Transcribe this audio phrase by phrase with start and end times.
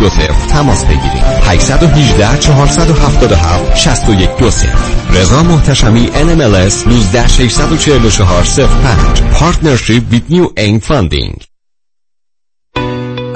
[0.00, 4.78] دو صفر تماس بگیرید 818 477 61 دو صفر
[5.10, 11.45] رضا محتشمی NMLS 19 644 05 Partnership with New Aim Funding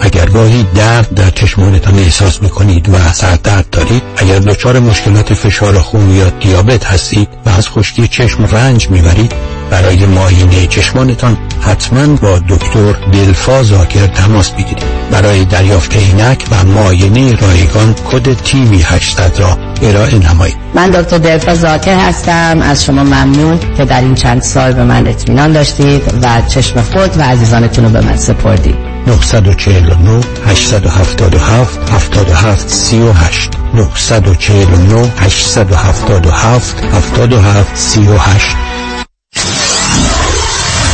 [0.00, 6.10] اگر گاهی درد در چشمانتان احساس می‌کنید و سردرد دارید اگر دچار مشکلات فشار خون
[6.10, 9.32] یا دیابت هستید و از خشکی چشم رنج می‌برید
[9.70, 14.82] برای معاینه چشمانتان حتما با دکتر دلفا زاکر تماس بگیرید.
[15.10, 20.56] برای دریافت عینک و معاینه رایگان کد تیوی 800 را ارائه نمایید.
[20.74, 22.60] من دکتر دلفا زاکر هستم.
[22.62, 27.18] از شما ممنون که در این چند سال به من اطمینان داشتید و چشم خود
[27.18, 28.89] و عزیزانتون رو به من سپردید.
[29.06, 31.66] 949 877
[32.00, 38.70] 77 38 949 877 77 38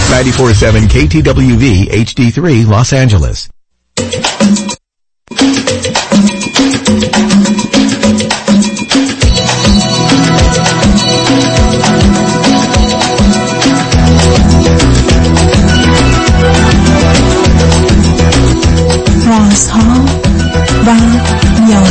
[0.08, 3.48] 947 KTWV HD3 Los Angeles.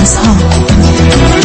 [0.06, 1.45] نیازها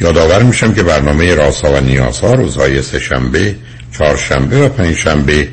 [0.00, 3.54] یادآور میشم که برنامه راسا و نیازها روزهای سهشنبه،
[3.98, 5.48] چهارشنبه و پنجشنبه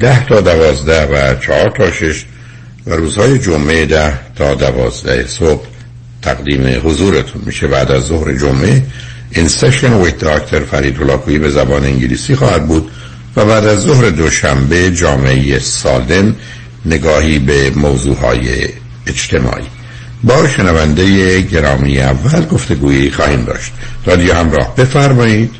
[0.00, 2.24] ده تا دوازده و چهار تا شش
[2.86, 5.66] و روزهای جمعه ده تا دوازده صبح
[6.22, 7.66] تقدیم حضورتون میشه.
[7.66, 8.82] بعد از ظهر جمعه
[9.30, 12.90] این سشن ویت داکتر فرید لاکویی به زبان انگلیسی خواهد بود
[13.36, 16.36] و بعد از ظهر دوشنبه جامعه سالم
[16.86, 18.68] نگاهی به موضوعهای
[19.06, 19.77] اجتماعی.
[20.24, 23.72] با شنونده گرامی اول گفتگویی خواهیم داشت.
[24.06, 25.54] رادیو همراه بفرمایید.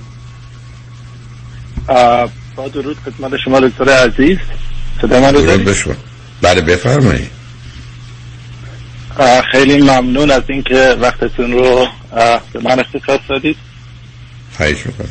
[2.56, 4.38] با درود خدمت شما دکتر عزیز.
[5.02, 5.42] صدا من رو
[6.42, 7.30] بله بفرمایید.
[9.52, 11.86] خیلی ممنون از اینکه وقتتون رو
[12.52, 13.56] به من اختصاص دادید.
[14.56, 15.08] خواهش می‌کنم.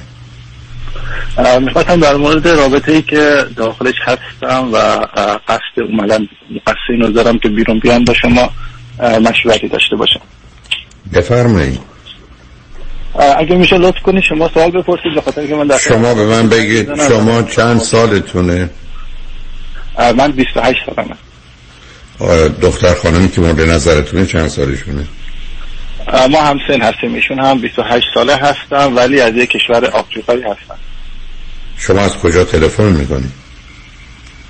[1.63, 4.77] می‌خواستم در مورد رابطه ای که داخلش هستم و
[5.47, 6.27] قصد اومدن
[6.67, 8.51] قصد اینو دارم که بیرون بیام با شما.
[8.99, 10.21] مشورتی داشته باشم.
[11.13, 11.79] بفرمایید
[13.37, 17.07] اگه میشه لطف کنید شما سوال بپرسید بخاطر که من در شما به من بگید
[17.07, 18.69] شما چند سالتونه؟
[20.17, 21.15] من 28 سالمه.
[22.61, 25.07] دختر خانمی که مورد نظرتونه چند سالشونه؟
[26.29, 30.77] ما هم سن هستیم ایشون هم 28 ساله هستم ولی از یک کشور آفریقایی هستم
[31.77, 33.31] شما از کجا تلفن می‌کنید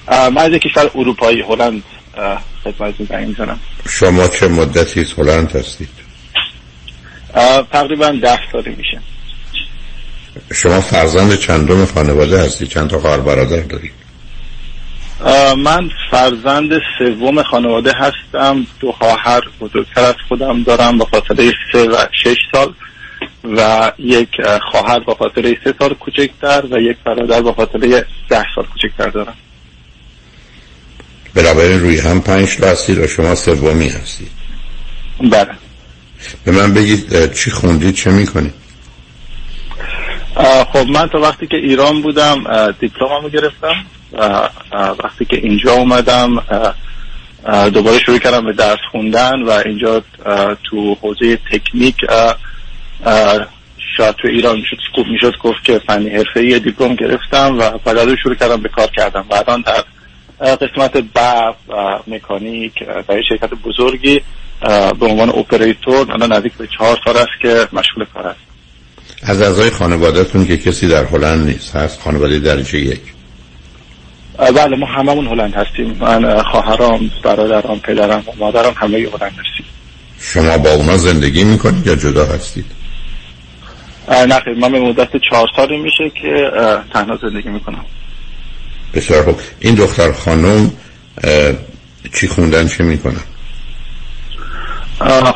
[0.09, 1.83] من از یک کشور اروپایی هلند
[2.71, 5.89] خدمتتون زنگ می‌زنم شما چه مدتی هلند هستید؟
[7.71, 9.01] تقریبا ده سالی میشه.
[10.53, 13.91] شما فرزند چندم خانواده هستی چند تا خواهر برادر دارید؟
[15.57, 18.67] من فرزند سوم خانواده هستم.
[18.79, 22.73] دو خواهر بزرگتر از خودم دارم با فاصله سه و شش سال
[23.57, 24.29] و یک
[24.71, 29.35] خواهر با فاصله سه سال کوچکتر و یک برادر با فاصله ده سال کوچکتر دارم.
[31.37, 34.31] بنابراین روی هم پنج تا هستید و شما سومی هستید.
[35.21, 35.49] بله.
[36.45, 38.53] به من بگید چی خوندید چه می‌کنید؟
[40.73, 42.43] خب من تا وقتی که ایران بودم
[42.79, 43.75] دیپلممو گرفتم
[45.03, 46.43] وقتی که اینجا اومدم
[47.73, 50.03] دوباره شروع کردم به درس خوندن و اینجا
[50.63, 51.95] تو حوزه تکنیک
[53.97, 54.77] شاید تو ایران می‌شد
[55.11, 59.25] می‌شد گفت که فنی حرفه دیپلم گرفتم و بعد شروع کردم به کار کردم.
[59.29, 59.83] بعدا در
[60.41, 62.73] قسمت برق و مکانیک
[63.07, 64.21] در شرکت بزرگی
[64.99, 68.39] به عنوان اپراتور الان نزدیک به چهار سال است که مشغول کار است.
[69.23, 73.01] از اعضای خانوادهتون که کسی در هلند نیست هست خانواده درجه یک؟
[74.37, 75.97] بله ما هممون هلند هستیم.
[75.99, 79.65] من خواهرام برادرام پدرم و مادرم همه هلند هستیم.
[80.19, 82.65] شما با اونا زندگی می‌کنید یا جدا هستید؟
[84.09, 86.51] نه خیلی من به مدت چهار سالی میشه که
[86.93, 87.85] تنها زندگی می‌کنم.
[88.93, 89.39] بسیار خوب.
[89.59, 90.71] این دختر خانم
[92.13, 93.21] چی خوندن چه می‌کنن؟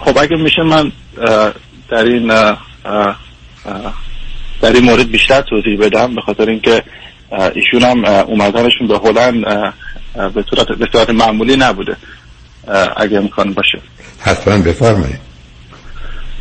[0.06, 0.92] خب اگه میشه من
[1.89, 2.27] در این
[4.62, 6.83] در این مورد بیشتر توضیح بدم به خاطر اینکه
[7.56, 9.44] ایشون هم اومدنشون به هلند
[10.33, 11.98] به صورت به صورت معمولی نبوده.
[12.98, 13.81] اگه امکان باشه.
[14.19, 15.19] حتما بفرمایید.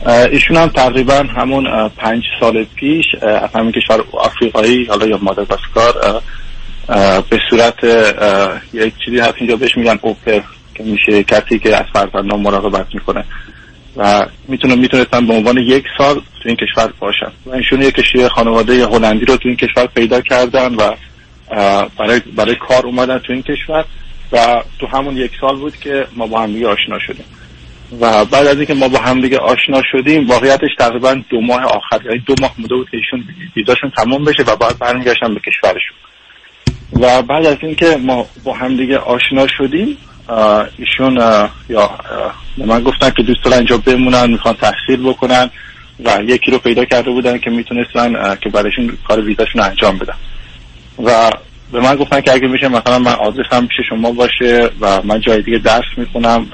[0.07, 6.23] ایشون هم تقریبا همون پنج سال پیش از همین کشور آفریقایی حالا یا ماداگاسکار
[7.31, 7.85] به صورت
[8.73, 10.41] یک چیزی هست اینجا بهش میگن اوپر
[10.75, 13.25] که میشه کسی که از فرزندان مراقبت می‌کنه.
[13.97, 17.33] و می‌تونه می‌تونستن به عنوان یک سال تو این کشور باشن.
[17.47, 20.95] و ایشون یک کشور خانواده هلندی رو تو این کشور پیدا کردن و
[21.99, 23.85] برای برای کار اومدن تو این کشور.
[24.33, 27.25] و تو همون یک سال بود که ما با هم دیگه آشنا شدیم.
[28.01, 32.05] و بعد از اینکه ما با هم دیگه آشنا شدیم واقعیتش تقریبا دو ماه آخر
[32.05, 33.25] یعنی دو ماه مونده بود که ایشون
[33.57, 35.97] ویزاشون تمام بشه و بعد برمیگشتن به کشورشون.
[36.93, 39.97] و بعد از اینکه ما با هم دیگه آشنا شدیم
[40.79, 41.17] ایشون
[41.69, 41.91] یا
[42.59, 45.51] به من گفتن که دوست دارن اینجا بمونن می‌خوان تحصیل بکنن
[46.05, 50.15] و یکی رو پیدا کرده بودن که می‌تونستن که برایشون کار ویزاشون انجام بدن.
[51.05, 51.31] و
[51.73, 55.43] به من گفتن که اگه میشه مثلا من آدرسم پیش شما باشه و من جای
[55.43, 56.47] دیگه درس می‌خونم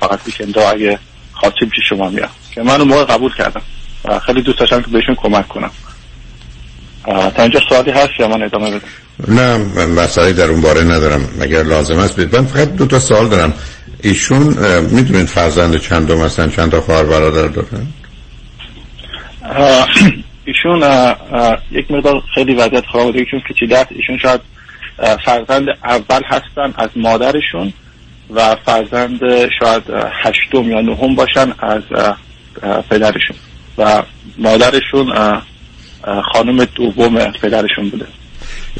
[0.00, 0.98] فقط ویکندا اگه
[1.32, 3.62] خاطر پیش شما میام که من اون موقع قبول کردم
[4.26, 5.70] خیلی دوست داشتم که بهشون کمک کنم.
[7.04, 8.80] تا اینجا سوالی هست یا من ادامه بدم؟
[9.28, 11.28] نه مسئله در اون باره ندارم.
[11.40, 13.54] اگر لازم است من فقط دو تا سوال دارم.
[14.02, 14.42] ایشون
[14.90, 17.86] می‌دونید فرزند چند دوم هستن؟ چند تا خواهر برادر دارن؟
[20.44, 20.82] ایشون
[21.70, 24.40] یک مقدار خیلی وضعیت خانوادگیشون پیچیده است ایشون شاید
[25.24, 27.72] فرزند اول هستن از مادرشون
[28.34, 29.20] و فرزند
[29.60, 29.82] شاید
[30.24, 31.82] هشتم یا نهم باشن از
[32.90, 33.36] پدرشون.
[33.78, 34.02] و
[34.38, 35.12] مادرشون
[36.32, 38.06] خانم دوم پدرشون بوده.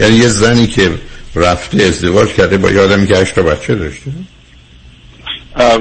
[0.01, 0.91] یعنی یه زنی که
[1.35, 4.11] رفته ازدواج کرده با یادمی که هشت بچه داشته؟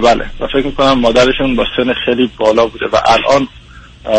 [0.03, 0.25] بله.
[0.39, 3.47] و فکر می‌کنم مادرشون با سن خیلی بالا بوده و الان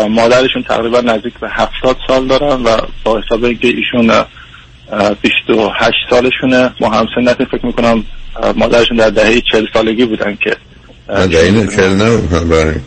[0.09, 4.23] مادرشون تقریبا نزدیک به هفتاد سال دارن و با حساب اینکه ایشون
[5.21, 8.05] 28 سالشونه ما هم سنت فکر می‌کنم
[8.55, 10.57] مادرشون در دهه 40 سالگی بودن که
[11.07, 12.81] دهه 40 نه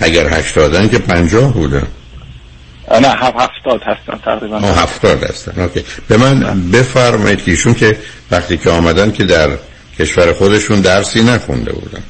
[0.00, 1.86] اگر هشتادن که پنجاه بودن
[3.00, 4.58] نه هفتاد هستن تقریبا.
[4.58, 5.60] هفتاد هستن.
[5.60, 5.84] اوکی.
[6.08, 7.98] به من بفرمایید که ایشون که
[8.30, 9.48] وقتی که آمدن که در
[9.98, 12.02] کشور خودشون درسی نخونده بودن.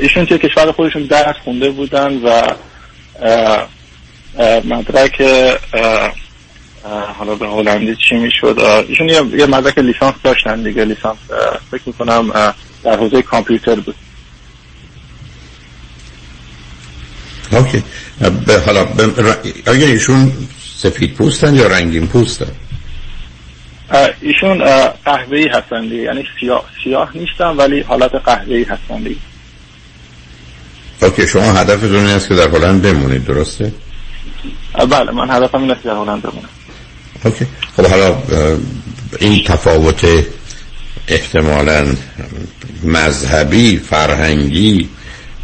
[0.00, 2.42] ایشون که کشور خودشون درس خونده بودن و
[4.64, 5.22] مدرک
[7.18, 8.58] حالا به هلندی چی می‌شد؟
[8.88, 11.18] ایشون یه مدرک لیسانس داشتن دیگه لیسانس
[11.70, 12.54] فکر می‌کنم
[12.84, 13.94] در حوزه کامپیوتر بود.
[17.52, 17.82] اوکی.
[18.66, 18.86] حالا
[19.66, 20.32] آیا ایشون
[20.76, 22.52] سفید پوستن یا رنگین پوستن؟
[24.20, 24.64] ایشون
[25.04, 29.04] قهوه‌ای هستن یعنی سیاه سیاه نیستن ولی حالت قهوه‌ای هستن
[31.02, 33.72] اوکی شما هدفتون این است که در هلند بمونید درسته؟
[34.90, 36.48] بله من هدفم این است که در هلند بمونم.
[37.24, 37.46] اوکی.
[37.76, 38.16] خب حالا
[39.20, 40.06] این تفاوت
[41.08, 41.86] احتمالا
[42.82, 44.88] مذهبی فرهنگی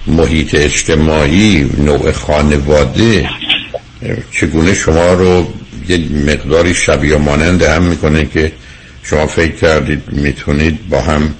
[0.09, 3.31] محیط اجتماعی نوع خانواده
[4.31, 5.53] چگونه شما رو
[5.89, 8.53] یه مقداری شبیه مانند هم می‌کنه که
[9.03, 11.35] شما فکر کردید می‌تونید با هم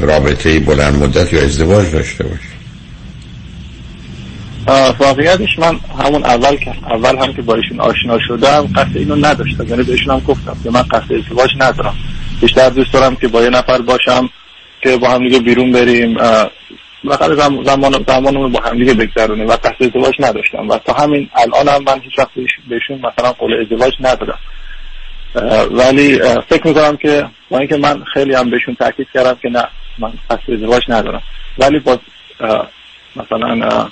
[0.00, 2.54] رابطه بلند مدت یا ازدواج داشته باشید؟
[4.98, 9.68] واقعیتش من همون اول که اول هم که با ایشون آشنا شدم قصد اینو نداشتم.
[9.68, 11.94] یعنی بهشون هم گفتم که من قصد ازدواج ندارم.
[12.40, 14.30] بیشتر دوست دارم که با یه نفر باشم
[14.82, 16.16] که با هم دیگه بیرون بریم.
[17.04, 20.68] بالاخره زمان زمان زمانمون با هم دیگه بگذرونیم و قصد ازدواج نداشتم.
[20.68, 22.30] و تا همین الان هم من هیچ وقت
[22.68, 24.38] بهشون مثلا قول ازدواج ندادم.
[25.70, 26.18] ولی
[26.48, 29.68] فکر می‌کنم که با اینکه من خیلی هم بهشون تاکید کردم که نه
[29.98, 31.22] من قصد ازدواج ندارم.
[31.58, 31.98] ولی با
[33.16, 33.88] مثلا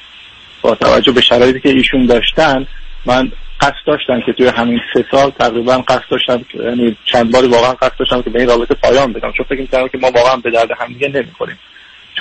[0.62, 2.66] با توجه به شرایطی که ایشون داشتن
[3.06, 7.72] من قصد داشتم که توی همین سه سال تقریبا قصد داشتم یعنی چند باری واقعا
[7.72, 9.32] قصد داشتم که به این رابطه پایان بدم.
[9.36, 11.58] چون فکر می‌کردم که ما واقعا به درد هم دیگه نمی‌خوریم.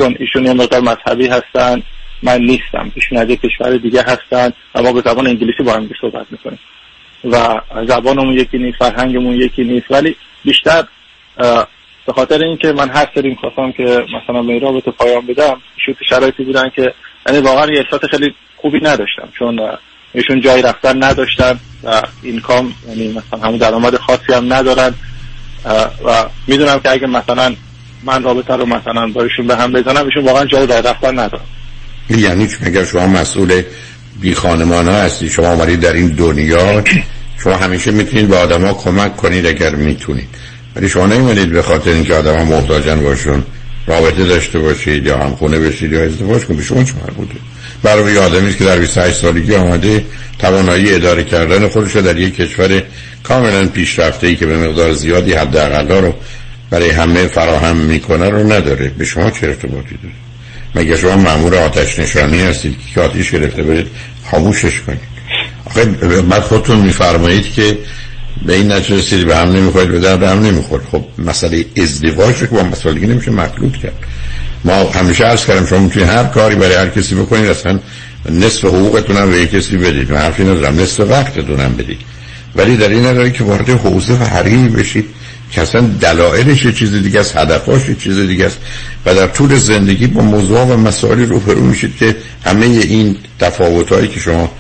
[0.02, 1.84] چون ایشون یه مقدار مذهبی هستن
[2.24, 5.90] من نیستم ایشون از یک کشور دیگه هستن و ما به زبان انگلیسی با هم
[6.02, 6.60] صحبت می‌کنیم.
[7.24, 10.16] و زبانمون یکی نیست فرهنگمون یکی نیست ولی
[10.46, 10.84] بیشتر
[12.08, 16.44] به خاطر اینکه من هر سری می‌خواستم که مثلا به رابطه پایان بدم ایشون شرایطی
[16.44, 16.94] بودن که
[17.28, 19.60] یعنی واقعا یه احساس خیلی خوبی نداشتم چون
[20.14, 24.94] ایشون جای رفتن نداشتن و این کام یعنی مثلا همون درآمد خاصی هم ندارن
[26.06, 27.56] و می‌دونم که اگه مثلا
[28.04, 31.44] من رابطه رو مثلا با ایشون به هم بزنم ایشون واقعا جای راه رفتن ندارن
[32.10, 33.62] یعنی اگر شما مسئول
[34.22, 36.84] بی خانمان ها هستی؟ شما آمدید در این دنیا
[37.44, 40.28] شما همیشه می‌تونید به آدما کمک کنید اگر می‌تونید.
[40.76, 43.44] ولی شما نمی‌دونید به خاطر اینکه آدما محتاجن باشون
[43.88, 46.60] رابطه داشته باشید یا هم خونه بشید یا ازدواج کنید.
[46.60, 47.36] به شما چه بوده
[47.84, 50.06] برای آدمی که در 28 سالگی آمده
[50.40, 52.84] توانایی اداره کردن خودش در یک کشور
[53.24, 56.14] کاملا پیشرفته ای که به مقدار زیادی حداقل رو
[56.72, 58.92] برای همه فراهم می‌کنه رو نداره.
[58.98, 60.16] به شما چه ارتباطی داره؟
[60.76, 63.88] مگه شما مامور آتش نشانی هستید که آتیش گرفته برید
[64.32, 65.00] خاموشش کنید؟
[65.66, 65.86] آخه
[66.22, 67.78] بعد خودتون میفرمایید که
[68.46, 70.84] به این نتیجه به هم نمی‌خواید به درد هم نمی‌خورد.
[70.92, 73.94] خب مسئله ازدواج رو که با مسئله نمیشه مخلوط کرد.
[74.66, 77.80] ما همیشه عرض کردم شما می‌تونید هر کاری برای هر کسی بکنید اصلا
[78.30, 80.12] نصف حقوقتون هم به کسی بدید.
[80.12, 82.00] من حرفی ندارم نصف وقتتون هم بدید.
[82.56, 85.06] ولی در این نداره که وارد حوزه و حریمی بشید
[85.52, 88.58] که اصلا دلایلش چیز دیگه است هدفاش چیز دیگه است
[89.06, 92.16] و در طول زندگی با موضوع و مسائلی روبرو میشید که
[92.46, 94.52] همه این تفاوتهایی که شما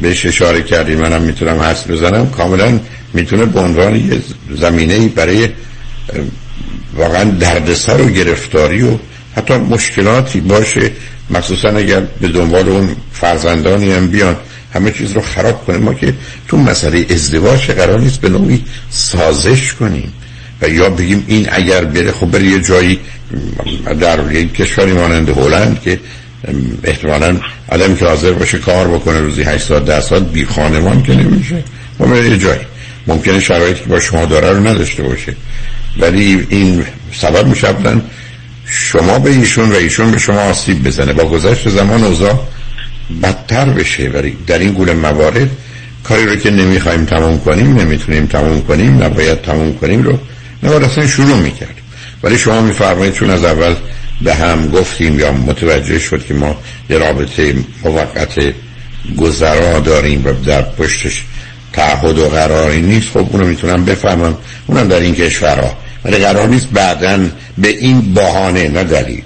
[0.00, 2.80] بهش اشاره کردید منم می‌تونم حس بزنم کاملا
[3.14, 4.20] می‌تونه به عنوان یه
[4.56, 5.48] زمینه برای
[6.94, 8.98] واقعا دردسر و گرفتاری و
[9.36, 10.90] حتی مشکلاتی باشه
[11.30, 14.36] مخصوصا اگر به دنبال اون فرزندانی هم بیان.
[14.74, 15.80] همه چیز رو خراب کنیم.
[15.80, 16.14] ما که
[16.48, 20.12] تو مسئله ازدواج قرار نیست به نوعی سازش کنیم.
[20.62, 22.98] و یا بگیم این اگر بره خب بره یه جایی
[24.00, 26.00] در یک کشوری مانند هلند که
[26.84, 31.14] احتمالا آدمی که حاضر باشه کار بکنه روزی 8 ساعت 10 ساعت بی خانمان که
[31.14, 31.62] نمیشه.
[31.98, 32.60] ما بره یه جایی.
[33.06, 35.36] ممکنه شرایطی که با شما داره رو نداشته باشه.
[35.98, 37.68] ولی این سبب میشه
[38.66, 41.12] شما به ایشون و ایشون به شما آسیب بزنه.
[41.12, 42.38] با گذشت زمان اوضاع
[43.22, 44.08] بدتر بشه.
[44.08, 45.50] ولی در این گونه موارد
[46.04, 50.18] کاری رو که نمی‌خوایم تموم کنیم نمی‌تونیم تموم کنیم نباید تموم کنیم رو
[50.62, 51.74] نباید اصلا شروع می‌کرد.
[52.22, 53.74] ولی شما میفرمایید چون از اول
[54.22, 56.56] به هم گفتیم یا متوجه شد که ما
[56.90, 58.54] یه رابطه موقت
[59.16, 61.24] گذرا داریم و در پشتش
[61.72, 64.36] تعهد و قراری نیست خب اونو می‌تونم بفهمم.
[64.66, 65.76] اونم در این کشورها.
[66.04, 67.18] ولی قرار نیست بعدا
[67.58, 69.22] به این بهانه نه دلیل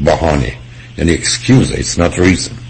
[0.00, 0.52] بهانه.
[0.98, 2.65] یعنی excuse it's not reason.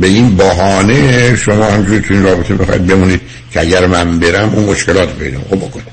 [0.00, 3.20] به این بهانه شما همجوری تو این رابطه بخواید بمونید
[3.52, 5.84] که اگر من برم اون مشکلات پیدا خب بکنه.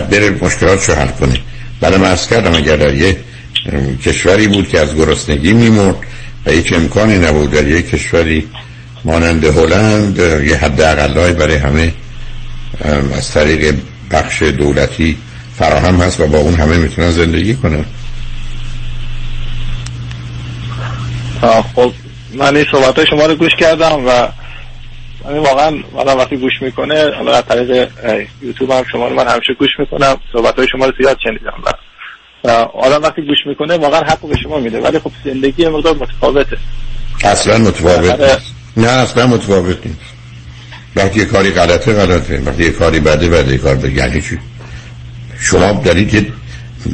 [0.00, 1.40] بره مشکلات رو حل کنه.
[1.80, 3.16] برای من کردم اگر در یه
[4.04, 5.96] کشوری بود که از گرسنگی میمرد
[6.46, 8.48] و هیچ امکانی نبود در یک کشوری
[9.04, 11.92] مانند هلند یه حد اقلای برای همه
[13.16, 13.74] از طریق
[14.10, 15.16] بخش دولتی
[15.58, 17.84] فراهم هست و با اون همه می‌تونن زندگی کنن.
[21.74, 21.92] خب.
[22.34, 24.28] من این صحبت های شما رو گوش کردم و
[25.24, 27.88] من واقعا واقعا وقتی گوش می‌کنه حالا از طریق
[28.42, 32.50] یوتیوب هم شما رو من همیشه گوش می‌کنم صحبت های شما رو زیاد شنیدم و
[32.74, 36.56] آدم وقتی گوش می‌کنه واقعا حق به شما میده ولی خب زندگی مقدار متفاوته.
[37.24, 38.40] اصلا متفاوت
[38.76, 40.00] نه اصلا متفاوت نیست.
[40.96, 42.42] وقتی یه کاری غلطه غلطه.
[42.46, 43.58] وقتی یه کاری بده بده.
[43.58, 44.38] کار به یعنی چی؟
[45.40, 46.26] شما دارید که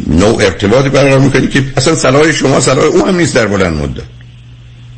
[0.07, 4.16] نوع ارتباطی برقرار می‌کنید که اصلا صلاح شما صلاح او هم نیست در بلند مدت.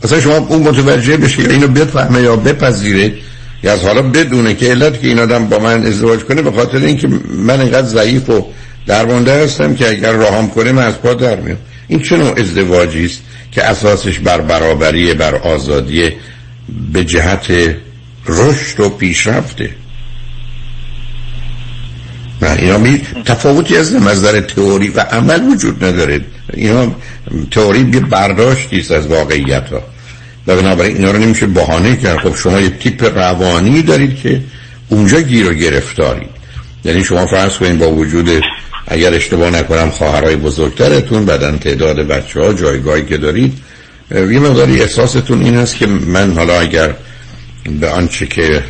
[0.02, 3.12] اصلا شما اون متوجه بشه یا اینو بفهمه یا بپذیره.
[3.62, 6.78] یا از حالا بدونه که علت که این آدم با من ازدواج کنه به خاطر
[6.78, 8.46] اینکه من اینقدر ضعیف و
[8.86, 11.58] درمانده هستم که اگر راهم کنه من از پا در میام.
[11.88, 13.20] این چه نوع ازدواجی است
[13.52, 16.10] که اساسش بر برابری بر آزادی
[16.92, 17.46] به جهت
[18.26, 19.70] رشد و پیشرفته؟
[22.58, 26.20] اینا می تفاوتی از نظر تئوری و عمل وجود نداره.
[26.52, 26.94] اینا
[27.50, 29.82] تئوری بی برداشتی است از واقعیت ها
[30.46, 32.18] و بنابراین اینا رو نمیشه بهانه کرد.
[32.18, 34.40] خب شما یه تیپ روانی دارید که
[34.88, 36.28] اونجا گیر و گرفتارید
[36.84, 38.42] یعنی شما فرض کنید با وجود
[38.86, 43.58] اگر اشتباه نکنم خواهرای بزرگترتون بدن تعداد بچه ها جایگاهی که دارید
[44.10, 46.94] یه مقداری احساستون این است که من حالا اگر
[47.80, 48.64] به آنچه که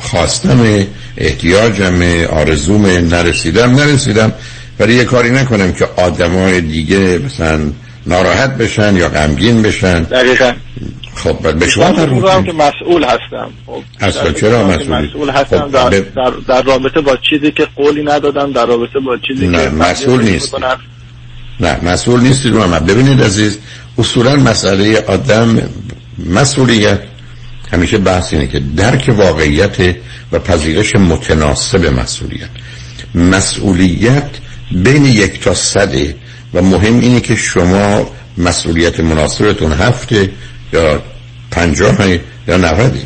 [0.00, 0.86] خواستم
[1.16, 4.32] احتیاجم آرزوم نرسیدم نرسیدم.
[4.78, 7.60] ولی یه کاری نکنم که آدمای دیگه مثلا
[8.06, 10.02] ناراحت بشن یا غمگین بشن.
[10.02, 10.52] دقیقا.
[11.14, 13.50] خب به شما هم که مسئول هستم.
[13.66, 15.58] خب اصلا چرا مسئول مسئول هستم.
[15.58, 19.62] خب در, در, در, رابطه با چیزی که قولی ندادم در رابطه با چیزی نه
[19.64, 20.54] که مسئول نیست.
[21.60, 23.58] نه مسئول نیستید رو ببینید عزیز
[23.98, 25.62] اصولا مسئله آدم
[26.18, 27.00] مسئولیت.
[27.72, 29.96] همیشه بحث اینه که درک واقعیت
[30.32, 32.48] و پذیرش متناسب مسئولیت.
[33.14, 34.30] مسئولیت
[34.72, 36.14] بین یک تا صده
[36.54, 40.30] و مهم اینه که شما مسئولیت مناسبتون هفته
[40.72, 41.02] یا
[41.50, 42.08] پنجاه
[42.48, 43.02] یا نوده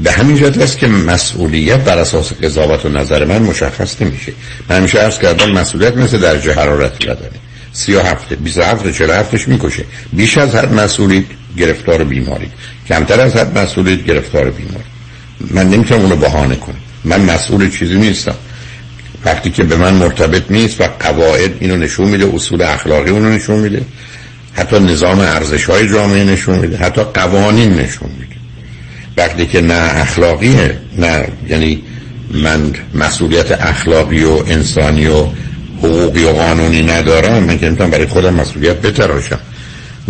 [0.00, 4.32] به همین جهت است که مسئولیت بر اساس قضاوت و نظر من مشخص نمیشه.
[4.68, 7.40] من همیشه عرض کردم مسئولیت مثل درجه حرارت بدنه.
[7.72, 9.84] سی و هفته بیس هفته چل هفتش می‌کشه.
[10.12, 11.24] بیش از هر مسئولیت
[11.56, 12.48] گرفتار بیماری.
[12.88, 14.84] کمتر از هر مسئولیت گرفتار بیماری.
[15.50, 16.76] من نمی‌تونم اونو بهانه کنم.
[17.04, 18.34] من مسئول چیزی نیستم.
[19.24, 23.58] وقتی که به من مرتبط نیست و قواعد اینو نشون میده اصول اخلاقی اونو نشون
[23.58, 23.82] میده
[24.52, 28.36] حتی نظام ارزش های جامعه نشون میده حتی قوانین نشون میده.
[29.16, 31.82] وقتی که نه اخلاقیه نه یعنی
[32.30, 35.26] من مسئولیت اخلاقی و انسانی و
[35.78, 39.38] حقوقی و قانونی ندارم من که برای خودم مسئولیت بتراشم.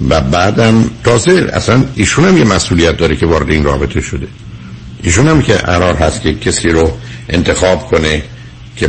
[0.08, 4.26] و بعدم تازه اصلا ایشون هم یه مسئولیت داره که وارد این رابطه شده.
[5.02, 6.92] ایشون هم که قرار هست که کسی رو
[7.28, 8.22] انتخاب کنه
[8.76, 8.88] که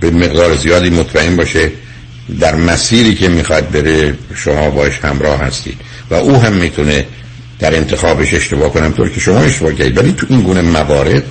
[0.00, 1.70] به مقدار زیادی مطمئن باشه
[2.40, 5.80] در مسیری که می‌خواد بره شما باش همراه هستید
[6.10, 7.06] و او هم می‌تونه
[7.58, 9.98] در انتخابش اشتباه کنم طور که شما اشتباه کردید.
[9.98, 11.22] ولی تو این گونه موارد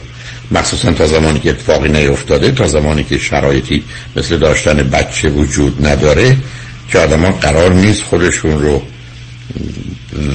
[0.51, 3.83] مخصوصا تا زمانی که اتفاقی نیفتاده تا زمانی که شرایطی
[4.15, 6.37] مثل داشتن بچه وجود نداره
[6.91, 8.81] که آدما قرار نیست خودشون رو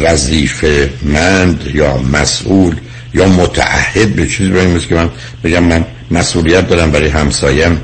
[0.00, 2.76] وظیفه مند یا مسئول
[3.14, 5.10] یا متعهد به چیزی برای که من
[5.44, 7.80] بگم من مسئولیت دارم برای همسایم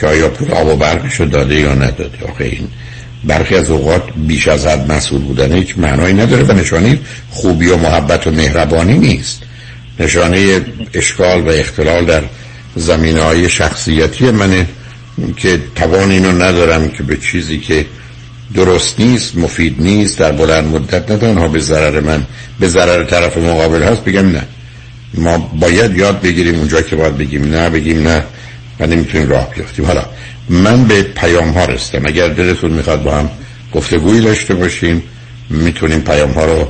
[0.00, 2.18] که آیا پول آب و برقشو داده یا نداده.
[2.28, 2.68] آخه این
[3.24, 6.98] برخی از اوقات بیش از حد مسئول بودن هیچ معنایی نداره و نشانه
[7.30, 9.42] خوبی و محبت و مهربانی نیست.
[10.00, 10.60] نشانه
[10.94, 12.22] اشکال و اختلال در
[12.76, 14.66] زمینه های شخصیتی منه
[15.36, 17.86] که توان اینو ندارم که به چیزی که
[18.54, 22.26] درست نیست مفید نیست در بلند مدت نه تنها به ضرر من
[22.60, 24.42] به ضرر طرف مقابل هست بگم نه.
[25.14, 28.24] ما باید یاد بگیریم اونجا که باید بگیم نه بگیم نه
[28.80, 30.06] و نمی‌تونیم راه بیافتیم حالا
[30.48, 33.30] من به پیام ها رستم اگر دلتون می‌خواد با هم
[33.72, 35.02] گفتگویی داشته باشیم
[35.50, 36.68] می‌تونیم پیام ها رو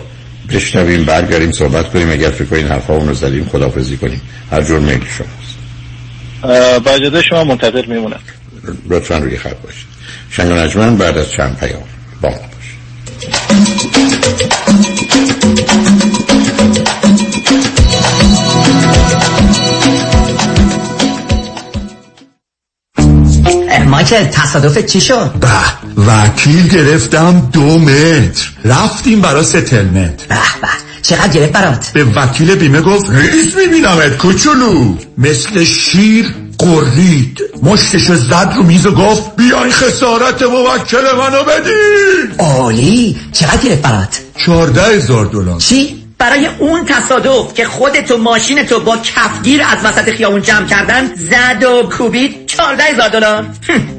[0.52, 2.10] بشنویم برگردیم صحبت کنیم.
[2.10, 4.20] اگر فکر این حرفا رو زدیم خدافزی کنیم.
[4.50, 5.56] هر جور میل شماست.
[7.12, 8.20] با شما منتظر میمونم.
[8.88, 9.86] لطفا روی خط باشید.
[10.30, 11.82] شنگ نجمن بعد از چند پیام
[12.22, 12.56] با ما باشید.
[23.96, 25.48] مایکل تصادف چی شد؟ به
[26.06, 28.50] وکیل گرفتم دو متر.
[28.64, 30.68] رفتیم برا ستلمت به به.
[31.02, 34.94] چقدر گرفت برات؟ به وکیل بیمه گفت ریز میبینمت کوچولو.
[35.18, 42.38] مثل شیر قرید مشتشو زد رو میز و گفت بیاین خسارت موکل منو بدین.
[42.38, 43.16] عالی.
[43.32, 45.60] چقدر گرفت برات؟ چارده هزار دلار.
[45.60, 51.14] چی؟ برای اون تصادف که خودت و ماشینتو با کفگیر از وسط خیابون جمع کردن
[51.14, 53.46] زد و کوبید چارده هزار دلار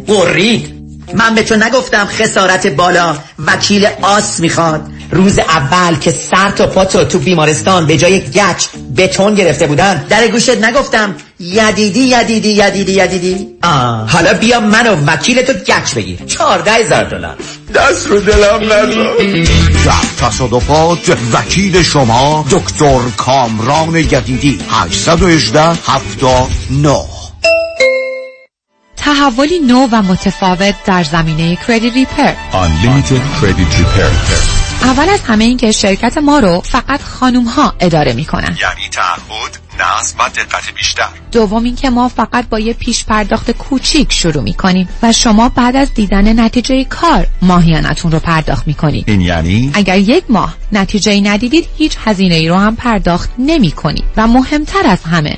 [0.08, 0.74] برید
[1.14, 3.18] من به تو نگفتم خسارت بالا.
[3.46, 4.82] وکیل آس می‌خواد.
[5.12, 8.66] روز اول که سر تا پاتو تو بیمارستان به جای گچ
[8.98, 13.48] بتون گرفته بودن در گوشت نگفتم یدیدی یدیدی یدیدی یدیدی.
[13.64, 14.12] آه.
[14.12, 16.20] حالا بیا منو وکیل تو گچ بگیر.
[16.26, 17.36] چارده هزار دلار.
[17.76, 19.18] دست رو دلم نزار
[19.86, 24.60] در تصادفات وکیل شما دکتر کامران یدیدی.
[24.70, 27.00] 818 79
[28.98, 34.84] تحولی نو و متفاوت در زمینه کردیت ریپر Unlimited Credit Repair.
[34.84, 38.58] اول از همه این که شرکت ما رو فقط خانوم ها اداره می‌کنن.
[38.62, 41.10] یعنی تعهد نظم و دقت بیشتر.
[41.32, 45.94] دوم اینکه ما فقط با یه پیش پرداخت کوچیک شروع می‌کنیم و شما بعد از
[45.94, 49.10] دیدن نتیجه کار ماهیانتون رو پرداخت می‌کنید.
[49.10, 54.04] این یعنی؟ اگر یک ماه نتیجه ندیدید هیچ هزینه ای رو هم پرداخت نمی کنید
[54.18, 55.38] و مهمتر از همه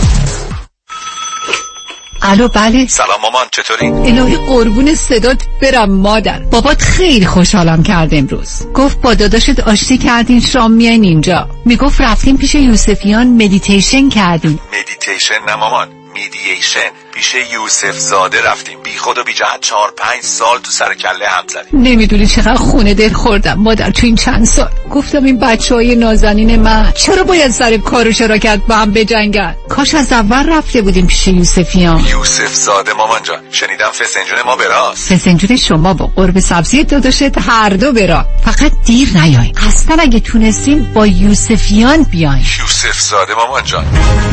[2.23, 2.87] الو بله.
[2.87, 6.39] سلام مامان چطوری؟ الهی قربون صدات برم مادر.
[6.39, 8.67] بابات خیلی خوشحالم کرد امروز.
[8.73, 11.49] گفت با داداشت آشتی کردین شام میاین اینجا.
[11.65, 18.77] می‌گفت رفتیم پیش یوسفیان مدیتیشن کردین مدیتیشن نه مامان mediation پیش یوسف زاده رفتیم.
[18.83, 21.81] بی خود و بی جهت چهار پنج سال تو سر کله هم زدیم.
[21.81, 24.69] نمی‌دونی چقدر خون دل خوردم مادر تو این چند سال.
[24.91, 29.55] گفتم این بچه های نازنین من چرا باید سر کار و شراکت با هم بجنگن؟
[29.69, 32.05] کاش از اول رفته بودیم پیش یوسفیان.
[32.05, 37.69] یوسف زاده مامان جان شنیدم فسنجون ما براست فسنجون شما با قرمه سبزی داداشت هر
[37.69, 39.51] دو به راه فقط دیر نیای.
[39.67, 43.85] اصلا اگه تونستین با یوسفیان بیاین یوسف زاده مامان جان.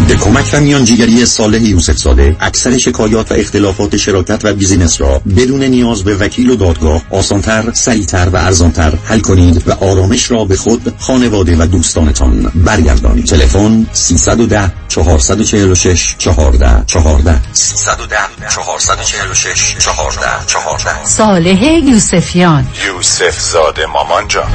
[0.08, 5.22] به کمک و میانجیگری صالح یوسف زاده اکثر شکایات و اختلافات شراکت و بیزینس را
[5.36, 10.44] بدون نیاز به وکیل و دادگاه آسانتر، سریعتر و ارزانتر حل کنید و آرامش را
[10.44, 13.26] به خود، خانواده و دوستانتان برگردانید.
[13.26, 18.16] تلفن 310 446 14 14 310
[18.48, 22.66] 446 14 14 صالح یوسفیان.
[22.86, 24.50] یوسف زاده مامان جان.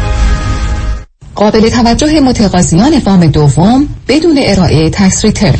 [1.35, 5.55] قابل توجه متقاضیان وام دوم بدون ارائه tax return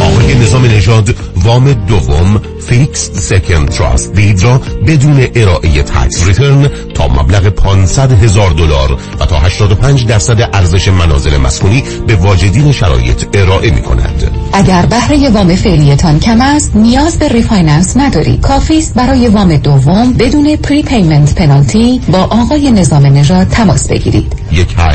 [0.00, 7.08] آقای نظام نژاد وام دوم fixed second trust deed را بدون ارائه tax return تا
[7.08, 13.70] مبلغ 500 هزار دلار و تا 85 درصد ارزش منازل مسکونی به واجدین شرایط ارائه
[13.70, 14.30] می کند.
[14.52, 18.36] اگر بهره وام فعلیتان کم است نیاز به refinance نداری.
[18.36, 24.32] کافی است برای وام دوم بدون prepayment penalty با آقای نظام نژاد تماس بگیرید.
[24.52, 24.74] یک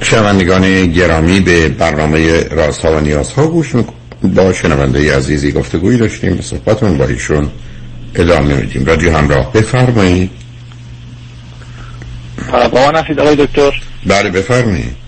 [0.00, 3.72] شنوندگان گرامی به برنامه رازها و نیازها گوش
[4.22, 7.50] با شنونده عزیزی گفتگویی داشتیم صحبتون با ایشون
[8.14, 8.86] ادامه میدیم.
[8.86, 10.30] رادیو همراه بفرمایید.
[12.72, 13.72] با من هستید آقای دکتر.
[14.06, 15.01] بله بفرمایید.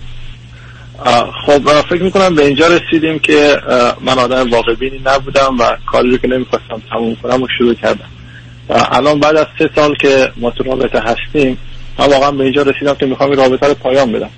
[1.45, 3.57] خب فکر می‌کنم به اینجا رسیدیم که
[4.01, 8.09] من آدم واقع بینی نبودم و کاری رو که نمی‌خواستم تموم کنم و شروع کردم.
[8.69, 11.57] الان بعد از سه سال که ما تو رابطه هستیم
[11.99, 14.29] من واقعا به اینجا رسیدم که می‌خوام این رابطه رو پایان بدم.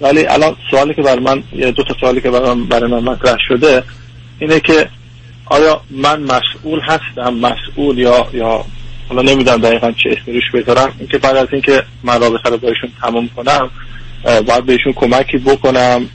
[0.00, 2.98] ولی الان سوالی که برای من یه دو تا سوالی که برای من, برای من
[2.98, 3.82] مطرح شده
[4.38, 4.88] اینه که
[5.46, 8.64] آیا من مسئول هستم؟ مسئول یا یا
[9.08, 10.92] حالا نمی‌دونم دقیقا چه اسمی روش بذارم.
[10.98, 13.70] اینکه بعد از اینکه من رابطه رو با ایشون تموم کنم
[14.24, 16.06] باید بهشون کمکی بکنم.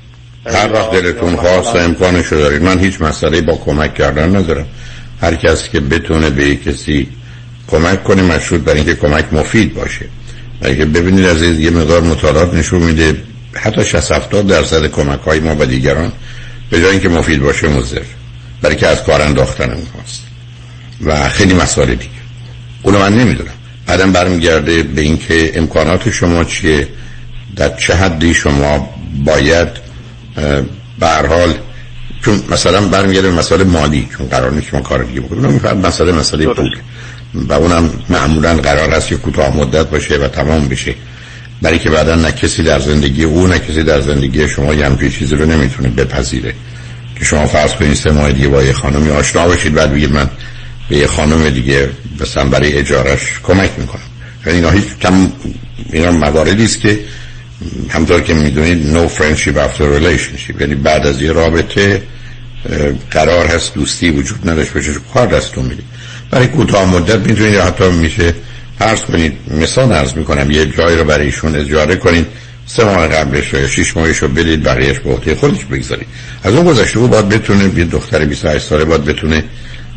[0.46, 2.62] هر وقت دلتون خواست امکانشو دارید.
[2.62, 4.66] من هیچ مسئله با کمک کردن ندارم.
[5.22, 7.08] هر کسی که بتونه به کسی
[7.68, 10.06] کمک کنه مشروط بر اینکه کمک مفید باشه.
[10.62, 15.40] و اینکه ببینید از یه مقدار مطالعات نشون میده حتی 60 70 درصد کمک های
[15.40, 16.12] ما به دیگران
[16.70, 18.02] به جای اینکه مفید باشه مضر.
[18.62, 19.70] برای که از کار انداختن
[20.04, 20.22] هست
[21.06, 22.10] و خیلی مسائل دیگه.
[22.84, 23.52] اونو من نمی‌دونم.
[23.86, 26.88] بعدم برمیگرده به اینکه امکانات شما چیه؟
[27.58, 28.90] در چه حدی شما
[29.26, 29.68] باید
[31.02, 31.54] حال
[32.26, 36.46] چون مثلا برمیگرده مسئله مالی چون قرار نیست شما کار دیگه بکنید اونم مسئله مسئله
[36.54, 36.76] پول.
[37.34, 40.96] و اونم معمولا قرار است که کوتاه مدت باشه و تمام بشه.
[41.62, 45.10] برای که بعدا نه کسی در زندگی او نه کسی در زندگی شما یه همچین
[45.10, 46.54] چیزی رو نمی‌تونه بپذیره.
[47.20, 50.30] که شما فرض کنید سه ماه دیگه با یه خانمی آشنا بشید بعد بگید من
[50.90, 51.90] به یه خانم دیگه
[52.22, 54.02] مثلا برای اجارش کمک می‌کنم.
[54.46, 55.32] یعنی اینا هیچ کم
[55.94, 57.00] اینا مواردی است که
[57.90, 60.62] همطور که می‌دونید no friendship after relationship.
[60.62, 62.02] یعنی بعد از یه رابطه
[63.12, 65.86] قرار هست دوستی وجود نداشت بشه کار دستون می‌دید
[66.32, 68.34] برای کوتاه مدت می‌تونید حتی میشه
[68.82, 72.26] عرض کنید مثال عرض می‌کنم یه جایی رو برای ایشون اجاره کنید.
[72.66, 76.08] سه ماه قبلش یا شش ماهش رو بدید بقیهش به عهده خودش بگذارید.
[76.44, 79.44] از اون گذشته او باید بتونه یه دختر 28 ساله باید بتونه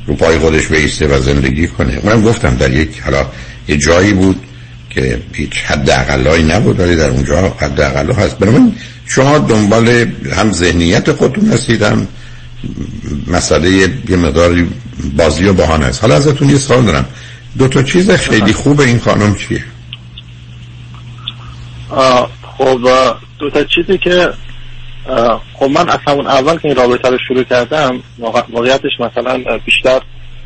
[0.07, 2.01] رو پای خودش بیسته و زندگی کنه.
[2.05, 3.27] من گفتم در یک حالا
[3.68, 4.40] یه جایی بود
[4.90, 8.38] که هیچ حد اقلایی نبود ولی در اونجا حد اقلا هست.
[8.38, 8.74] بنابراین
[9.07, 9.88] شما دنبال
[10.37, 12.09] هم ذهنیت خودتون هستید هم
[13.26, 13.70] مسئله
[14.09, 14.68] یه مقداری
[15.16, 16.03] بازی و بهانه است.
[16.03, 17.05] حالا ازتون یه سوال دارم.
[17.59, 19.64] دو تا چیز خیلی خوب این خانم چیه؟
[22.59, 22.81] خب
[23.38, 24.33] دو تا چیزی که
[25.55, 28.03] خب من از اول که این رابطه رو شروع کردم
[28.53, 30.00] واقعیتش مثلا بیشتر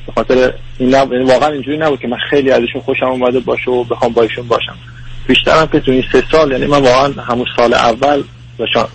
[0.07, 1.13] به خاطر این نب...
[1.29, 4.77] واقعا اینجوری نبود که من خیلی ازشون خوشم اومده باشه و بخوام با ایشون باشم.
[5.27, 8.23] بیشتر هم که تو این سه سال یعنی من واقعا همون سال اول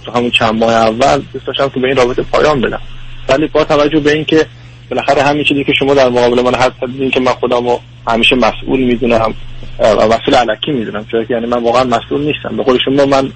[0.06, 2.82] تو همون چند ماه اول دوست داشتم که به این رابطه پایان بدم.
[3.30, 4.45] ولی با توجه به اینکه
[4.89, 7.63] بالاخره همین چیزی که شما در مقابل من هست این که من خودم
[8.08, 9.34] همیشه مسئول می‌دونم
[9.80, 12.58] و مسئول علکی می‌دونم چون یعنی من واقعا مسئول نیستم.
[12.58, 13.32] به قول شما من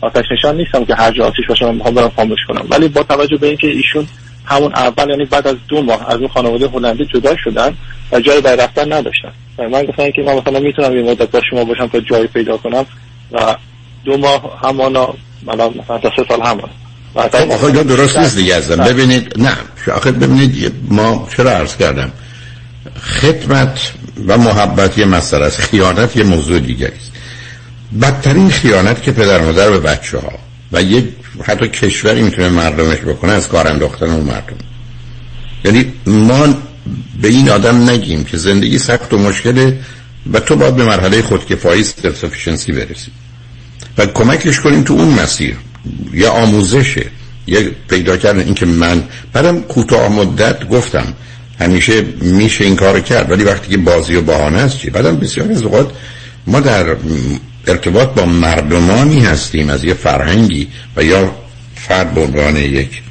[0.00, 2.66] آتش نشان نیستم که هر جا آتش باشه من می‌خوام برم خاموش کنم.
[2.70, 4.06] ولی با توجه به اینکه ایشون
[4.48, 7.74] همون اول یعنی بعد از دو ماه از اون خانواده هلندی جدا شدن
[8.12, 9.32] و جای برای رفتن نداشتن.
[9.58, 12.86] من گفتم که من مثلا می‌تونم یه مدت با شما باشم تا جایی پیدا کنم
[13.32, 13.56] و
[14.04, 15.14] دو ماه همانا
[15.46, 16.70] مثلا تا سه سال همان.
[17.14, 19.56] خب آخه درست نیست دیگه ازم ببینید نه
[19.94, 22.12] آخه ببینید ما چرا عرض کردم؟
[23.20, 23.92] خدمت
[24.26, 27.12] و محبت یه مسئله است خیانت یه موضوع دیگری است.
[28.02, 30.32] بدترین خیانت که پدر مادر به بچه ها
[30.72, 31.08] و یه
[31.44, 34.56] حتی کشوری می‌تونه مردمش بکنه از کار انداختن اون مردم.
[35.64, 36.46] یعنی ما
[37.22, 39.78] به این آدم نگیم که زندگی سخت و مشکله
[40.32, 42.24] و تو باید به مرحله خودکفایی سلف
[42.68, 43.10] برسی.
[43.98, 45.56] و کمکش کنیم تو اون مسیر.
[46.14, 47.06] یه آموزشه.
[47.46, 48.40] یه پیدا کردن.
[48.40, 51.06] اینکه من بعدم کوتاه مدت گفتم
[51.60, 55.50] همیشه میشه این کار کرد ولی وقتی که بازی و بهانه است چی؟ بعدم بسیار
[55.50, 55.90] از اوقات
[56.46, 56.96] ما در
[57.68, 61.32] ارتباط با مردمانی هستیم از یه فرهنگی و یا
[61.74, 63.02] فرد به عنوان یک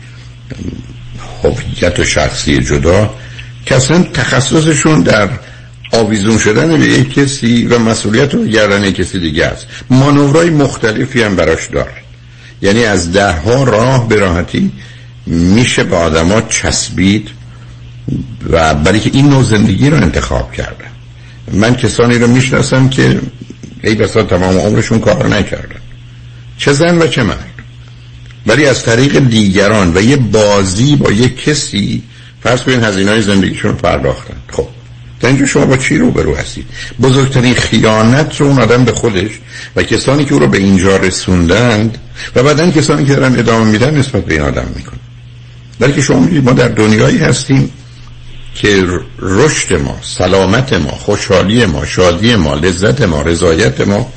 [1.43, 3.15] هویت و شخصی جدا
[3.65, 5.29] که اصلا تخصصشون در
[5.91, 9.67] آویزون شدن به یک کسی و مسئولیت رو گردن کسی دیگه است.
[9.89, 11.93] مانورای مختلفی هم براش داره.
[12.61, 14.71] یعنی از ده ها راه به راحتی
[15.27, 17.29] میشه به آدما چسبید
[18.49, 20.91] و برای که این نوع زندگی رو انتخاب کردن.
[21.51, 23.19] من کسانی رو می‌شناسم که
[23.83, 25.81] ای بسا تمام عمرشون کار نکردن.
[26.57, 27.49] چه زن و چه مرد.
[28.47, 32.03] ولی از طریق دیگران و یه بازی با یه کسی
[32.43, 34.35] فرض کنید هزینه های زندگیشون پرداختن.
[34.51, 34.67] خب
[35.19, 36.65] در اینجا شما با چی رو برو هستید؟
[37.01, 39.31] بزرگترین خیانت رو اون آدم به خودش
[39.75, 41.97] و کسانی که او رو به اینجا رسوندند
[42.35, 44.97] و بعدا کسانی که دارن ادامه میدن نسبت به این آدم میکن
[45.79, 47.71] بلکه شما می‌دید ما در دنیایی هستیم
[48.61, 48.83] که
[49.19, 54.11] رشد ما سلامت ما خوشحالی ما شادی ما لذت ما رضایت ما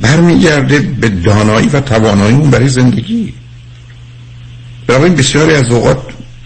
[0.00, 3.34] برمیگرده به دانایی و تواناییمون برای زندگی.
[4.86, 5.98] بنابراین بسیاری از اوقات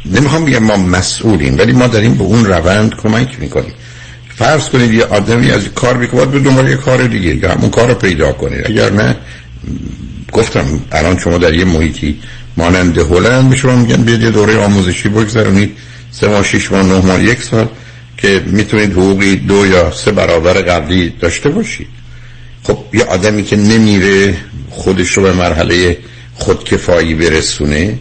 [0.07, 3.73] نمی‌خوام بگم ما مسئولیم ولی ما داریم به اون روند کمک می‌کنیم.
[4.37, 7.89] فرض کنید یه آدمی از کار می‌کنه به دنبال یه کار دیگه یا همون کار
[7.89, 9.17] رو پیدا کنید اگر نه
[10.33, 12.21] گفتم الان شما در یه محیطی
[12.57, 15.77] مانند هلند به شما میگن بیاد یه دوره آموزشی بگذارونید
[16.11, 17.69] سه ماه شش ماه نه ماه یک سال
[18.17, 21.89] که می‌تونید حقوقی دو یا سه برابر قبلی داشته باشید.
[22.63, 24.37] خب یه آدمی که نمیره
[24.71, 25.99] خودش رو به مرحله
[26.35, 27.99] خودکفایی برسونه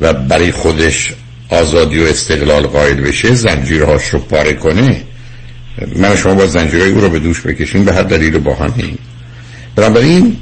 [0.00, 1.12] و برای خودش
[1.48, 5.02] آزادی و استقلال قائل بشه زنجیرهاش رو پاره کنه
[5.96, 8.84] من شما با زنجیرهای او رو به دوش بکشیم به هر دلیل بحانه
[9.76, 10.36] بنابراین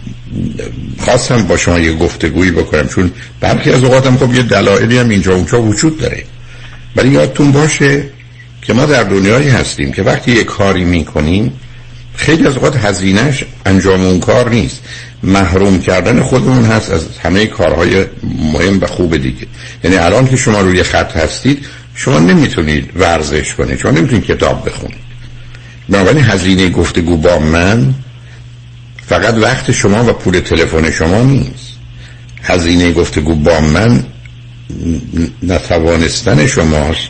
[0.98, 5.34] خواستم با شما یه گفتگویی بکنم چون برخی از اوقاتم خب یه دلایلی هم اینجا
[5.34, 6.24] اونجا وجود داره.
[6.98, 8.04] ولی یادتون باشه
[8.62, 11.52] که ما در دنیایی هستیم که وقتی یه کاری می‌کنیم
[12.14, 14.82] خیلی از اوقات هزینهش انجام اون کار نیست.
[15.22, 18.04] محروم کردن خودمون هست از همه کارهای
[18.52, 19.46] مهم و خوب دیگه.
[19.84, 24.98] یعنی الان که شما روی خط هستید شما نمی‌تونید ورزش کنید شما نمی‌تونید کتاب بخونید.
[25.88, 27.94] بنابراین هزینه گفتگو با من
[29.06, 31.72] فقط وقت شما و پول تلفن شما نیست.
[32.42, 34.04] هزینه گفتگو با من
[35.42, 37.08] نتوانستن شماست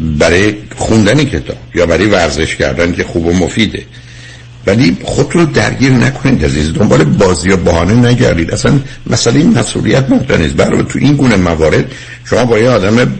[0.00, 3.82] برای خوندن کتاب یا برای ورزش کردن که خوب و مفیده.
[4.66, 8.50] ولی خودتون رو درگیر نکنید عزیز دنبال بازی و بهانه نگردید.
[8.50, 10.54] اصلا مسئله مسئولیت مطرح نیست.
[10.54, 11.84] برای تو این گونه موارد
[12.24, 13.14] شما با یه آدم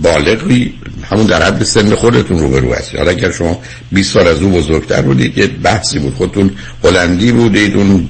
[0.00, 0.74] بالغی
[1.10, 2.98] همون در حد سن خودتون رو برو هستید.
[2.98, 3.58] حالا اگر شما
[3.92, 6.14] 20 سال از او بزرگتر بودید یه بحثی بود.
[6.14, 6.50] خودتون
[6.84, 8.08] هلندی بودید اون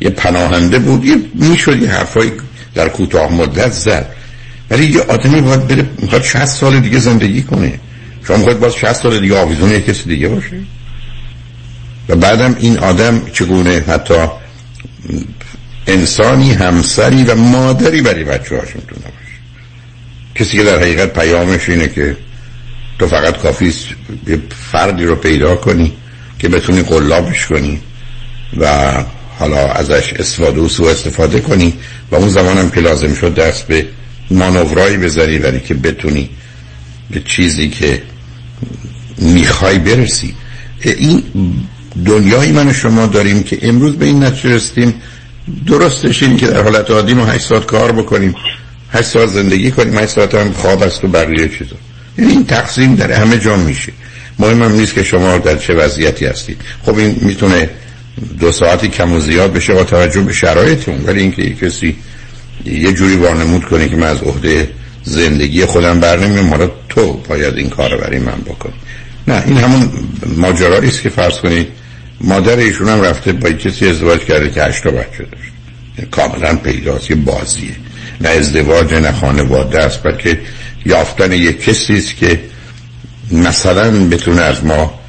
[0.00, 2.30] یه پناهنده بود یه می‌شد یه حرفای
[2.74, 4.06] در کوتاه مدت زد.
[4.72, 7.80] ولی یه آدمی باید بره می‌خواد 60 سال دیگه زندگی کنه.
[8.26, 10.60] شما می‌خواد باز 60 سال دیگه آویزون کسی دیگه باشه.
[12.08, 14.14] و بعدم این آدم چگونه حتی
[15.86, 19.38] انسانی همسری و مادری برای بچه هاش می‌تونه باشه؟
[20.34, 22.16] کسی که در حقیقت پیامش اینه که
[22.98, 23.74] تو فقط کافی
[24.26, 24.38] یه
[24.72, 25.92] فردی رو پیدا کنی
[26.38, 27.80] که بتونی قلابش کنی
[28.58, 28.92] و
[29.38, 31.74] حالا ازش استفاده و سو استفاده کنی
[32.10, 33.86] و اون زمان هم که لازم شد دست به
[34.30, 36.30] مانورایی بذاری ولی که بتونی
[37.10, 38.02] به چیزی که
[39.18, 40.34] می‌خوای برسی.
[40.84, 41.22] این
[42.06, 44.94] دنیایی من و شما داریم که امروز به این نتیجه رسیدیم.
[45.66, 48.34] درستش این که در حالت عادی ما 8 ساعت کار بکنیم.
[48.92, 49.98] 8 ساعت زندگی کنیم.
[49.98, 51.76] 8 ساعت هم خواب است و بقیه چیزا.
[52.18, 53.92] یعنی این تقسیم در همه جا میشه.
[54.38, 56.60] مهم هم نیست که شما در چه وضعیتی هستید.
[56.82, 57.70] خب این می‌تونه
[58.40, 61.96] دو ساعتی کم و زیاد بشه با توجه به شرایطتون ولی اینکه کسی
[62.64, 64.70] یه جوری وانمود کنه که من از عهده
[65.02, 68.74] زندگی خودم بر نمیام تو باید این کار برای من بکنی.
[69.28, 69.90] نه این همون
[70.36, 71.68] ماجرایی است که فرض کنید
[72.20, 75.52] مادر ایشون هم رفته با کسی ازدواج کرده که هشتا بچه داشت.
[75.98, 77.76] یعنی کاملا پیداست یه بازیه.
[78.20, 80.40] نه ازدواج نه خانواده است بلکه
[80.86, 82.40] یافتن یک کسی است که
[83.32, 85.00] مثلا بتونه از ما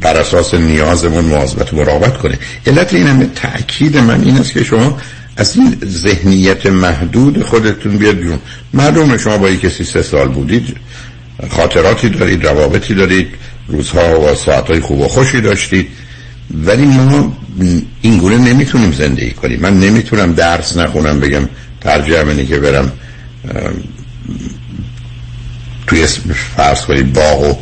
[0.00, 2.38] بر اساس نیازمون مواظبت و مراقبت کنه.
[2.66, 4.98] علت این همه تأکید من این است که شما
[5.36, 8.38] از این ذهنیت محدود خودتون بیاد بیرون.
[8.74, 10.76] معلومه شما با کسی سه سال بودید
[11.50, 13.28] خاطراتی دارید روابطی دارید
[13.68, 15.88] روزها و ساعتهای خوب و خوشی داشتید.
[16.64, 17.36] ولی ما
[18.02, 19.60] این گونه نمی‌تونیم زندگی کنیم.
[19.60, 21.48] من نمی‌تونم درس نخونم بگم
[21.80, 22.92] ترجیح اینه که برم
[25.86, 26.06] توی
[26.56, 27.54] فرض کنید باغ و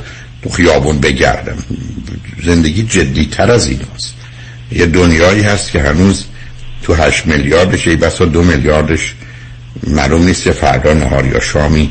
[0.42, 1.56] تو خیابون بگردم.
[2.44, 4.14] زندگی جدی تر از این هست
[4.72, 6.24] یه دنیایی هست که هنوز
[6.82, 9.14] تو هشت میلیاردش ای بسا دو میلیاردش
[9.86, 11.90] معلوم نیست فردا نهار یا شامی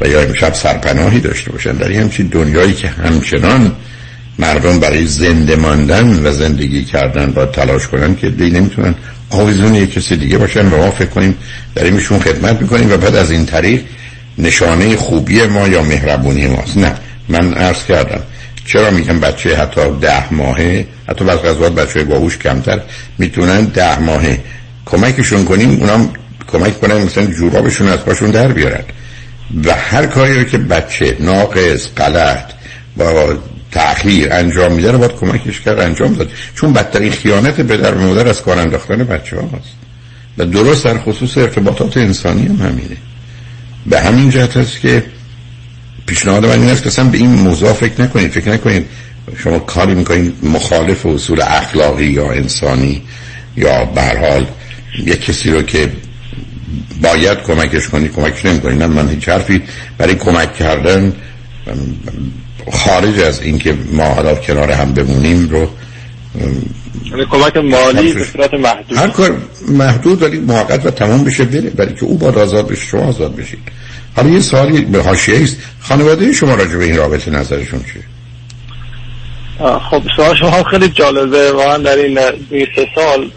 [0.00, 1.72] و یا امشب سرپناهی داشته باشن.
[1.72, 3.72] در این همچین دنیایی که همچنان
[4.38, 8.94] مردم برای زنده ماندن و زندگی کردن با تلاش کنن که دی نمی‌تونن
[9.30, 11.34] آویزون یک کسی دیگه باشن و ما فکر کنیم
[11.74, 13.82] داریمشون خدمت می‌کنیم و بعد از این طریق
[14.38, 16.76] نشانه خوبی ما یا مهربونی ماست.
[16.76, 16.94] نه
[17.28, 18.20] من عرض کردم
[18.68, 22.80] چرا میگم بچه حتی ده ماهه؟ حتی بعض قضاوت بچه باهوش کمتر
[23.18, 24.40] می‌تونن ده ماهه.
[24.86, 26.12] کمکشون کنیم اونام
[26.46, 28.84] کمک کنن مثلا جورابشون از پاشون در بیارن.
[29.64, 32.44] و هر کاری رو که بچه ناقص غلط
[32.96, 33.34] با
[33.72, 36.30] تأخیر انجام میده رو باید کمکش کرد انجام داد.
[36.54, 39.74] چون بدترین خیانت پدر و مادر از کار انداختن بچه هاست.
[40.38, 42.96] و درست در خصوص ارتباطات انسانی هم همینه.
[43.86, 45.02] به همین جهت است که
[46.08, 48.30] پیشنهاد من این است که اصلا به این موضوع فکر نکنید.
[48.30, 48.86] فکر نکنید
[49.36, 53.02] شما کاری می‌کنید مخالف اصول اخلاقی یا انسانی
[53.56, 54.46] یا به حال
[55.04, 55.92] یک کسی رو که
[57.02, 59.62] باید کمکش کنید کمکش نمی‌کنید من هیچ حرفی
[59.98, 61.12] برای کمک کردن
[62.72, 65.68] خارج از اینکه ما حالا کنار هم بمونیم رو
[67.04, 68.98] یعنی کمک مالی به صورت محدود.
[68.98, 69.36] هر کار
[69.68, 71.70] محدود ولی موقت و تمام بشه بره.
[71.70, 73.58] برای که او با آزاد بشه شما آزاد بشید.
[74.16, 75.56] حالا یه سوالی به حاشیه است.
[75.80, 78.02] خانواده شما راجع به این رابطه نظرشون چیه؟
[79.90, 81.52] خب سوال شما خیلی جالبه.
[81.52, 82.18] واقعا در این
[82.76, 83.30] سه سال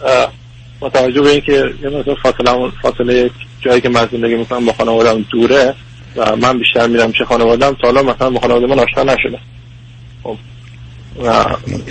[0.79, 3.29] با توجه به اینکه یه مثلا فاصله فاصله
[3.61, 5.73] جایی که من زندگی می‌کنم با خانواده‌ام دوره
[6.15, 9.39] و من بیشتر میرم چه خانواده‌ام تا حالا مثلا با خانواده من آشنا نشده
[10.23, 10.37] خب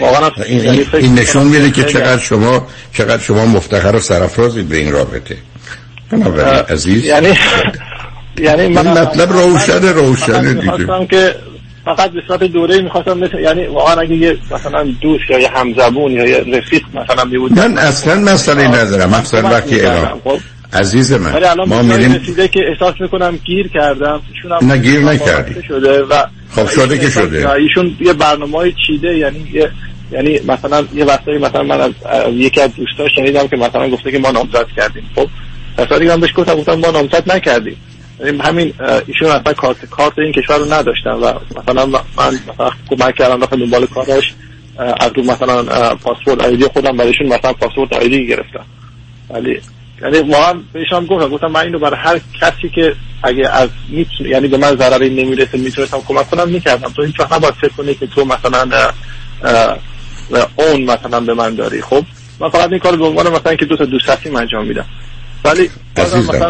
[0.00, 4.76] واقعا این, یعنی این نشون میده که چقدر شما چقدر شما مفتخر و سرافرازید به
[4.76, 5.36] این رابطه.
[6.68, 7.04] عزیز.
[7.04, 7.28] یعنی
[8.38, 11.06] یعنی من مطلب روشن روشن دیگه.
[11.10, 11.34] که
[11.84, 16.12] فقط به صورت دوره می‌خواستم مثل یعنی واقعا اگه یه مثلا دوست یا یه همزبون
[16.12, 20.20] یا یه رفیق مثلا می بود من اصلا مسئله ندارم مثلا وقتی اعلام.
[20.24, 20.38] خب.
[20.72, 24.20] عزیز من ما میریم رسیده که احساس می‌کنم گیر کردم.
[24.34, 25.62] ایشون نه گیر نکردی.
[25.68, 27.50] شده و خب شده که شده.
[27.50, 29.70] ایشون یه برنامه چیده یعنی یه
[30.12, 31.92] یعنی مثلا یه وقتی مثلا من از
[32.32, 35.02] یکی از دوستاش شنیدم که مثلا گفته که ما نامزد کردیم.
[35.14, 35.28] خب
[35.78, 37.76] تصادی من بهش گفتم گفتم ما نامزد نکردیم.
[38.20, 38.74] همین
[39.06, 42.00] ایشون اصلا کارت کارت این کشور رو نداشتن و مثلا من
[42.48, 44.34] مثلا کمک کردم داخل دنبال کارش
[44.78, 48.64] از رو مثلا پاسپورت آیدی خودم برایشون مثلا پاسپورت آیدی گرفتم.
[49.30, 49.60] ولی
[50.02, 54.48] یعنی واقعا بهشون گفتم گفتم من اینو برای هر کسی که اگه از می‌تونه یعنی
[54.48, 56.92] به من ضرری نمی‌رسه می‌تونستم کمک کنم می‌کردم.
[56.96, 58.90] تو هیچ وقت نباید فکر کنی که تو مثلا
[60.56, 61.82] اون مثلا به من داری.
[61.82, 62.04] خب؟
[62.40, 64.86] من فقط این کار به عنوان مثلا که دو تا دوست انجام میدم.
[65.44, 65.70] ولی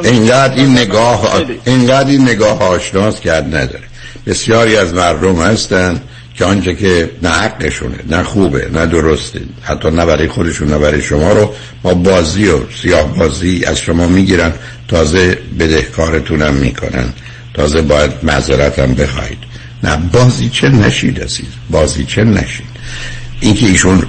[0.04, 3.84] اینقدر این نگاه اینقدر این نگاه آشناس کرد نداره.
[4.26, 6.00] بسیاری از مردم هستن
[6.34, 9.40] که آنچه که نه حقشونه نه خوبه نه درسته.
[9.62, 14.06] حتی نه برای خودشون نه برای شما رو ما بازی و سیاه بازی از شما
[14.06, 14.52] می‌گیرن.
[14.88, 17.12] تازه بدهکارتونم می‌کنن.
[17.54, 19.38] تازه باید معذرت هم بخواید.
[19.84, 21.46] نه بازی چه نشید عزیز.
[21.70, 22.66] بازی چه نشید.
[23.40, 24.02] اینکه ایشون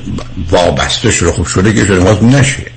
[0.52, 2.71] وابسته شده خوب شده که شده نشه.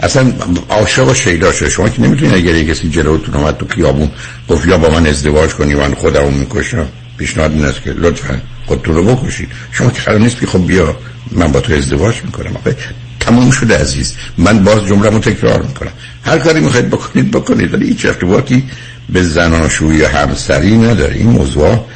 [0.00, 0.32] اصلا
[0.68, 4.10] عاشق و شیدا شده شما که نمی‌تونید اگر کسی جلوتون اومد تو خیابون
[4.48, 6.86] گفت یا با من ازدواج کنی من خودمو می‌کشم.
[7.18, 9.48] پیشنهاد این است که لطفا خودتون رو بکشید.
[9.72, 10.96] شما که قرار نیست که خب بیا
[11.32, 12.56] من با تو ازدواج می‌کنم.
[12.56, 12.76] آخه
[13.20, 14.14] تموم شده عزیز.
[14.38, 15.92] من باز جمله رو تکرار می‌کنم.
[16.24, 17.74] هر کاری می‌خواید بکنید بکنید.
[17.74, 18.64] ولی هیچ ارتباطی
[19.08, 21.14] به زناشویی همسری نداره.
[21.14, 21.86] این موضوع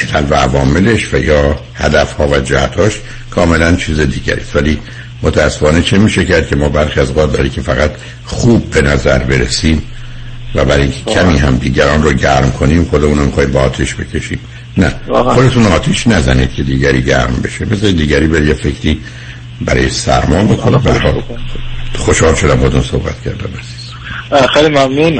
[0.00, 4.78] علل و عواملش و یا هدف ها و جهتاش کاملا چیز دیگری ولی
[5.24, 7.90] متاسفانه چه میشه کرد که ما برخی از اوقات برای که فقط
[8.24, 9.82] خوب به نظر برسیم
[10.54, 14.40] و برای اینکه کمی هم دیگران رو گرم کنیم خودمون رو با آتش بکشیم.
[14.76, 14.94] نه
[15.34, 17.64] خودتون آتیش نزنید که دیگری گرم بشه.
[17.64, 19.00] بذار دیگری بر یه فکری
[19.60, 21.22] برای سرما بکنه.
[21.98, 24.48] خوشحال شدم بودون صحبت کردم عزیز.
[24.54, 25.18] خیلی ممنون.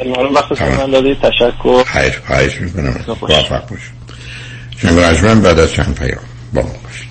[0.00, 1.20] المانون وقت من دادید.
[1.20, 1.84] تشکر.
[1.92, 3.04] خواهش خواهش می‌کنم.
[3.06, 4.00] موفق باشید.
[4.82, 6.20] شنگ بعد از چند پیام
[6.54, 7.10] با ما باشید.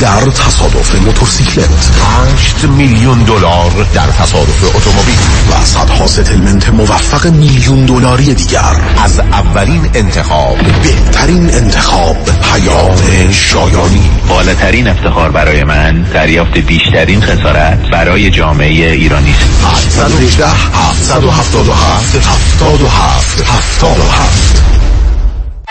[0.00, 1.90] در تصادف موتورسیکلت.
[2.34, 5.18] 8 میلیون دلار در تصادف اتومبیل.
[5.52, 8.80] و صدها ستلمنت موفق میلیون دلاری دیگر.
[9.04, 10.58] از اولین انتخاب.
[10.82, 14.10] بهترین انتخاب پیام شایانی.
[14.28, 19.98] بالاترین افتخار برای من دریافت بیشترین خسارت برای جامعه ایرانی است.
[19.98, 24.63] 818 777 77 77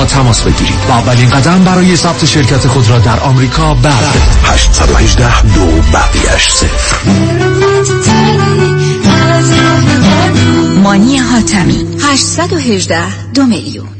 [0.00, 0.78] ما تماس بگیرید.
[0.88, 4.22] و اولین قدم برای ثبت شرکت خود را در آمریکا بردارید.
[4.44, 6.96] 818 دو بقیش صفر.
[10.82, 13.99] مانی حاتمی 818 دو میلیون.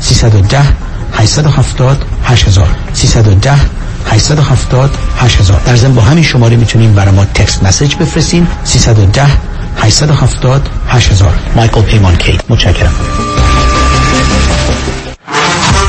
[0.00, 0.58] 310
[1.12, 3.52] 870 8000 310
[4.06, 8.46] 870 8000 در ضمن با همین شماره می‌تونیم برای ما تکست مسیج بفرستین.
[8.64, 9.26] 310
[9.76, 12.38] 870 8000 مایکل پیمان کی.
[12.48, 12.94] متشکرم.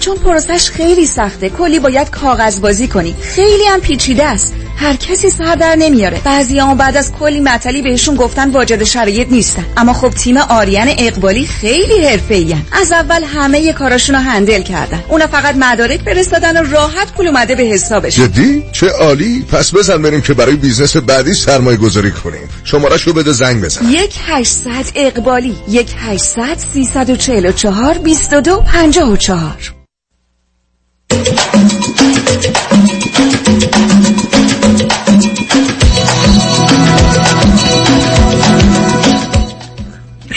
[0.00, 1.48] چون پروسش خیلی سخته.
[1.48, 3.14] کلی باید کاغذ بازی کنی.
[3.22, 4.54] خیلی هم پیچیده است.
[4.76, 6.20] هر کسی سر در نمیاره.
[6.24, 9.64] بعضی هم بعد از کلی مطلی بهشون گفتن واجد شرایط نیستن.
[9.76, 15.04] اما خب تیم آریان اقبالی خیلی حرفه‌ای از اول همه کاراشون رو هندل کردن.
[15.08, 18.16] اونا فقط مدارک فرستادن و راحت پول اومده به حسابش.
[18.16, 19.44] جدی؟ چه عالی.
[19.52, 22.48] پس بزن بریم که برای بیزنس بعدی سرمایه گذاری کنیم.
[22.64, 23.88] شمارش رو بده زنگ بزن.
[23.90, 29.67] یک 800 اقبالی یک 800 344 22 54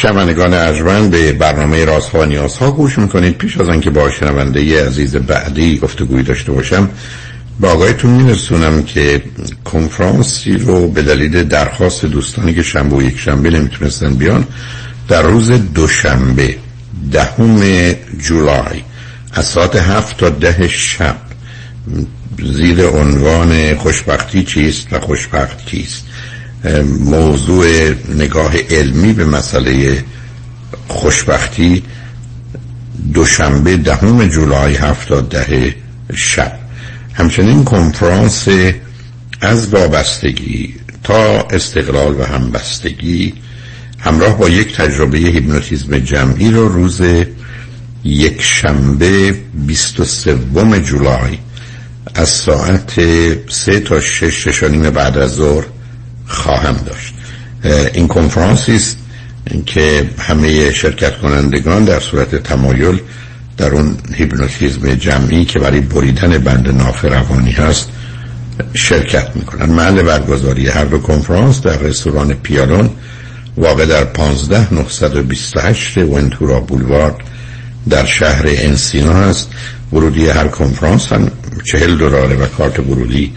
[0.02, 3.38] شنوندگان ارجمند به برنامه راز و نیازها گوش می‌کنید.
[3.38, 6.90] پیش از آنکه با شنونده عزیز بعدی گفتگوی داشته باشم
[7.60, 9.24] با آقایتون میرسونم که
[9.66, 14.48] کنفرانسی رو به دلیل درخواست دوستانی که شنبه و یک شنبه نمی‌تونستن بیان
[15.08, 16.56] در روز دوشنبه
[17.12, 18.82] دهم جولای
[19.34, 21.31] از ساعت هفت تا ده شب
[22.44, 26.04] زیر عنوان خوشبختی چیست و خوشبخت کیست؟
[27.00, 30.04] موضوع نگاه علمی به مسئله
[30.88, 31.84] خوشبختی
[33.14, 35.76] دوشنبه دهم جولای هفتاد ده
[36.16, 36.60] شب.
[37.14, 38.48] همچنین کنفرانس
[39.42, 43.34] از وابستگی تا استقلال و همبستگی
[44.00, 47.02] همراه با یک تجربه هیپنوتیزم جمعی رو روز
[48.04, 49.36] یک شنبه
[49.68, 50.36] 23
[50.80, 51.38] جولای
[52.16, 52.94] از ساعت
[53.50, 55.66] سه تا شش ششانیم بعد از ظهر
[56.28, 57.14] خواهم داشت.
[57.94, 58.98] این کنفرانسی است
[59.66, 63.00] که همه شرکت کنندگان در صورت تمایل
[63.58, 67.90] در اون هیپنوتیزم جمعی که برای بریدن بند ناف روانی هست
[68.74, 72.90] شرکت می‌کنن محل برگزاری هر دو کنفرانس در رستوران پیالون
[73.58, 77.16] واقع در 15 928 ونتورا بولوارد
[77.90, 79.50] در شهر انسینا هست.
[79.94, 81.32] ورودی هر کنفرانس هم
[81.72, 83.34] چهل دلاره و کارت ورودی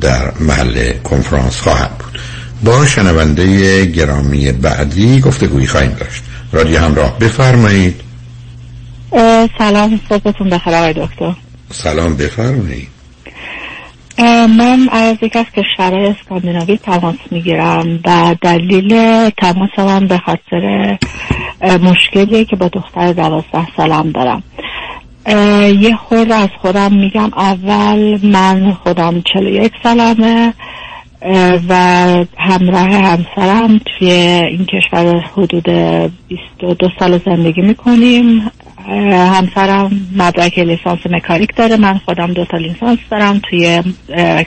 [0.00, 2.18] در محل کنفرانس خواهد بود.
[2.64, 6.22] با شنونده گرامی بعدی گفتگویی خواهیم داشت.
[6.52, 8.00] رادیو همراه بفرمایید.
[9.58, 11.34] سلام صبحتون بخیر آقای دکتر.
[11.70, 12.88] سلام بفرمایید.
[14.58, 18.90] من از یک از کشورهای اسکاندیناوی تماس می‌گیرم و دلیل
[19.30, 20.98] تماس من به خاطر
[21.78, 24.42] مشکلی که با دختر دوازده سالم دارم.
[25.80, 30.54] یه خورد از خودم میگم اول من خودم چلو یک سالمه
[31.68, 31.74] و
[32.38, 35.70] همراه همسرم توی این کشور حدود
[36.28, 38.50] 22 سال زندگی می‌کنیم.
[39.12, 41.76] همسرم مدرک لیسانس مکانیک داره.
[41.76, 43.82] من خودم دو تا لیسانس دارم توی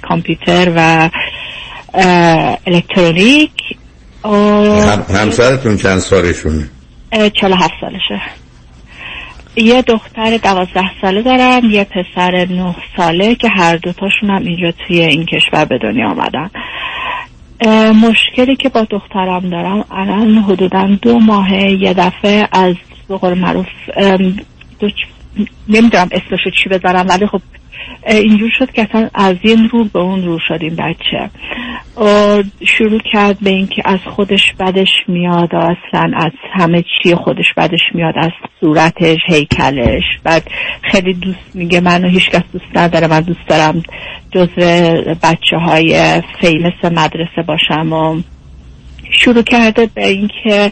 [0.01, 1.09] کامپیوتر و
[2.65, 3.51] الکترونیک.
[5.09, 6.69] همسرتون چند سالشونه؟
[7.11, 8.21] 47 سالشه.
[9.58, 15.01] یه دختر دوازده ساله دارم یه پسر نه ساله که هر دوتاشون هم اینجا توی
[15.01, 16.49] این کشور به دنیا آمدن.
[17.91, 22.76] مشکلی که با دخترم دارم الان حدودا دو ماه یه دفعه از
[23.10, 23.68] بقول معروف
[25.68, 27.41] نمی‌دونم اسمشو چی بذارم ولی خب
[28.07, 31.30] اینجور شد که اصلا از این رو به اون رو شد این بچه.
[32.65, 38.13] شروع کرد به اینکه از خودش بدش میاد اصلا از همه چی خودش بدش میاد
[38.17, 40.03] از صورتش هیکلش.
[40.23, 40.43] بعد
[40.82, 43.84] خیلی دوست میگه منو هیچکس دوست نداره من دوست دارم
[44.32, 44.61] جزو
[45.23, 47.93] بچه های فیمس مدرسه باشم.
[47.93, 48.21] و
[49.11, 50.71] شروع کرده به اینکه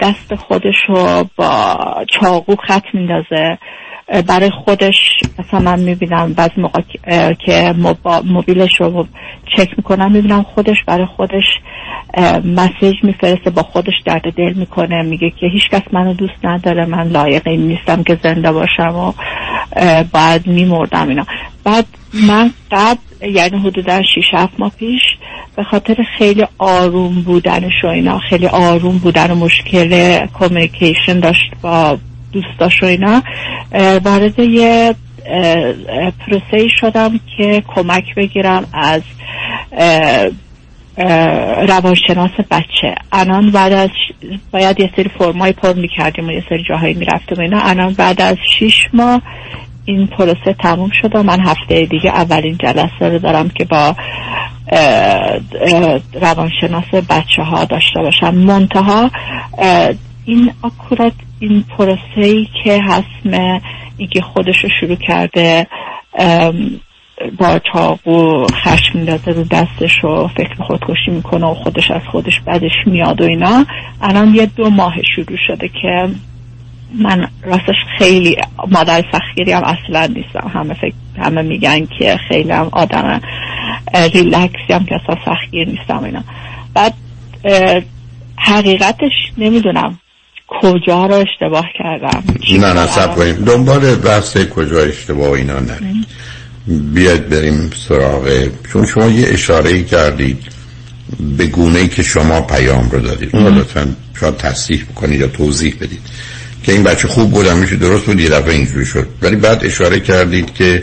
[0.00, 1.76] دست خودش رو با
[2.10, 3.58] چاقو خط میندازه.
[4.26, 6.80] برای خودش مثلا من می‌بینم بعض موقع
[7.46, 7.74] که
[8.24, 9.06] موبیلش رو
[9.56, 11.44] چک می‌کنم می‌بینم خودش برای خودش
[12.44, 17.08] مسیج میفرسته با خودش درد دل می‌کنه میگه که هیچ کس منو دوست نداره من
[17.08, 19.12] لایق این نیستم که زنده باشم و
[20.12, 21.26] باید میمردم اینا.
[21.64, 21.86] بعد
[22.28, 25.02] من قبل یعنی حدودا 6 7 ماه پیش
[25.56, 31.98] به خاطر خیلی آروم بودنش و اینا خیلی آروم بودن و مشکل کمیکیشن داشت با
[32.34, 33.22] دوستاش و اینا
[34.04, 34.94] وارد یه
[36.26, 39.02] پروسه شدم که کمک بگیرم از
[41.68, 42.94] روانشناس بچه.
[43.12, 43.90] الان بعد از
[44.52, 47.60] باید یه سری فرمای پر می‌کردیم و یه سری جاهایی می‌رفتیم اینا.
[47.60, 49.22] الان بعد از شیش ماه
[49.84, 53.96] این پروسه تموم شد و من هفته دیگه اولین جلسه رو دارم که با
[56.20, 58.34] روانشناس بچه ها داشته باشم.
[58.34, 59.10] منتها
[60.24, 61.12] این اکورات
[61.48, 63.38] این پروسه ای که هست
[63.96, 65.66] اینکه خودش رو شروع کرده
[67.38, 72.72] با چاقو خشم میندازه رو دستش و فکر خودکشی می‌کنه و خودش از خودش بدش
[72.86, 73.66] میاد و اینا
[74.02, 76.08] الان یه دو ماه شروع شده که
[76.98, 78.36] من راستش خیلی
[78.70, 80.50] مادر سختگیری هم اصلا نیستم.
[80.54, 83.20] همه فکر همه میگن که خیلی هم آدم
[84.14, 86.24] ریلکسی هم که اصلا سختگیر نیستم اینا.
[86.74, 86.94] بعد
[88.36, 89.98] حقیقتش نمی‌دونم.
[90.48, 92.24] کجا رو اشتباه کردم؟
[92.58, 93.34] نه نه سب کنیم.
[93.34, 95.78] دنبال بحث کجا اشتباه اینا نه
[96.66, 100.38] بیاید بریم سراغ چون شما یه اشاره کردید
[101.38, 103.36] به گونه ای که شما پیام رو دادید.
[103.36, 106.00] اون لطفا شاید تصحیح بکنید یا توضیح بدید.
[106.62, 109.06] که این بچه خوب بودم میشه درست بود یه دفعه اینجوری شد.
[109.22, 110.82] ولی بعد اشاره کردید که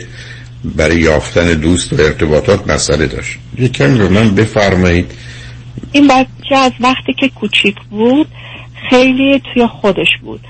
[0.64, 3.38] برای یافتن دوست و ارتباطات مسئله داشت.
[3.58, 5.12] یکم به من بفرمایید.
[5.92, 8.26] این بچه از وقتی که کوچیک بود
[8.92, 10.40] خیلی توی خودش بود.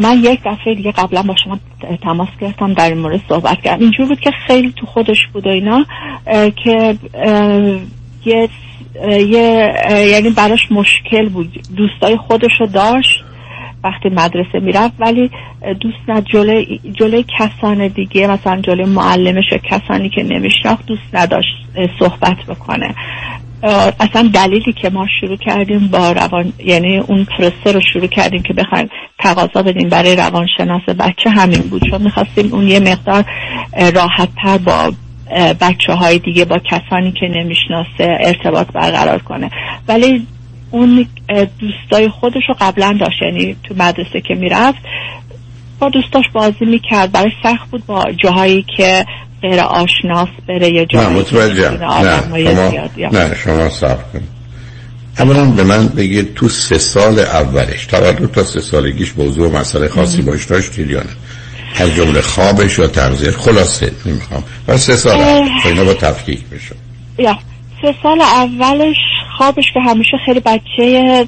[0.00, 1.58] من یک دفعه دیگه قبلا با شما
[2.02, 3.82] تماس گرفتم در این مورد صحبت کردم.
[3.82, 5.84] اینجور بود که خیلی تو خودش بود و اینا
[6.64, 6.98] که
[8.24, 8.48] یه
[9.04, 11.58] یه یعنی براش مشکل بود.
[11.76, 13.24] دوستای خودش رو داشت
[13.84, 15.30] وقتی مدرسه می‌رفت ولی
[15.80, 21.54] دوست نه جلوی, جلوی کسان دیگه مثلا جلوی معلمش و کسانی که نمیشناخت دوست نداشت
[21.98, 22.94] صحبت بکنه.
[24.00, 28.54] اصلا دلیلی که ما شروع کردیم با روان یعنی اون پروسه رو شروع کردیم که
[28.54, 28.88] بخوایم
[29.18, 31.90] تقاضا بدیم برای روانشناس بچه همین بود.
[31.90, 33.24] چون می‌خواستیم اون یه مقدار
[33.94, 34.92] راحت تر با
[35.60, 39.50] بچه های دیگه با کسانی که نمی‌شناسه ارتباط برقرار کنه.
[39.88, 40.26] ولی
[40.70, 41.06] اون
[41.58, 43.22] دوستای خودش رو قبلا داشت.
[43.22, 44.78] یعنی تو مدرسه که می‌رفت
[45.78, 47.12] با دوستاش بازی می‌کرد.
[47.12, 49.04] برای سخت بود با جاهایی که
[49.44, 52.22] غیر آشناس بره یه جایی نه متوجه نه
[52.54, 54.28] شما, نه شما صبر کنید.
[55.18, 60.22] اولا به من بگید تو سه سال اولش تولد تا سه سالگیش موضوع مسئله خاصی
[60.22, 61.10] باش داشتید یا نه؟
[61.76, 64.44] از جمله خوابش یا تغذیه خلاصه نمی‌خوام.
[64.68, 65.18] و سه سال
[65.62, 66.74] تا اینا با تفکیک بشه.
[67.18, 67.38] یا
[67.82, 68.96] سه سال اولش
[69.38, 71.26] خوابش که همیشه خیلی بچه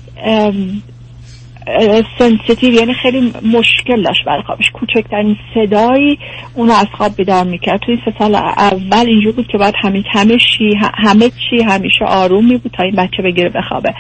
[2.19, 4.71] sensitive یعنی خیلی مشکل داشت برای خوابش.
[4.71, 6.19] کوچکترین صدایی
[6.55, 7.81] اونو از خواب بیدار می‌کرد.
[7.81, 12.47] توی سه سال اول اینجور بود که باید همه همه چی همه چی همیشه آروم
[12.47, 13.95] می بود تا این بچه بگیره بخوابه.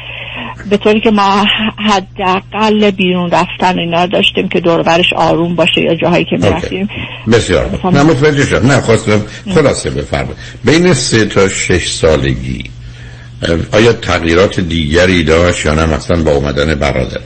[0.70, 1.44] به طوری که ما
[1.78, 6.88] حداقل بیرون رفتن اینا داشتیم که دور و برش آروم باشه یا جاهایی که می‌رفتیم.
[7.32, 9.22] بسیار نه متوجه شد نه خواستم
[9.54, 10.36] خلاصه بفرمایید.
[10.64, 12.64] بین سه تا شش سالگی
[13.72, 17.22] آیا تغییرات دیگری داشت یا نه؟ مثلا با اومدن برادرش.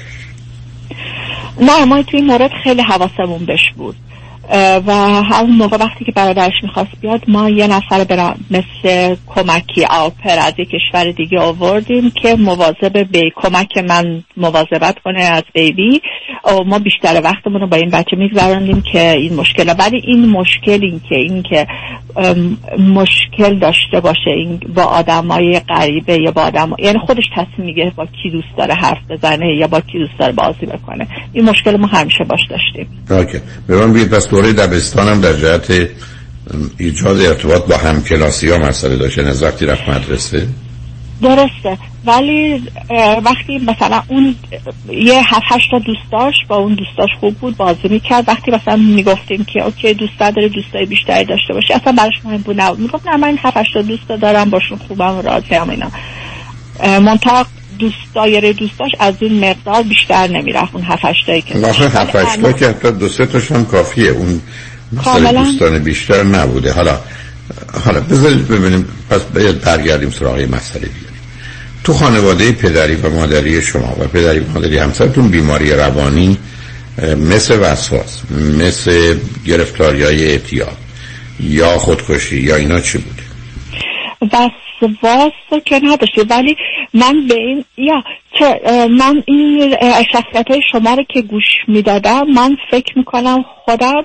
[1.60, 3.96] نه ما توی این مورد خیلی حواسمون بش بود.
[4.86, 4.92] و
[5.22, 10.52] همون موقع وقتی که برادرش می‌خواست بیاد ما یه نفر برا مثل کمکی آپر از
[10.58, 16.00] یک کشور دیگه آوردیم که مواظب به کمک من مواظبت کنه از بیبی.
[16.44, 20.78] و ما بیشتر وقتمون رو با این بچه میگذراندیم که این مشکل ولی این مشکل
[20.82, 21.66] این که این که
[22.78, 28.06] مشکل داشته باشه این با آدمای غریبه یا با آدم یعنی خودش تصمیم میگه با
[28.06, 31.06] کی دوست داره حرف بزنه یا با کی دوست داره بازی بکنه.
[31.32, 32.88] این مشکل ما همیشه باش داشتیم.
[33.10, 33.38] اوکی.
[34.04, 35.88] پس دوره دبستانم در جهت
[36.78, 40.48] ایجاد ارتباط با همکلاسی ها مسئله داشته از وقتی رفت مدرسه؟
[41.22, 41.78] درسته.
[42.06, 42.62] ولی
[43.24, 44.34] وقتی مثلا اون
[44.92, 48.28] یه هفت هشت دوست داشت با اون دوستاش خوب بود بازی می‌کرد.
[48.28, 52.60] وقتی مثلا می‌گفتیم که اوکی دوست داره دوستای بیشتری داشته باشه اصلا براش مهم بود
[52.60, 52.78] نبود.
[52.78, 55.90] می‌گفت نه من هفت هشت دوست دارم باشون خوبم راضی هم اینا
[57.00, 57.46] منطق
[57.80, 62.68] دوست دایره دوستاش از این مقدار بیشتر نمی‌رفت اون هفت هشتایی که هفت هشتا که
[62.68, 64.10] حتی دو سه تاشون کافیه.
[64.10, 64.40] اون
[64.92, 66.72] مثلا دوستان بیشتر نبوده.
[66.72, 66.98] حالا
[67.84, 68.88] حالا بذارید ببینیم.
[69.10, 71.20] پس باید برگردیم سراغ مسئله بیاریم
[71.84, 76.38] تو خانواده پدری و مادری شما و پدری و مادری همسرتون بیماری روانی
[77.16, 78.22] مثل وسواس
[78.58, 80.76] مثل گرفتاری های اعتیاد
[81.40, 83.22] یا خودکشی یا اینا چی بوده
[84.22, 85.32] وسواس
[85.64, 86.24] که نداشته.
[86.30, 86.56] ولی
[86.94, 88.02] من به این یا
[88.38, 88.60] چه
[88.90, 89.76] من این
[90.12, 94.04] شخصیت های شما رو که گوش می‌دادم من فکر می‌کنم خودم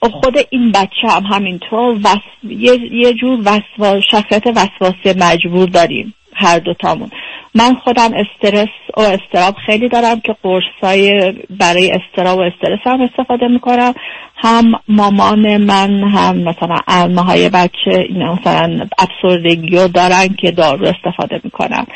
[0.00, 2.18] خود این بچه هم همینطور وس...
[2.42, 2.78] یه...
[2.92, 4.00] یه جور وسوا...
[4.00, 7.10] شخصیت وسواسی مجبور داریم هر دوتامون.
[7.56, 13.48] من خودم استرس و استراب خیلی دارم که قرصای برای استراب و استرس هم استفاده
[13.48, 13.94] می‌کنم.
[14.36, 21.40] هم مامان من هم مثلا علمه های بچه مثلا افسردگی رو دارن که دارو استفاده
[21.44, 21.86] می‌کنم.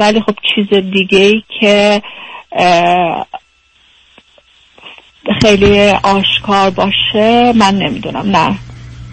[0.00, 2.02] ولی خب چیز دیگه ای که
[5.42, 8.36] خیلی آشکار باشه من نمی‌دونم.
[8.36, 8.58] نه.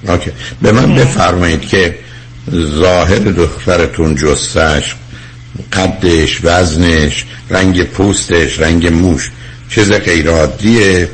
[0.09, 0.31] اوکی.
[0.61, 1.95] به من بفرمایید که
[2.51, 4.95] ظاهر دخترتون جستش
[5.73, 9.31] قدش وزنش رنگ پوستش رنگ موش
[9.69, 11.09] چیز غیر عادیه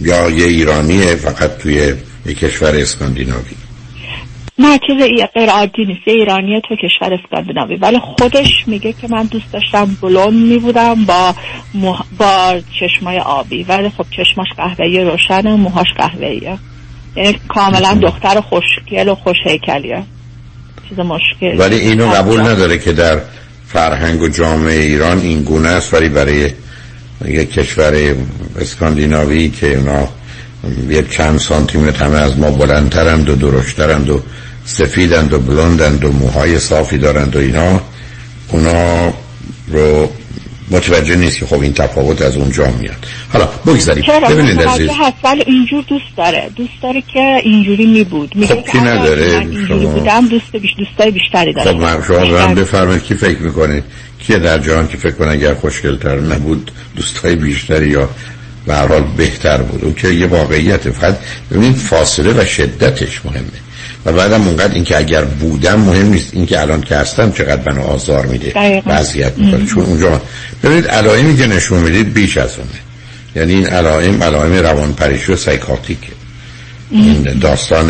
[0.00, 1.94] یا یه ایرانیه فقط توی
[2.26, 3.54] یه کشور اسکاندیناوی؟
[4.58, 6.08] نه چیز غیر عادی نیست.
[6.08, 7.76] ایرانیه تو کشور اسکاندیناوی.
[7.76, 11.34] ولی خودش میگه که من دوست داشتم بلون میبودم با
[12.18, 13.62] با چشمای آبی.
[13.62, 16.58] ولی خب چشماش قهوه‌ای روشنه موهاش قهوه‌ایه.
[17.16, 20.02] یعنی کاملا دختر خوشگل و خوش هیکلیه
[20.88, 23.20] چیز مشکل ولی اینو قبول نداره که در
[23.68, 25.94] فرهنگ و جامعه ایران این گونه است.
[25.94, 26.50] ولی برای
[27.24, 28.14] یک کشور
[28.60, 30.08] اسکاندیناوی که اونا
[30.88, 34.22] یه چند سانتیمتر همه از ما بلندترند و درشترند و
[34.64, 37.80] سفیدند و بلندند و موهای صافی دارند و اینا
[38.48, 39.12] اونا
[39.68, 40.08] رو
[40.70, 43.06] متوجه نیست که خب این تفاوت از اونجا میاد.
[43.32, 44.04] حالا بگذاریم.
[44.04, 44.90] چرا؟ ببینید عزیز.
[44.90, 46.50] هست ولی اینجور دوست داره.
[46.56, 50.70] دوست داره که اینجوری می بود میگه خب که کی نداره؟ شما- بودم دوست بیش
[50.78, 53.82] دوستای بیشتری داره خب من شما من بفرمایید کی فکر می‌کنه؟
[54.18, 58.08] کیه در جهان که فکر کنه اگر خوشگلتر نبود دوستای بیشتری یا
[58.66, 61.18] به حال بهتر بود؟ اون که یه واقعیت فقط
[61.50, 63.44] ببینید فاصله و شدتش مهمه.
[64.06, 68.26] و بعدم اونقدر اینکه اگر بودم مهم نیست اینکه الان که هستم چقدر منو آزار
[68.26, 68.90] میده دقیقاً.
[68.90, 69.66] و اذیت می‌کنه.
[69.66, 70.22] چون اونجا
[70.62, 72.70] ببینید علائمی که نشون می‌دید بیش از اونه.
[73.36, 76.12] یعنی این علائم علائم روانپریشی و سایکاتیکه.
[76.90, 77.86] این داستان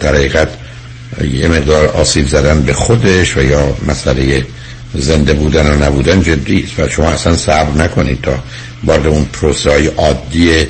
[0.00, 0.48] در حقیقت
[1.32, 4.46] یه مقدار آسیب زدن به خودش و یا مسئله
[4.94, 6.80] زنده بودن و نبودن جدی است.
[6.80, 8.38] و شما اصلا صبر نکنید تا
[8.84, 10.66] وارد اون پروسه های عادی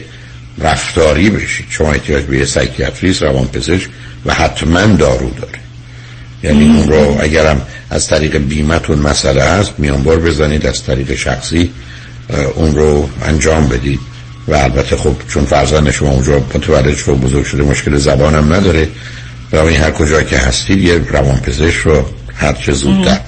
[0.61, 3.89] رفتاری بشید شما احتیاج به یه سایکیاتریست روانپزشک
[4.27, 5.59] و حتما دارو داره.
[6.43, 11.71] یعنی اون رو اگرم از طریق بیمتون مسئله هست میانبار بزنید از طریق شخصی
[12.55, 14.01] اون رو انجام بدید.
[14.49, 18.89] و البته خب چون فرزند شما اونجا متولد شده و بزرگ شده مشکل زبانم نداره.
[19.51, 22.05] برای هر کجا که هستید یه روانپزشک رو
[22.35, 23.21] هر چه زودتر.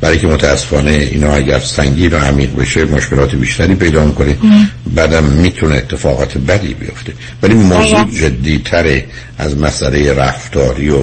[0.00, 4.36] برای که متاسفانه اینا اگر سنگین و عمیق بشه مشکلات بیشتری پیدا می‌کنه.
[4.86, 7.12] بعدم می‌تونه اتفاقات بدی بیفته.
[7.42, 9.04] ولی موضوع جدی تره
[9.38, 10.98] از مسئله رفتاری و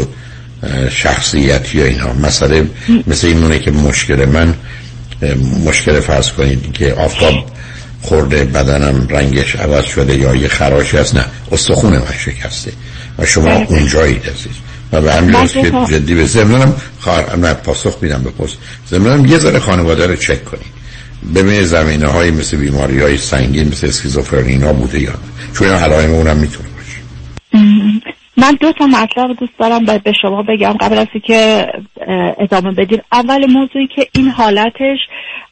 [0.92, 2.14] شخصیتی و اینا.
[2.14, 2.68] مسئله
[3.08, 4.54] مثل این مونه که مشکل من
[5.66, 7.34] مشکل فرض کنید که آفتاب
[8.02, 11.16] خورده بدنم رنگش عوض شده یا یه خراشی هست.
[11.16, 12.72] نه استخون من شکسته.
[13.18, 13.66] و شما بله.
[13.70, 14.65] اونجایید عزیز.
[14.92, 18.58] و به همین که جدی به زمنانم خواهر پاسخ میدم به پست
[18.90, 20.76] زمنانم یه ذره خانواده رو چک کنید.
[21.36, 25.18] ببینید زمینه های مثل بیماری های سنگین مثل اسکیزوفرنینا بوده یا نه.
[25.54, 26.70] چون اینا علائم اونم می‌تونه
[28.38, 31.68] من دو تا مطلب دوست دارم به شما بگم قبل از که
[32.40, 33.02] ادامه بدیم.
[33.12, 34.98] اول موضوعی که این حالتش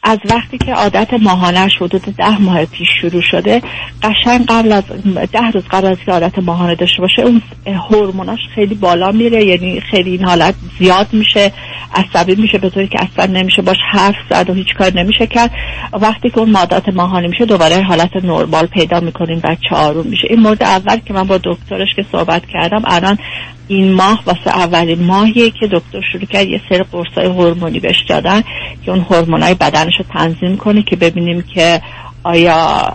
[0.03, 3.61] از وقتی که عادت ماهانش حدود ده ماه پیش شروع شده
[4.03, 4.84] قشنگ قبل از
[5.31, 7.41] ده روز قبل از که عادت ماهانه داشته باشه اون
[7.89, 11.51] هورموناش خیلی بالا میره یعنی خیلی این حالت زیاد میشه
[11.93, 15.51] عصبی میشه به طوری که اصلا نمیشه باش حرف زد و هیچ کار نمیشه کرد.
[15.93, 20.27] وقتی که اون عادت ماهانه میشه دوباره حالت نرمال پیدا می‌کنیم بچه آروم میشه.
[20.29, 23.17] این مورد اول که من با دکترش که صحبت کردم الان
[23.67, 28.41] این ماه واسه اولین ماهیه که دکتر شروع کرد یه سری قرصای هورمونی بهش دادن
[28.86, 31.82] که اون هورمونای بدنش رو تنظیم کنه که ببینیم که
[32.24, 32.93] آیا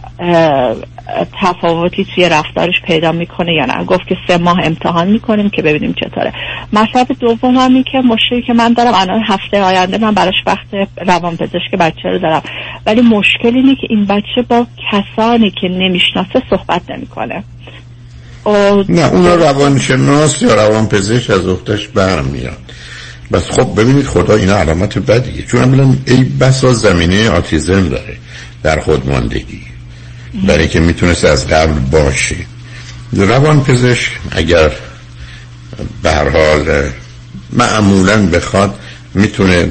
[1.43, 3.85] تفاوتی توی رفتارش پیدا می‌کنه یا نه.
[3.85, 6.33] گفت که سه ماه امتحان می‌کنیم که ببینیم چطوره.
[6.73, 11.75] مطلب دوم همی که مشکلی که من دارم الان هفته آینده من براش وقت روانپزشک
[11.81, 12.43] بچه رو دارم.
[12.87, 17.45] ولی مشکل اینه که این بچه با کسانی که نمی‌شناسه صحبت نمی‌کنه.
[18.89, 22.59] نه اون روانشناس یا روانپزشک از اختش برمیاد.
[23.33, 25.43] بس خب ببینید خدا اینا علامت بدیه.
[25.43, 28.17] چون اولا ای بسا زمینه آتیزم داره
[28.63, 29.61] در خودماندگی.
[30.47, 32.37] برای که می‌تونست از قبل باشه.
[33.13, 34.73] روانپزشک اگر
[36.03, 36.91] به حال
[37.53, 38.75] معمولا بخواد
[39.15, 39.69] می‌تونه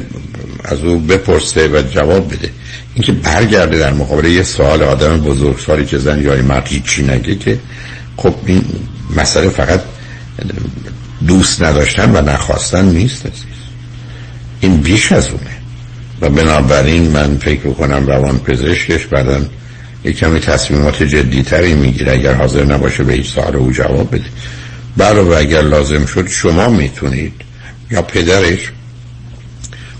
[0.63, 2.49] از او بپرسه و جواب بده.
[2.95, 7.59] اینکه برگرده در مقابل یه سوال آدم بزرگسالی که زن یا مرد هیچی نگه که
[8.17, 8.63] خب این
[9.17, 9.81] مسئله فقط
[11.27, 13.25] دوست نداشتن و نخواستن نیست
[14.61, 15.57] این بیش از اونه.
[16.21, 19.41] و بنابراین من فکر کنم روان پزشکش بعدا
[20.03, 22.11] یک کمی تصمیمات جدیتری می‌گیره.
[22.11, 24.25] اگر حاضر نباشه به هیچ سوال او جواب بده.
[24.97, 27.33] برای اگر لازم شد شما می‌تونید
[27.91, 28.71] یا پدرش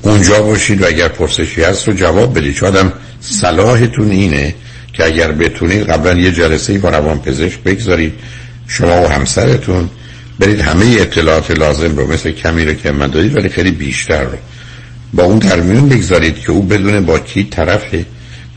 [0.01, 2.55] اونجا باشید و اگر پرسشی هست رو جواب بدید.
[2.55, 4.55] چون آدم صلاحتون اینه
[4.98, 8.14] که اگر بتونید قبلا یه جلسه با روان پزشک بگذارید
[8.68, 9.89] شما و همسرتون
[10.39, 14.38] برید همه اطلاعات لازم رو مثل کمی رو که من دادید ولی خیلی بیشتر رو
[15.14, 18.06] با اون در میون بگذارید که او بدونه با کی طرفه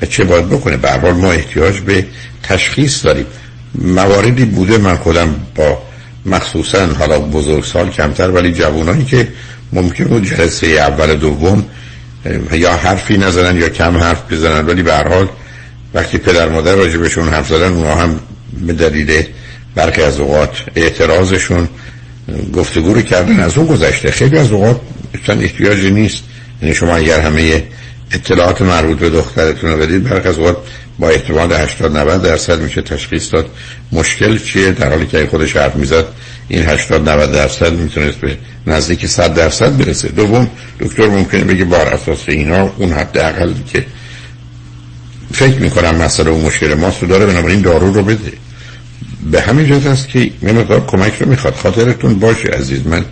[0.02, 0.76] و چه باید بکنه.
[0.76, 2.06] به حال ما احتیاج به
[2.42, 3.26] تشخیص داریم.
[3.74, 5.82] مواردی بوده من خودم با
[6.26, 9.28] مخصوصا حالا بزرگسال کمتر ولی جوانایی که
[9.72, 11.64] ممکن بود جلسه اول دوم
[12.52, 15.28] یا حرفی نزنن یا کم حرف بزنن ولی به حال
[15.94, 18.20] وقتی پدر مادر راجبشون حرف زدن اونها هم
[18.66, 19.24] به دلیل
[19.74, 21.68] برخی از اوقات اعتراضشون
[22.54, 23.40] گفتگو رو کردن.
[23.40, 24.80] از اون گذشته خیلی از اوقات
[25.22, 26.22] اصلا احتیاجی نیست.
[26.62, 27.62] یعنی شما اگر همه
[28.12, 30.56] اطلاعات مربوط به دخترتون رو بدید برخی از اوقات
[30.98, 33.50] با احتمال 80 90 درصد میشه تشخیص داد
[33.92, 34.72] مشکل چیه.
[34.72, 36.04] در حالی که خودش حرف می‌زد
[36.48, 38.36] این 80 90 درصد می‌تونست به
[38.66, 40.08] نزدیک 100 درصد برسه.
[40.08, 43.84] دوم دکتر ممکنه بگه بر اساس اینا اون حد اقل که
[45.32, 47.04] فکر می‌کنم مسئله و مشکل ماست.
[47.04, 48.32] داره بنابراین دارو رو بده.
[49.30, 51.54] به همین جهت است که یه مقدار کمک رو می‌خواد.
[51.54, 52.86] خاطرتون باشه عزیز.
[52.86, 53.04] من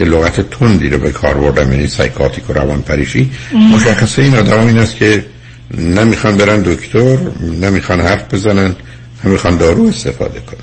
[0.00, 3.30] یه لغت تندی رو به کار بردم یعنی سایکاتیک و روان پریشی
[3.74, 5.24] مشخصه این آدم این است که
[5.78, 7.18] نمی‌خوان برن دکتر
[7.60, 8.76] نمی‌خوان حرف بزنن
[9.24, 10.60] نمی‌خوان دارو استفاده کنن.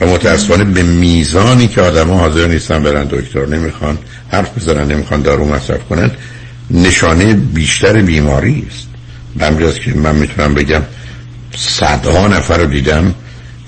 [0.00, 3.98] و متاسفانه به میزانی که آدم ها حاضر نیستن برن دکتر نمی‌خوان
[4.30, 6.10] حرف بزنن نمی‌خوان دارو مصرف کنن
[6.70, 8.88] نشانه بیشتر بیماری است.
[9.38, 10.82] به که من می‌تونم بگم
[11.56, 13.14] صدها نفر رو دیدم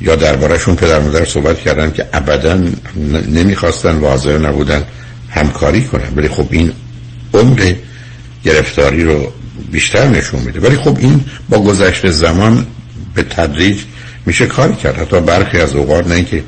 [0.01, 2.61] یا دربارهشون پدر مادر صحبت کردن که ابدا
[3.29, 4.85] نمی‌خواستن و حاضر نبودن
[5.31, 6.09] همکاری کنن.
[6.17, 6.73] ولی خب این
[7.35, 7.75] عمق
[8.45, 9.33] گرفتاری رو
[9.73, 10.61] بیشتر نشون میده.
[10.61, 12.67] ولی خب این با گذشت زمان
[13.15, 13.79] به تدریج
[14.27, 14.99] میشه کار کرد.
[14.99, 16.43] حتی برخی از اوقات نه اینکه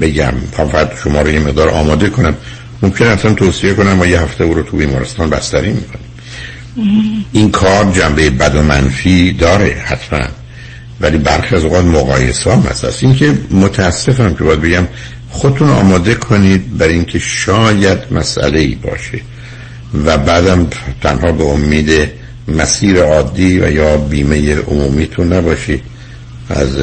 [0.00, 2.34] بگم فقط شما رو یه مقدار آماده کنم
[2.82, 6.05] ممکن اصلا توصیه کنم و یه هفته او رو تو بیمارستان بستری می‌کنیم.
[7.32, 10.26] این کار جنبه بد و منفی داره حتما.
[11.00, 13.02] ولی برخی از اوقات مقایسه هم هست.
[13.02, 14.88] این که متاسفم که باید بگم
[15.30, 19.20] خودتون آماده کنید برای اینکه شاید مسئله ای باشه
[20.04, 20.66] و بعدم
[21.02, 21.90] تنها به امید
[22.48, 25.82] مسیر عادی و یا بیمه عمومیتون نباشید
[26.50, 26.76] از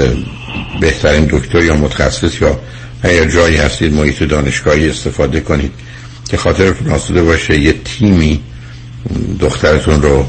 [0.82, 2.60] بهترین دکتر یا متخصص یا
[3.04, 5.72] اگر جایی هستید محیط دانشگاهی استفاده کنید
[6.30, 7.60] که خاطرتون آسوده باشه.
[7.60, 8.42] یه تیمی
[9.40, 10.26] دخترتون رو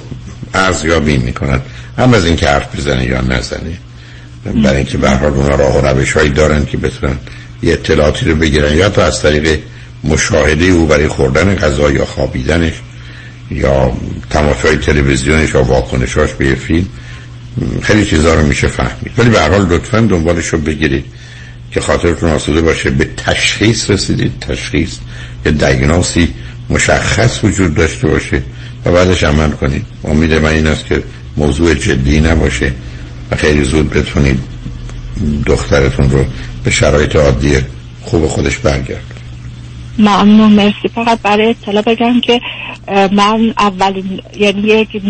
[0.54, 1.60] ارزیابی می‌کنن
[1.98, 3.78] هم از اینکه حرف بزنه یا نزنه.
[4.44, 7.16] برای اینکه به حال اونا راه و روش هایی دارن که بتونن
[7.62, 8.76] یه اطلاعاتی رو بگیرن.
[8.76, 9.58] یا تا از طریق
[10.04, 12.72] مشاهده او برای خوردن غذا یا خوابیدنش
[13.50, 13.92] یا
[14.30, 16.86] تماشای تلویزیونش یا واکنشاش به فیلم
[17.82, 19.12] خیلی چیزها رو میشه فهمید.
[19.18, 21.04] ولی به حال لطفا دنبالش رو بگیرید
[21.70, 22.90] که خاطرتون آسوده باشه.
[22.90, 24.32] به تشخیص رسیدید.
[24.40, 24.96] تشخیص
[25.46, 26.34] یه دیگناسی
[26.70, 28.42] مشخص وجود داشته باشه.
[28.84, 29.86] و بعدش عمل کنید.
[30.04, 31.02] امید من این است که
[31.36, 32.72] موضوع جدی نباشه
[33.30, 34.40] و خیلی زود بتونید
[35.46, 36.24] دخترتون رو
[36.64, 37.56] به شرایط عادی
[38.02, 39.04] خوب خودش برگرد.
[39.98, 40.88] ممنون مرسی.
[40.94, 42.40] فقط برای اطلاع بگم که
[43.12, 44.02] من اول
[44.36, 45.02] یعنی یک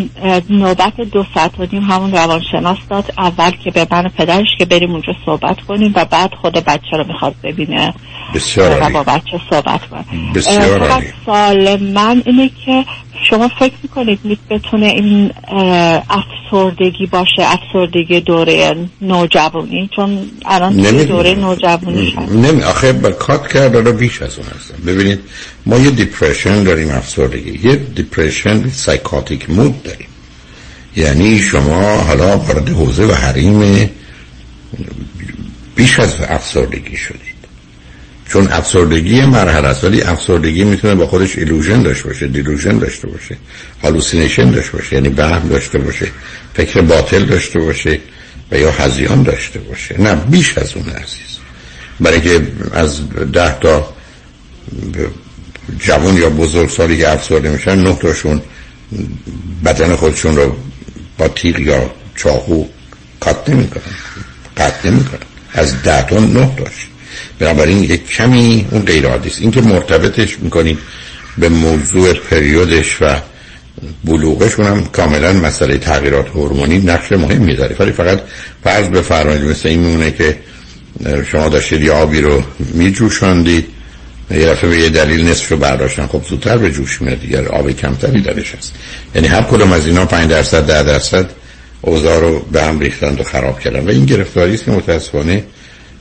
[0.51, 3.13] نوبت دو ساعت و نیم همون روانشناس داد.
[3.19, 7.05] اول که به من پدرش که بریم اونجا صحبت کنیم و بعد خود بچه رو
[7.07, 7.95] می‌خواد ببینه.
[8.35, 12.85] بسیار با بچه صحبت کنیم بسیار سال من اینه که
[13.31, 15.31] شما فکر می‌کنید بتونه این
[16.11, 23.93] افسردگی باشه افسردگی دوره نوجوانی؟ چون الان دوره نوجوانی نمی آخه با کات کرده رو
[23.93, 24.75] بیش از اون هستم.
[24.87, 25.21] ببینید
[25.67, 27.69] ما یه دیپریشن داریم افسردگی.
[27.69, 30.09] یه دیپریشن سایکاتیک مود داریم.
[30.97, 33.91] یعنی شما حالا وارد حوزه و حریم
[35.77, 37.34] بیش از افسردگی شدید
[38.35, 43.37] چون افسردگی مرحله است ولی افسردگی می‌تونه با خودش illusion داشته باشه delusion داشته باشه
[43.83, 46.07] hallucination داشته باشه یعنی وهم داشته باشه
[46.55, 48.01] فکر باطل داشته باشه
[48.53, 50.01] و یا هذیان داشته باشه.
[50.01, 51.39] نه بیش از اون عزیز.
[52.01, 53.01] برای که از
[53.33, 53.95] ده تا
[55.79, 58.43] جوان یا بزرگ سالی که افسرده میشن نه تاشون
[59.65, 60.57] بدن خودشون رو
[61.19, 62.67] با تیغ یا چاقو
[63.21, 63.83] کات نمی‌کنن
[64.57, 65.21] قطع نمی‌کنن.
[65.53, 66.94] از ده تا نه تاش.
[67.39, 69.41] بنابراین یک کمی اون غیر عادی است.
[69.41, 70.79] اینکه مرتبطش می‌کنید
[71.39, 73.17] به موضوع پریودش و
[74.05, 78.21] بلوغش اونم کاملا مسئله تغییرات هورمونی نقش مهم داره ولی فقط
[78.65, 80.37] فرض بفرمایید مثل این میمونه که
[81.31, 82.43] شما داشتید یه آبی رو
[82.75, 83.67] میجوشاندید
[84.31, 87.71] یه دفعه به یه دلیل نصف رو برداشتن خب زودتر به جوش میاد دیگر آب
[87.71, 88.75] کمتری درش هست.
[89.15, 91.31] یعنی هر کدوم از اینا 5 درصد 10 درصد
[91.81, 95.45] اوضاع رو به هم ریختند و خراب کردن و این گرفتاری است که متاسفانه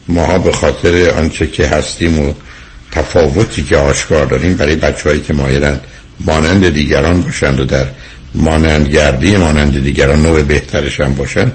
[0.07, 2.33] ماها به خاطر آنچه که هستیم و
[2.91, 5.81] تفاوتی که آشکار داریم برای بچههایی که مایلند
[6.19, 7.85] مانند دیگران باشند و در
[8.35, 11.51] مانندگردی مانند دیگران نوع بهترش هم باشند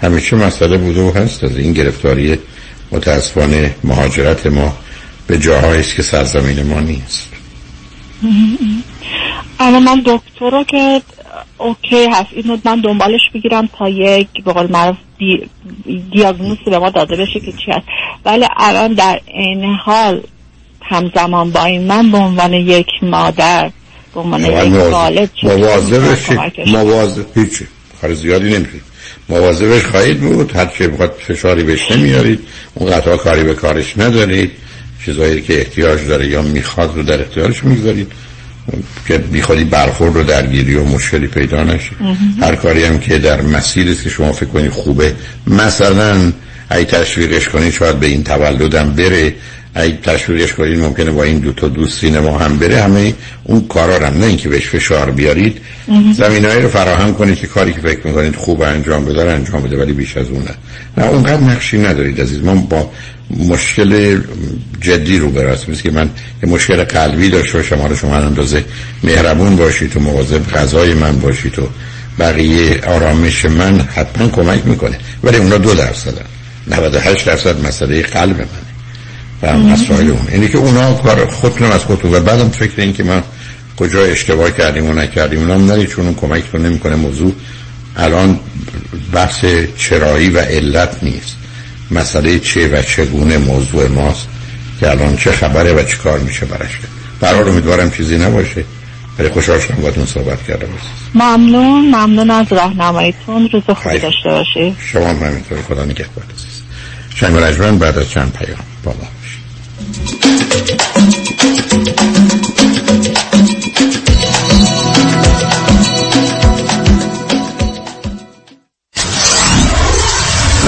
[0.00, 2.38] همیشه مسئله بوده و هست از این گرفتاری
[2.92, 4.76] متاسفانه مهاجرت ما
[5.26, 7.28] به جاهایی که سرزمین ما نیست.
[9.60, 11.02] اما من دکتر رو که
[11.58, 14.66] اوکی هست اینو من دنبالش بگیرم تا یک به قول
[15.22, 16.26] دی...
[16.66, 17.86] به ما داده بشه که چی هست.
[18.24, 20.20] ولی الان در این حال
[20.82, 23.70] همزمان با این من به عنوان یک مادر
[24.14, 25.30] به عنوان یک والد
[26.66, 27.66] مواظب هیچی.
[28.00, 28.82] کار زیادی نمیشید
[29.28, 30.56] مواظبش خواهید بود.
[30.56, 32.40] هر چه بخواد فشاری بهش نمیارید.
[32.74, 34.50] اون قطعا کاری به کارش ندارید.
[35.04, 38.12] چیزایی که احتیاج داره یا می‌خواد رو در اختیارش می‌گذارید.
[39.08, 41.90] که بیخوادی برخورد رو درگیری و مشکلی پیدا نشه
[42.40, 45.14] هر کاری هم که در مسیری که شما فکر کنید خوبه.
[45.46, 46.32] مثلا
[46.70, 49.34] ای تشویقش کنید شاید به این تولدم بره.
[49.76, 52.82] ای تشویقش کنید ممکنه با این دو تا دوست سینما هم بره.
[52.82, 55.60] همه اون کارا هم نه اینکه بهش فشار بیارید.
[56.14, 59.92] زمینایی رو فراهم کنید که کاری که فکر می‌کنید خوب انجام بده انجام بده ولی
[59.92, 60.54] بیش از اون نه
[60.98, 62.44] نه اونقدر نقشی ندارید عزیز.
[62.44, 62.90] ما با
[63.38, 64.20] مشکل
[64.80, 66.10] جدی رو براست که من
[66.42, 68.64] یه مشکل قلبی داشته شما رو شما اندازه
[69.02, 71.68] مهربون باشید و مواظب غذای من باشید و
[72.18, 74.98] بقیه آرامش من حتما کمک می‌کنه.
[75.24, 76.14] ولی اونا دو درصد
[76.68, 78.48] 98 درصد مسئله قلب منه.
[79.42, 80.28] و مسائل اون.
[80.32, 82.14] اینه که اونا کار خودتون از خودتون.
[82.14, 83.22] و بعدم فکر این که من
[83.76, 85.40] کجا اشتباه کردیم و نکردیم.
[85.40, 87.32] اونا هم چون اون کمکتون نمی‌کنه موضوع
[87.96, 88.40] الان
[89.12, 89.44] بحث
[89.78, 91.41] چرایی و علت نیست.
[91.92, 94.28] مسئله چه و چگونه موضوع ماست
[94.80, 96.70] که الان چه خبره و چه کار میشه براش.
[97.20, 98.64] برحال امیدوارم چیزی نباشه.
[99.18, 100.68] ولی خوشحال شدم باهاتون صحبت کردم.
[101.14, 101.94] ممنون.
[101.94, 103.48] ممنون از راهنماییتون.
[103.52, 105.62] روز خوبی داشته باشید شما هم همینطور.
[105.62, 106.24] خدا نگهدار.
[106.34, 106.62] عزیز
[107.58, 109.08] شنگ بعد از چند پیام با ما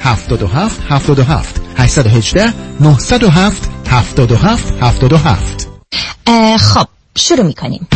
[0.00, 5.68] 77 77 818 907 77 77
[6.58, 6.86] خب
[7.18, 7.86] شروع می‌کنیم.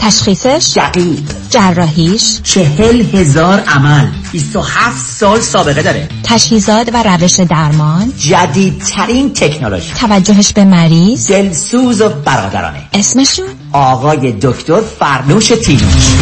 [0.00, 1.20] تشخیصش؟ دقیق.
[1.50, 4.06] جراحیش؟ چهل هزار عمل.
[4.32, 6.08] 27 سال سابقه داره.
[6.22, 9.92] تجهیزات و روش درمان؟ جدیدترین تکنولوژی.
[10.00, 12.88] توجهش به مریض؟ دلسوز و برادرانه.
[12.92, 16.14] اسمشون؟ آقای دکتر فرنوش تینوش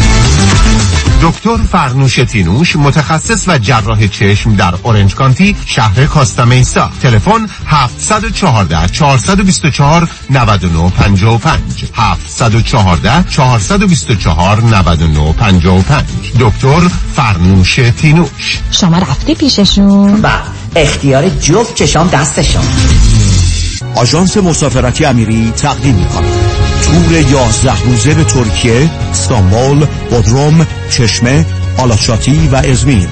[1.23, 10.09] دکتر فرنوش تینوش متخصص و جراح چشم در اورنج کانتی شهر کاستامیسا تلفن 714 424
[10.31, 16.05] 9955 714 424 9955
[16.41, 18.61] دکتر فرنوش تینوش.
[18.71, 20.29] شما رفتی پیششون؟ و
[20.77, 22.65] اختیار جفت چشام دستشون
[23.95, 26.25] آژانس مسافرتی امیری تقدیم می‌کند
[26.83, 31.47] تور 11 روزه به ترکیه، استانبول، بودروم، چشمه،
[31.79, 33.09] آلاچاتی و ازمیر.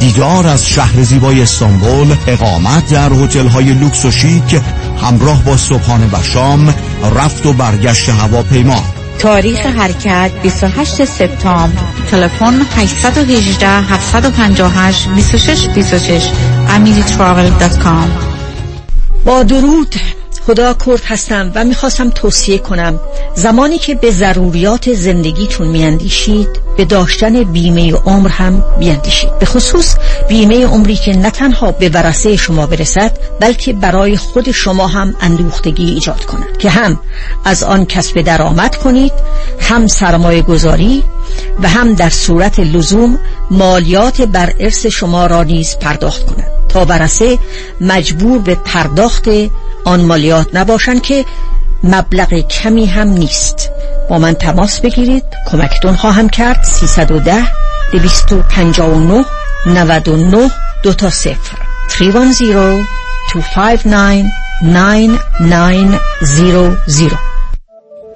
[0.00, 4.60] دیدار از شهر زیبای استانبول اقامت در هتل های لوکس و شیک
[5.02, 6.74] همراه با صبحانه و شام
[7.16, 8.84] رفت و برگشت هواپیما.
[9.18, 11.80] تاریخ حرکت 28 سپتامبر.
[12.10, 16.30] تلفن 818 758 26 26
[16.68, 18.08] amiritravel.com
[19.24, 19.94] با درود
[20.46, 23.00] خدا کرد هستم و می‌خواستم توصیه کنم.
[23.34, 29.38] زمانی که به ضروریات زندگیتون میاندیشید به داشتن بیمه عمر هم بیاندیشید.
[29.38, 29.94] به خصوص
[30.28, 35.84] بیمه عمری که نه تنها به ورسه شما برسد بلکه برای خود شما هم اندوختگی
[35.84, 36.58] ایجاد کند.
[36.58, 37.00] که هم
[37.44, 39.12] از آن کسب درآمد کنید
[39.60, 41.04] هم سرمایه گذاری
[41.62, 43.18] و هم در صورت لزوم
[43.50, 46.46] مالیات بر ارث شما را نیز پرداخت کند.
[46.68, 47.38] تا ورسه
[47.80, 49.28] مجبور به پرداخت
[49.84, 51.24] آن مالیات نباشند که
[51.84, 53.70] مبلغ کمی هم نیست.
[54.08, 55.24] با من تماس بگیرید.
[55.50, 56.64] کمکتون خواهم کرد.
[56.64, 57.46] 310
[57.92, 59.24] 259
[59.66, 60.50] 99
[60.82, 61.56] دو تا صفر.
[61.88, 62.84] 310
[63.34, 64.30] 259
[64.62, 67.29] 9900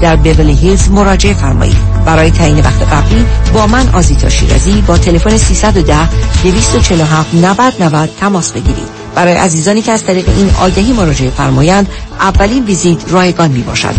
[0.00, 2.04] در بیولی هیلز مراجعه فرمایید.
[2.04, 6.08] برای تعیین وقت قبلی با من آزیتا شیرازی با تلفن 310
[6.42, 8.88] 247 90 90 تماس بگیرید.
[9.14, 11.88] برای عزیزانی که از طریق این آگهی مراجعه فرمایند
[12.20, 13.94] اولین ویزیت رایگان می باشد.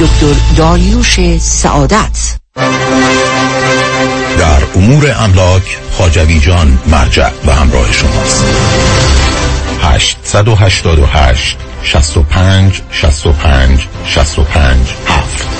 [0.00, 2.38] دکتر داریوش سعادت.
[4.38, 8.44] در امور املاک خاجوی جان مرجع و همراه شماست.
[9.82, 14.76] 888 65 65 65
[15.06, 15.50] 7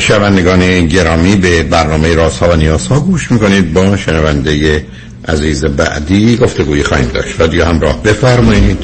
[0.00, 3.72] شنوندگان گرامی به برنامه راست ها و نیاز ها گوش می‌کنید.
[3.72, 4.84] با شنونده
[5.28, 7.40] عزیز بعدی گفتگوی خواهیم داشت.
[7.40, 8.78] رادیو همراه بفرمایید.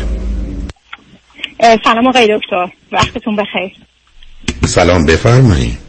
[1.85, 2.67] سلام آقای دکتر.
[2.93, 3.73] وقتتون بخیر.
[4.67, 5.88] سلام بفرمایید.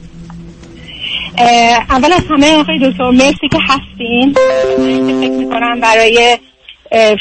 [1.89, 4.33] اول از همه آقای دکتر مرسی که هستین.
[5.21, 6.37] فکر می‌کنم برای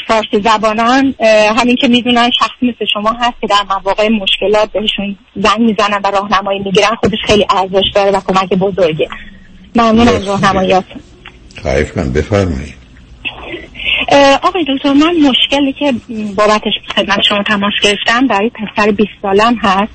[0.07, 1.15] فارسی زبانان
[1.57, 6.11] همین که می‌دونن شخصی مثل شما هست که در مواقع مشکلات بهشون زنگ می‌زنن و
[6.11, 9.09] راهنمایی می‌گیرن خودش خیلی ارزش داره و کمک بزرگه.
[9.75, 11.01] ممنون از راهنماییاتون.
[11.61, 12.79] خواهش من بفرمایید.
[14.43, 15.93] آقای دکتر من مشکلی که
[16.35, 19.93] بابتش خدمت شما تماس گرفتم برای پسر 20 سالم هست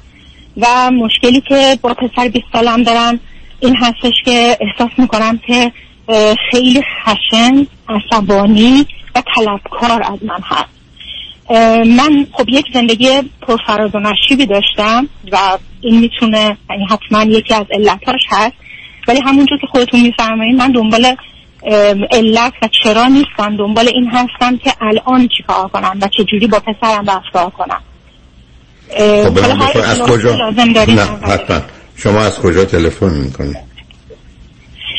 [0.57, 3.21] و مشکلی که با پسر 20 سالم دارم
[3.65, 5.73] این هستش که احساس می‌کنم که
[6.51, 10.75] خیلی خشن عصبانی و طلبکار از من هست.
[11.87, 13.09] من خب یک زندگی
[13.43, 15.39] پرفراز و نشیبی داشتم و
[15.81, 18.53] این می‌تونه یعنی حتما یکی از علتاش هست.
[19.09, 21.17] ولی همونجور که خودتون میفرمایید من دنبال
[22.11, 23.57] علت و چرا نیستم.
[23.57, 27.81] دنبال این هستم که الان چیکار کنم و چجوری با پسرم رفتار کنم.
[29.25, 30.81] خب از کجا؟ نه
[31.23, 31.63] حتما.
[31.97, 33.57] شما از کجا تلفن می‌کنید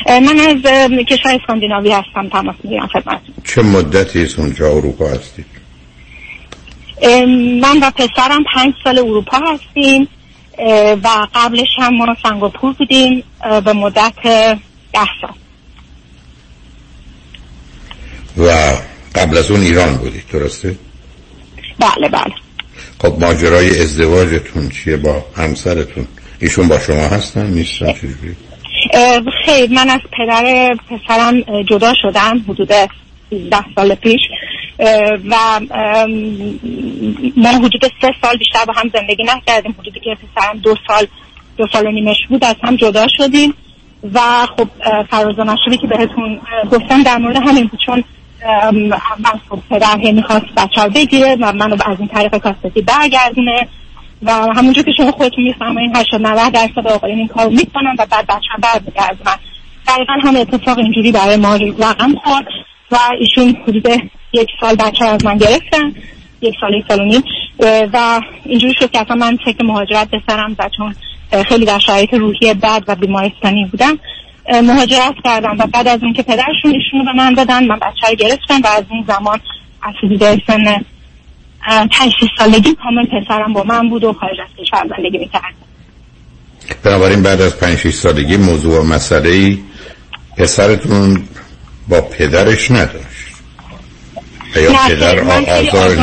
[0.08, 0.62] من از
[1.06, 5.46] کشور اسکاندیناوی هستم تماس می‌گیرم خدمت چه مدتی از اونجا اروپا هستید؟
[7.62, 10.08] من و پسرم پنج سال اروپا هستیم
[11.04, 13.24] و قبلش هم ما سنگاپور بودیم
[13.66, 14.14] به مدت
[14.93, 15.34] ده سال.
[18.38, 18.52] و
[19.16, 20.76] قبل از اون ایران بودید درسته؟
[21.80, 22.34] بله بله.
[23.02, 26.08] خب ماجرای ازدواجتون چیه با همسرتون؟
[26.39, 28.36] ایشون با شما هستن؟ نیستن چجوری؟
[29.45, 32.89] خیر من از پدر پسرم جدا شدم حدود 10
[33.75, 34.21] سال پیش.
[35.29, 35.36] و
[37.38, 39.75] ما حدود سه سال بیشتر با هم زندگی نکردیم.
[39.79, 41.07] حدودی که پسرم دو سال
[41.57, 43.53] دو سال و نیمش بود از هم جدا شدیم.
[44.13, 44.19] و
[44.57, 44.67] خب
[45.11, 46.39] فراز نشده که بهتون
[46.71, 47.79] گفتم در مورد همین بود.
[47.86, 48.03] چون
[49.19, 53.67] من خب پدر می‌خواست بچه بگیره و منو از این طریق کاستی برگردونه.
[54.22, 58.28] و همونجور که شما خودتون می‌فهمین 80 90 درصد آقایون این کارو می‌کنن و بعد
[58.28, 59.36] بچه برمیگردونن.
[59.88, 62.45] دقیقا هم اتفاق اینجوری برای ما رقم خورد
[62.91, 63.88] و ایشون حدود
[64.34, 65.93] یک سال بچه از من گرفتن
[66.41, 67.24] یک سال یک سال و نیم.
[67.93, 70.95] و اینجوری شد که اصلا من فکر مهاجرت بسرم و چون
[71.43, 73.99] خیلی در شرایط روحی بد و بیمارستانی بودم.
[74.63, 78.16] مهاجرت کردم و بعد از اون که پدرشون ایشونو به من دادن من بچه رو
[78.16, 79.39] گرفتم و از اون زمان
[79.82, 79.93] از
[80.47, 80.86] سن
[81.66, 85.53] پنج سالگی کامل پسرم با من بود و خارج از کشور زندگی می‌کرد.
[86.84, 89.57] بنابراین بعد از پنج سالگی موضوع و مسئله
[90.38, 91.28] پسرتون
[91.88, 93.26] با پدرش نداشت؟
[94.55, 95.95] یا پدر آزار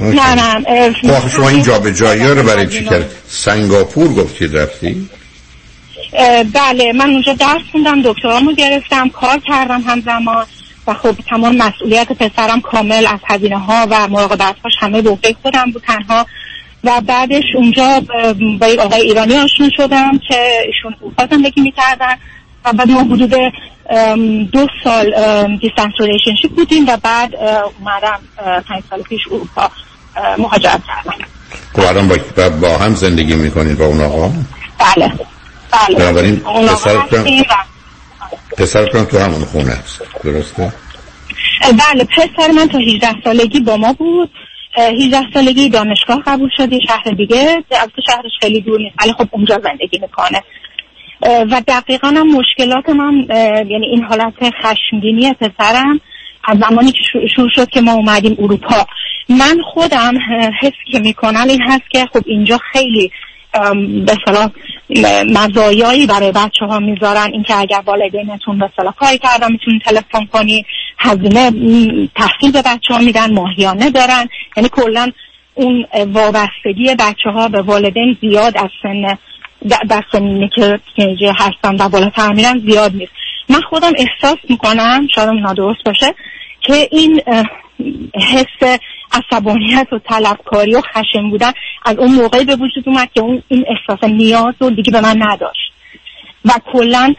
[0.00, 5.08] نه نه خب شما این جا به جایی رو برای چی کرد سنگاپور گفتید رفتی؟
[6.52, 10.46] بله من اونجا درس خوندم دکترامو گرفتم کار کردم همزمان.
[10.86, 15.70] و خب تمام مسئولیت پسرم کامل از هزینه ها و مراقبت هاش همه به خودم
[15.72, 16.26] بود تنها.
[16.84, 18.00] و بعدش اونجا
[18.60, 22.14] با یک آقای ایرانی آشنا شدم که ایشون اروپا زندگی می‌کردن.
[22.64, 23.34] و بعد ما حدود
[24.52, 25.14] دو سال
[25.60, 28.18] distance relationship بودیم و بعد اومدم
[28.68, 29.70] پنج سال پیش اروپا
[30.38, 31.24] مهاجرت کردم.
[31.72, 34.32] خب الان با, با هم زندگی می‌کنید با اون آقا؟
[34.78, 35.12] بله.
[35.72, 35.98] بله.
[35.98, 36.42] بنابراین
[38.58, 40.02] پسرتون تو همون خونه است.
[40.24, 40.72] درسته؟
[41.60, 44.30] بله پسر من تا 18 سالگی با ما بود.
[44.78, 47.64] 18 سالگی دانشگاه قبول شده شهر دیگه.
[47.70, 50.42] از شهرش خیلی دور نیست ولی خب اونجا زندگی می‌کنه.
[51.22, 53.26] و دقیقا هم مشکلات من
[53.70, 56.00] یعنی این حالت خشمگینی پسرم
[56.44, 56.98] از زمانی که
[57.36, 58.86] شروع شد که ما اومدیم اروپا.
[59.28, 60.14] من خودم
[60.62, 63.10] حس که می‌کنم این هست که خب اینجا خیلی
[64.06, 64.50] به صلاح
[65.24, 67.30] مزایایی برای بچه ها می‌ذارن.
[67.32, 70.66] اینکه اگر والدینتون به صلاح کاری کردن می‌تونین تلفن کنی.
[70.98, 71.50] هزینه
[72.14, 74.28] تحصیل به بچه ها میدن ماهیانه دارن.
[74.56, 75.10] یعنی کلا
[75.54, 79.18] اون وابستگی بچه ها به والدین زیاد از سن
[79.88, 83.12] در سنینی که تینیجر هستن و بالاتر میرن زیاد نیست.
[83.48, 86.14] من خودم احساس می‌کنم شاید نادرست باشه
[86.66, 87.20] که این
[88.14, 88.78] حس
[89.12, 91.52] عصبانیت و طلبکاری و خشم بودن
[91.84, 95.22] از اون موقعی به وجود اومد که اون این احساس نیاز رو دیگه به من
[95.22, 95.72] نداشت.
[96.44, 97.14] و کلا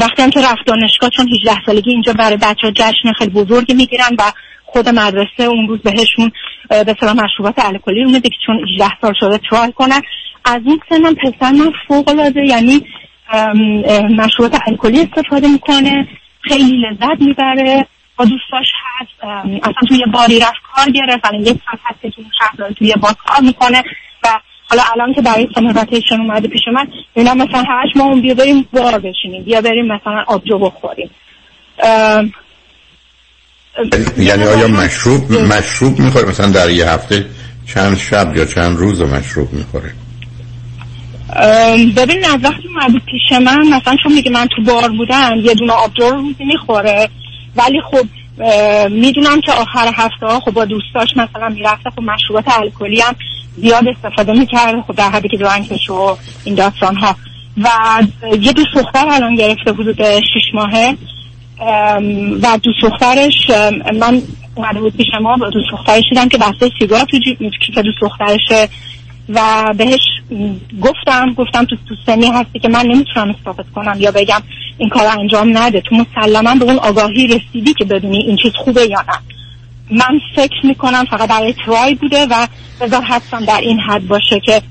[0.00, 4.16] وقتی هم که رفت دانشگاه چون 18 سالگی اینجا برای بچه جشن خیلی بزرگی می‌گیرن
[4.18, 4.22] و
[4.64, 6.32] خود مدرسه اون روز بهشون
[6.68, 10.00] به صلاح مشروبات الکلی رو میده چون 18 سال شده ترای کنن.
[10.44, 12.86] از اون سنم پسر من فوق العاده یعنی
[14.16, 16.08] مشروبات الکلی استفاده می‌کنه.
[16.42, 17.86] خیلی لذت می‌بره.
[18.16, 19.24] با دوستاش هست
[19.62, 23.12] اصلا توی باری رفت کار گرفت الان یک سال هست که توی شهر توی بار
[23.26, 23.82] کار می‌کنه
[24.24, 24.28] و
[24.68, 28.98] حالا الان که برای سامر اومده پیش من اینا مثلا هشت ماه بیا بریم بار
[28.98, 31.10] بشینیم بیا بریم مثلا آبجو بخوریم.
[34.18, 37.26] یعنی آیا مشروب مشروب می‌خوره؟ مثلا در یه هفته
[37.74, 39.92] چند شب یا چند روز مشروب می‌خوره؟
[41.96, 45.72] ببین از وقتی اومده پیش من مثلا چون میگه من تو بار بودم یه دونه
[45.72, 47.08] آبجو رو روزی می‌خوره
[47.56, 48.06] ولی خب
[48.90, 53.14] می‌دونم که آخر هفته ها خب با دوستاش مثلا می‌رفته خب مشروبات الکلی هم
[53.56, 57.16] زیاد استفاده می‌کرده خب در حدی که درنکش و این داستان ها.
[57.56, 57.68] و
[58.40, 60.96] یه دو دختر الان گرفته حدود شش ماهه.
[62.42, 63.50] و دو دخترش
[64.00, 64.22] من
[64.54, 68.68] اومده بود پیش ما دو دخترش دیدم که بسته سیگار تو کیف دو دخترشه
[69.28, 70.00] و بهش
[70.80, 74.42] گفتم گفتم تو تو سنی هستی که من نمی‌تونم استفاده کنم یا بگم
[74.78, 75.80] این کار انجام نده.
[75.80, 79.18] تو مسلما به اون آگاهی رسیدی که بدونی این چیز خوبه یا نه.
[79.90, 82.46] من فکر می‌کنم فقط برای ترای بوده و
[82.80, 84.62] بذار هستم در این حد باشه که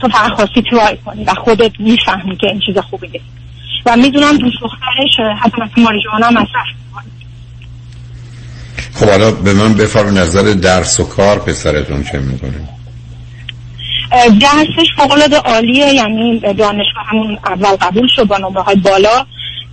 [0.00, 3.24] تو فقط خواستی ترای کنی و خودت می‌فهمی که این چیز خوبی نیست.
[3.86, 6.66] و می‌دونم دوست دخترش حتی مثل ماریجوانا مصرف
[8.94, 12.68] خب حالا به من بفرم نظر درس و کار پسرتون چه می‌کنه
[14.10, 19.26] درسش فوق عالیه یعنی دانشگاه همون اول قبول شد با نمره های بالا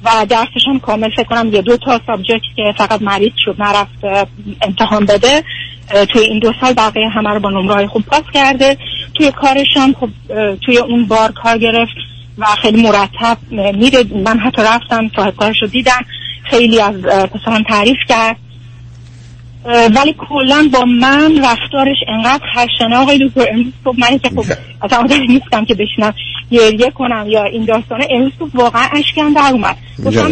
[0.04, 4.28] و درسش هم کامل فکر کنم یه دو تا سابجکت که فقط مریض شد نرفت
[4.62, 5.44] امتحان بده.
[6.10, 8.78] توی این دو سال بقیه همه رو با نمره های خوب پاس کرده.
[9.14, 10.10] توی کارش هم خب
[10.56, 11.96] توی اون بار کار گرفت
[12.38, 16.06] و خیلی مرتب میره من حتی رفتم صاحب کارش رو دیدم.
[16.44, 18.38] خیلی از پسران تعریف کرد.
[19.68, 24.46] ولی کلا با من رفتارش انقدر خشنه آقای دکتر امروز صبح من که خب
[24.82, 26.14] اصلا آدمی نیستم که بشنم
[26.52, 28.08] گریه کنم یا این داستانه.
[28.12, 29.78] امروز صبح واقعا اشکم در اومد.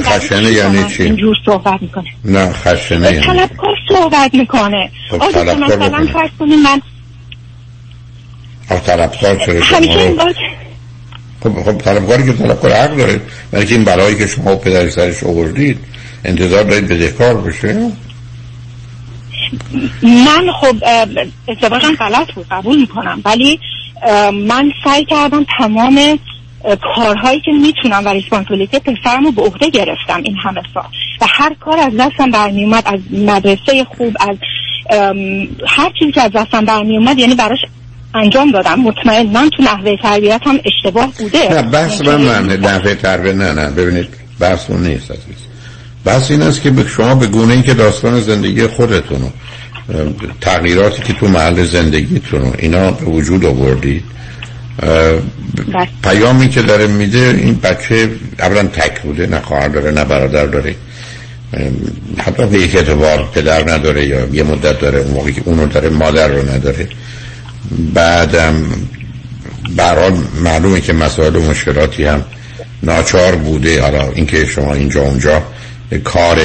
[0.01, 2.05] خشنه یعنی چی؟ اینجور صحبت می‌کنه.
[2.25, 4.89] نه خشنه یعنی طلبکار صحبت می‌کنه.
[5.09, 6.81] خب آقای مثلا فرض کنیم من
[8.85, 10.15] طلبکار چرا همیشه
[11.43, 13.21] خب خب طلبکاری که طلبکار حق داره.
[13.53, 15.79] ولی این بلایی که شما پدر سرش آوردید
[16.25, 17.91] انتظار دارید بدهکار بشه.
[20.03, 20.75] من خب
[21.47, 23.59] ازدواجم غلط بود قبول می‌کنم ولی
[24.33, 26.19] من سعی کردم تمام
[26.95, 30.83] کارهایی که می‌تونم و ریسپانسیبیلیتی پسرم رو به عهده گرفتم این همه سال.
[31.21, 34.35] و هر کار از دستم برمی اومد از مدرسه خوب از
[35.67, 37.59] هر چیزی که از دستم برمی اومد یعنی براش
[38.13, 38.79] انجام دادم.
[38.79, 41.53] مطمئن من تو نحوه تربیت هم اشتباه بوده.
[41.53, 43.71] نه بحث من من نحوه تربیت نه نه.
[43.71, 44.07] ببینید
[44.39, 45.47] بحث اون نیست عزیز.
[46.05, 49.29] بحث این است که شما به گونه ای که داستان زندگی خودتون و
[50.41, 54.03] تغییراتی که تو محل زندگیتون و اینا به وجود آوردید.
[56.03, 58.09] پیامی که داره میده این بچه
[58.39, 60.75] اولا تک بوده نه خواهر داره نه برادر داره
[62.17, 65.89] حتی به یک اعتبار پدر نداره یا یه مدت داره اون موقعی که اونو داره
[65.89, 66.87] مادر رو نداره
[67.93, 68.55] بعدم
[69.75, 70.13] برحال
[70.43, 72.25] معلومه که مسائل و مشکلاتی هم
[72.83, 75.43] ناچار بوده حالا اینکه شما اینجا اونجا
[76.03, 76.37] کار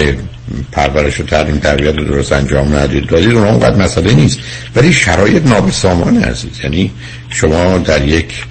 [0.72, 3.06] پرورش و تعلیم تربیت رو درست انجام ندید.
[3.06, 4.38] دادید اون اونقدر مسئله نیست.
[4.76, 6.50] ولی شرایط نابسامان عزیز.
[6.64, 6.90] یعنی
[7.30, 8.44] شما در یک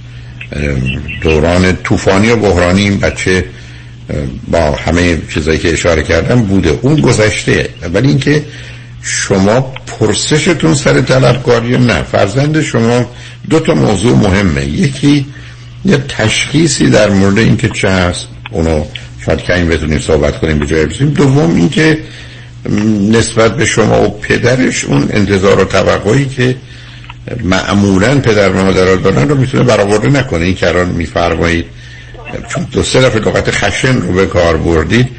[1.21, 3.45] دوران طوفانی و بحرانی این بچه
[4.51, 6.79] با همه چیزایی که اشاره کردم بوده.
[6.81, 7.69] اون گذشته.
[7.93, 8.43] ولی اینکه
[9.01, 12.03] شما پرسشتون سر طلبکاری نه.
[12.03, 13.05] فرزند شما
[13.49, 14.65] دو تا موضوع مهمه.
[14.65, 15.25] یکی
[15.85, 18.27] یه تشخیصی در مورد اینکه چه هست.
[18.51, 18.85] اونو
[19.25, 21.09] شاید کمی بتونیم صحبت کنیم به جای بسیم.
[21.09, 21.99] دوم اینکه
[23.11, 26.55] نسبت به شما و پدرش اون انتظار و توقعی که
[27.43, 30.45] معمولا پدر و مادر دارن رو می‌تونه برآورده نکنه.
[30.45, 31.65] این که میفرمایید
[32.49, 35.09] چون دو سه دفعه لغت خشن رو به کار بردید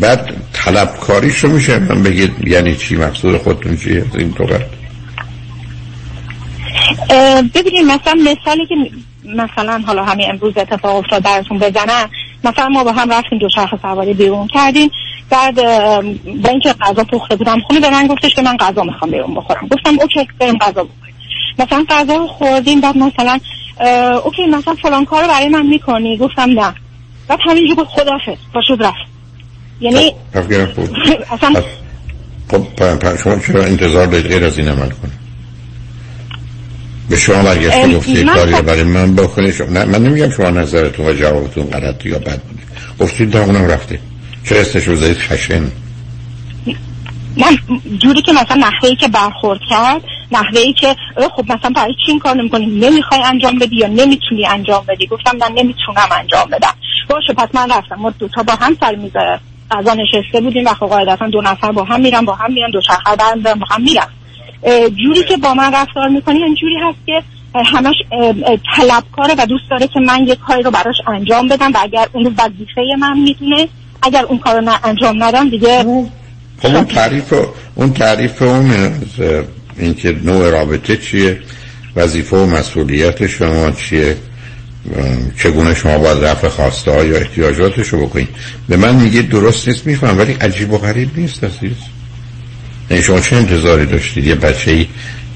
[0.00, 4.34] بعد طلبکاریش رو میشه من بگید یعنی چی؟ مقصود خودتون چیه؟ این
[7.54, 8.74] ببینید مثلا مثالی که
[9.24, 12.10] مثلا حالا همین امروز اتفاق افتاد براتون بزنم.
[12.44, 14.90] مثلا ما با هم رفتیم دوچرخه سواری بیرون کردیم.
[15.30, 15.54] بعد
[16.42, 19.68] با اینکه غذا پخته بودم خونه به من گفتش که من غذا می‌خوام بیرون بخورم.
[19.68, 21.14] گفتم اوکی بریم غذا بخوریم.
[21.58, 23.38] مثلا غذا رو خوردیم بعد مثلا
[24.24, 26.74] اوکی مثلا فلان کار رو برای من می‌کنی؟ گفتم نه.
[27.28, 28.38] بعد همینجور بود خدافظ.
[28.54, 29.08] پاشد رفت.
[29.80, 30.14] یعنی
[31.30, 31.62] اصلا
[32.50, 35.17] خب شما چرا انتظار دارید غیر از این عمل کنید؟
[37.08, 39.54] به شما برگشت گفتی کاری خب- برای من بکنید.
[39.54, 42.62] شما نه من نمیگم شما نظرتون و جوابتون غلط یا بد بوده.
[43.00, 43.98] گفتید تا اونم رفته.
[44.48, 45.62] چه استش رو زدید خشن
[47.36, 47.58] من
[48.02, 50.02] جوری که مثلا نحوه که برخورد کرد
[50.32, 50.96] نحوه ای که
[51.36, 55.36] خب مثلا برای چی این کار نمی‌کنی؟ نمی‌خوای انجام بدی یا نمی‌تونی انجام بدی؟ گفتم
[55.40, 56.74] من نمی‌تونم انجام بدم.
[57.08, 57.94] باشه پس من رفتم.
[57.94, 59.40] ما دوتا با هم سر میزه
[59.70, 62.80] غذا نشسته بودیم و خب قاعدتا دو نفر با هم میرن با هم میرن دو
[62.80, 64.06] چرخه برمیدارن با هم میرن.
[65.04, 67.22] جوری که با من رفتار می‌کنی اینجوری هست که
[67.54, 67.94] همش
[68.76, 72.34] طلبکاره و دوست داره که من یک کاری رو براش انجام بدم و اگر اون
[72.38, 73.68] وظیفه من می‌دونه
[74.02, 76.06] اگر اون کار رو انجام ندم دیگه خب
[76.62, 77.34] اون تعریف
[77.74, 78.92] اون تعریف اون
[79.78, 81.40] اینکه نوع رابطه چیه
[81.96, 84.16] وظیفه و مسئولیت شما چیه
[85.38, 88.28] چگونه شما باید رفع خواسته ها یا احتیاجاتش رو بکنید.
[88.68, 91.76] به من میگه درست نیست میفهم ولی عجیب و غریب نیست عزیز.
[92.90, 94.26] یعنی شما چه انتظاری داشتید.
[94.26, 94.86] یه بچه ای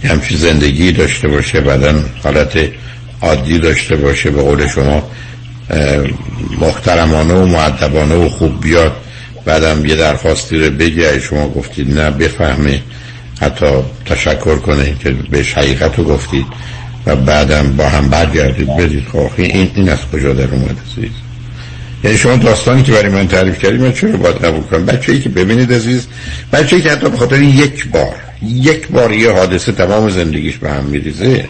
[0.05, 2.59] همچین زندگی داشته باشه بعدا حالت
[3.21, 5.11] عادی داشته باشه به قول شما
[6.61, 8.97] محترمانه و معدبانه و خوب بیاد.
[9.45, 12.83] بعدم یه درخواستی رو بگه شما گفتید نه بفهمه.
[13.41, 13.67] حتی
[14.07, 16.47] تشکر کنه که به حقیقت رو گفتید.
[17.07, 18.77] و بعدم با هم برگردید.
[18.77, 20.77] بدید خب این, این از کجا در اومد
[22.05, 25.21] یعنی شما داستانی که برای من تعریف کردید من چرا باید قبول کنم؟ بچه ای
[25.21, 26.07] که ببینید عزیز
[26.53, 30.85] بچه ای که حتی بخاطر یک بار یک بار یه حادثه تمام زندگیش به هم
[30.85, 31.49] میریزه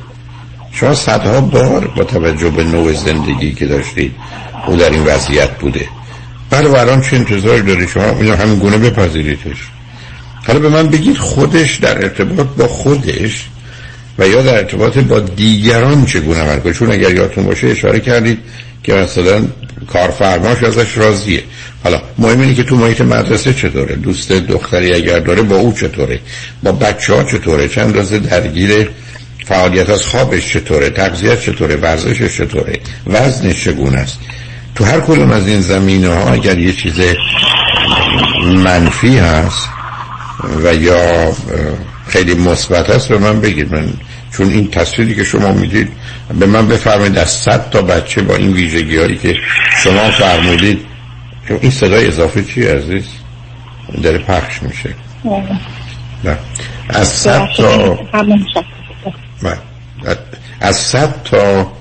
[0.73, 4.15] شما صدها بار با توجه به نوع زندگی که داشتید
[4.67, 5.89] او در این وضعیت بوده.
[6.51, 9.71] برای بران چه انتظار داری شما اینو همین گونه بپذیریدش.
[10.47, 13.49] حالا به من بگید خودش در ارتباط با خودش
[14.19, 18.39] و یا در ارتباط با دیگران چگونه عمل کنه چون اگر یادتون باشه اشاره کردید
[18.83, 19.43] که مثلا
[19.93, 21.43] کارفرماش ازش راضیه.
[21.85, 26.21] حالا مهم اینه که تو محیط مدرسه چطوره؟ دوست دختری اگر داره با او چطوره؟
[26.63, 28.91] با بچه ها چطوره؟ چند روز درگیر
[29.47, 34.19] فعالیت از خوابش چطوره؟ تغذیه چطوره؟ ورزشش چطوره؟ وزنش چگونه است؟
[34.75, 37.01] تو هر کدوم از این زمینه ها اگر یه چیز
[38.45, 39.69] منفی هست
[40.65, 41.33] و یا
[42.13, 43.75] خیلی مثبت است به من بگید.
[43.75, 43.93] من
[44.33, 45.89] چون این تصویری که شما می‌دید
[46.39, 49.37] به من بفرمایید از صد تا بچه با این ویژگی هایی که
[49.83, 50.81] شما فرمودید.
[51.61, 53.05] این صدای اضافه چی عزیز؟
[54.03, 54.95] داره پخش میشه.
[56.25, 56.39] نه.
[56.89, 57.99] از صد تا
[60.61, 61.73] از صد تا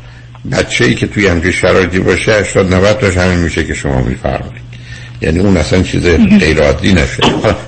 [0.51, 4.61] بچه ای که توی همچه شرایطی باشه 80 90 تاش همین میشه که شما میفرمایید.
[5.21, 6.05] یعنی اون اصلا چیز
[6.39, 7.23] غیر عادی نشه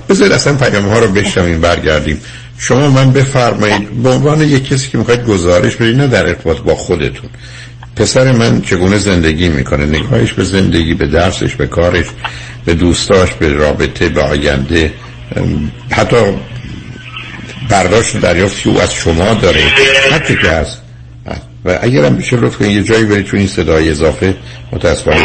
[0.08, 2.20] بذارید اصلا پیام ها رو بشنویم برگردیم.
[2.58, 6.74] شما من بفرمایید به عنوان یک کسی که می‌خواید گزارش بدید نه در ارتباط با
[6.74, 7.30] خودتون.
[7.96, 12.06] پسر من چگونه زندگی می‌کنه؟ نگاهش به زندگی به درسش به کارش
[12.64, 14.92] به دوستاش به رابطه به آینده.
[15.90, 16.16] حتی
[17.68, 19.60] برداشت دریافتی او از شما داره.
[20.12, 20.80] حتی که هست.
[21.64, 24.34] و اگر هم بشه لطف یه جایی برید چون این صدای اضافه.
[24.72, 25.24] متاسفانه.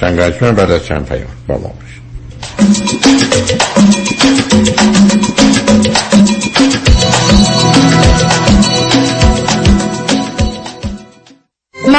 [0.00, 1.72] شنگرچمن بعد از چند پیام با ما
[4.30, 5.49] No.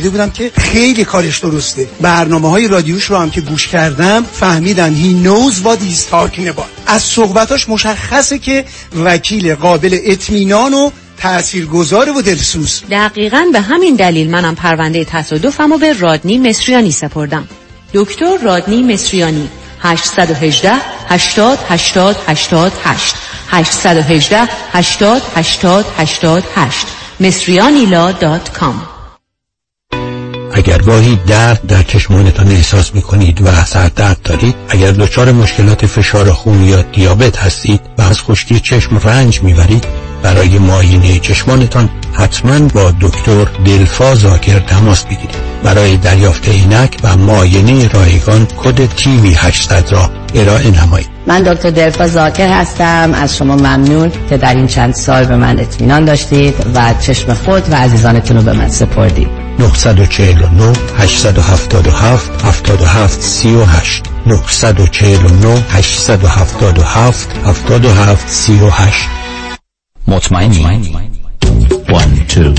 [0.00, 1.88] شنیده بودم که خیلی کارش درسته.
[2.00, 6.64] برنامه های رادیوش رو هم که گوش کردم فهمیدن he knows what he's talking about.
[6.86, 8.64] از صحبتاش مشخصه که
[9.04, 12.82] وکیل قابل اطمینان و تاثیرگذار و دلسوز.
[12.90, 17.48] دقیقا به همین دلیل منم پرونده تصادفمو به رادنی مصریانی سپردم.
[17.94, 19.48] دکتر رادنی مصریانی
[19.80, 20.72] 818
[21.08, 23.14] 80 80 88
[23.50, 26.86] 818 80 80 88
[27.20, 28.89] مصریانیلا دات کام.
[30.52, 36.32] اگر گاهی درد در چشمانتان احساس می کنید و سردرد دارید اگر دچار مشکلات فشار
[36.32, 39.84] خون یا دیابت هستید و از خشکی چشم رنج می‌برید
[40.22, 45.50] برای معاینه چشمانتان حتما با دکتر دلفا زاکر تماس بگیرید.
[45.64, 51.09] برای دریافت عینک و معاینه رایگان کد تیوی 800 را ارائه نمایید.
[51.26, 55.60] من دکتر دلفا زاکر هستم از شما ممنون که در این چند سال به من
[55.60, 59.28] اطمینان داشتید و چشم خود و عزیزانتون رو به من سپردید
[59.58, 69.08] 949 877 77 38 949 877 77 38
[70.08, 71.19] مطمئنی
[71.92, 72.54] One, two,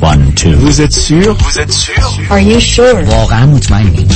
[0.00, 0.54] one, two.
[0.56, 1.34] Vous êtes sûr?
[1.34, 2.04] Vous êtes sûr?
[2.30, 3.04] Are you sure?
[3.06, 4.06] واقعا مطمئنی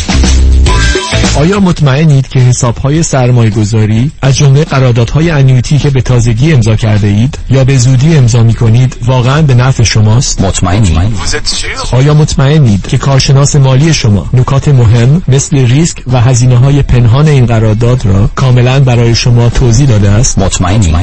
[1.36, 7.06] آیا مطمئنید که حسابهای سرمایه گذاری از جمله قراردادهای انیویتی که به تازگی امضا کرده
[7.06, 10.98] اید یا به زودی امضا می کنید واقعا به نفع شماست؟ مطمئنی
[11.92, 17.46] آیا مطمئنید که کارشناس مالی شما نکات مهم مثل ریسک و هزینه های پنهان این
[17.46, 20.94] قرارداد را کاملا برای شما توضیح داده است؟ مطمئنی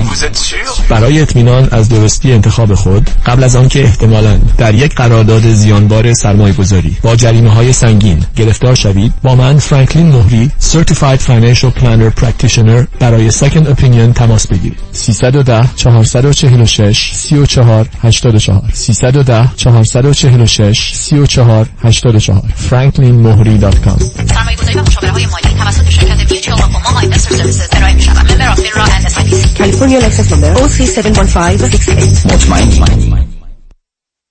[0.90, 6.54] برای اطمینان از درستی انتخاب خود قبل از آنکه احتمالاً در یک قرارداد زیانبار سرمایه
[6.54, 12.88] گذاری با جریمه های سنگین گرفتار شوید با من فرانکلین مهری Certified Financial Planner Practitioner
[13.00, 14.80] برای Second Opinion تماس بگیرید.
[14.92, 25.90] 310 446 34 84 310 446 34 84 franklinmohri.com سرمایه‌گذاری و مشاوره های مالی توسط
[25.90, 26.68] شرکت میوچوال
[27.02, 32.26] investor services ارائه می شود member of FINRA and SIPC California license number 0371568.
[32.26, 33.37] مطمئنی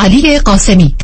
[0.00, 0.94] علی قاسمی.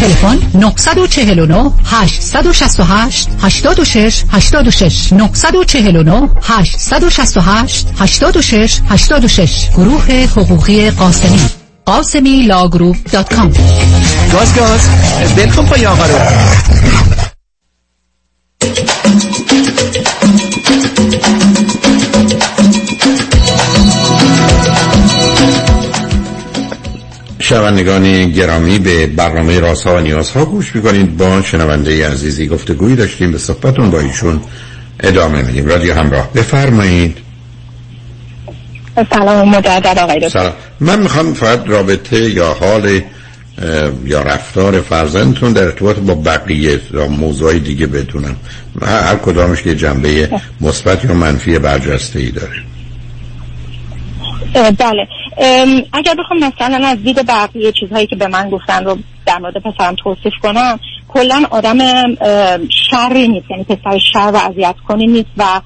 [0.00, 11.40] تلفن 949 868 86 86 949 868 86 86 گروه حقوقی قاسمی.
[11.86, 13.52] قاسمی law group dot com.
[14.32, 14.88] گاز گاز.
[15.36, 16.18] ول کن پای آقا رو.
[27.44, 31.16] شنوندگان گرامی به برنامه راسا و نیازها گوش می‌کنید.
[31.16, 33.32] با شنونده عزیزی گفتگویی داشتیم.
[33.32, 34.40] به صحبتون با ایشون
[35.00, 35.66] ادامه میدیم.
[35.66, 36.32] رادیو همراه.
[36.32, 37.18] بفرمایید.
[39.10, 40.28] سلام مجدد آقای دکتر.
[40.28, 40.52] سلام.
[40.80, 43.00] من می‌خوام فقط رابطه یا حال
[44.04, 48.36] یا رفتار فرزندتون در ارتباط با بقیه یا موضوع دیگه بدونم.
[48.82, 50.30] هر کدامش که جنبه
[50.60, 52.62] مثبت یا منفی برجسته ای داره
[54.54, 55.08] بله.
[55.92, 59.94] اگر بخوام مثلا از دید بقیه چیزهایی که به من گفتن رو در مورد پسرم
[59.94, 61.78] توصیف کنم کلا آدم
[62.90, 65.60] شری نیست یعنی پسر شر و اذیت کنی نیست و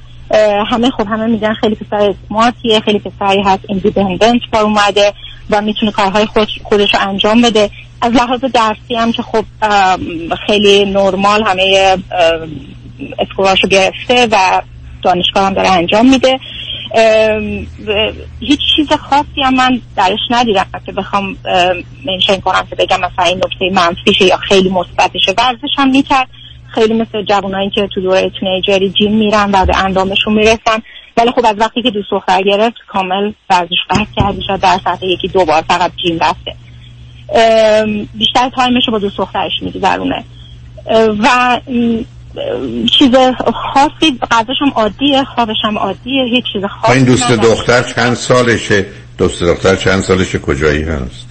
[0.70, 5.12] همه خب همه میگن خیلی پسر اسمارتیه خیلی پسری هست ایندیپندنت با اومده
[5.51, 7.70] و می‌تونه کارهای خود خودش رو انجام بده.
[8.01, 9.45] از لحاظ درسی هم که خب
[10.47, 11.97] خیلی نرمال همه
[13.19, 14.62] اسکولاشو گرفته و
[15.03, 16.39] دانشگاه هم داره انجام میده.
[18.40, 20.66] هیچ چیز خاصی هم من درش ندیدم.
[20.86, 21.36] که بخوام
[22.06, 25.35] mention کنم که بگم مثلا این نکته منفیشه یا خیلی مثبتشه.
[25.39, 26.28] ورزش هم می‌کرد.
[26.74, 30.82] خیلی مثل جوانایی که تو دوره teenager ی gym میرن و به اندامشون می‌رسن.
[31.16, 34.60] ولی خب از وقتی که دوست دختر گرفت کامل ورزش قطع کرد شد.
[34.60, 36.55] در سطح یکی دو بار فقط gym رفته.
[38.15, 40.24] بیشتر time ش رو با دوست دخترش میگذرونه.
[41.19, 41.60] و
[42.98, 43.10] چیز
[43.74, 48.86] خاصی غذاش هم عادیه خوابش هم عادیه هیچ چیز خاصی این دوست دختر چند سالشه؟
[49.19, 51.27] دوست دختر چند سالشه؟ کجایی هست؟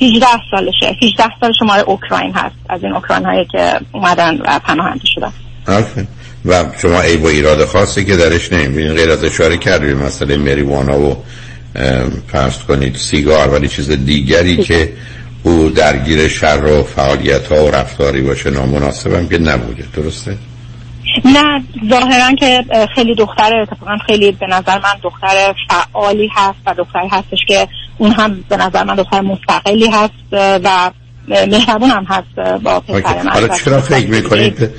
[0.00, 0.96] 18 سالشه.
[1.02, 5.32] 18 سالش مال اوکراین هست از این اوکراین هایی که اومدن و پناهنده شدن.
[5.68, 6.06] آفه.
[6.44, 8.92] و شما ای و ایراد خاصی که درش نمی‌بینید.
[8.92, 11.16] غیر از اشاره کردید مسئله مریوانا و
[12.28, 14.92] فرض کنید سیگار ولی چیز دیگری که
[15.46, 19.84] او درگیر شر و فعالیت ها و رفتاری باشه نامناسبم که نبوده.
[19.96, 20.36] درسته؟
[21.24, 22.64] نه ظاهرا که
[22.94, 27.68] خیلی دختر اتفاقا خیلی به نظر من دختر فعالی هست و دختری هستش که
[27.98, 30.90] اون هم به نظر من دختر مستقلی هست و
[31.28, 34.70] مهربون هم هست با پسر من حالا چرا فکر می‌کنید؟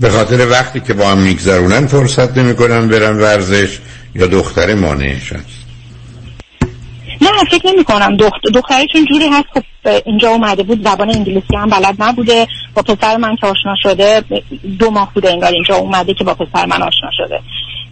[0.00, 3.78] به خاطر وقتی که با هم میگذرونن فرصت نمی‌کنن برن ورزش
[4.14, 5.59] یا دختر مانعش هست
[7.20, 8.16] نه فکر نمی کنم.
[8.16, 8.40] دخت...
[8.54, 9.62] دخترشون جوری هست خب
[10.06, 12.46] اینجا اومده بود زبان انگلیسی هم بلد نبوده.
[12.74, 14.24] با پسر من که آشنا شده
[14.78, 17.40] دو ماه بوده انگار اینجا اومده که با پسر من آشنا شده.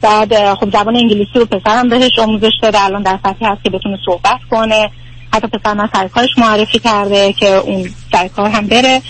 [0.00, 2.84] بعد خب زبان انگلیسی رو پسرم بهش آموزش داده.
[2.84, 4.90] الان در سطحی هست که بتونه صحبت کنه.
[5.34, 9.02] حتی پسر من سرکارش معرفی کرده که اون سرکار هم بره.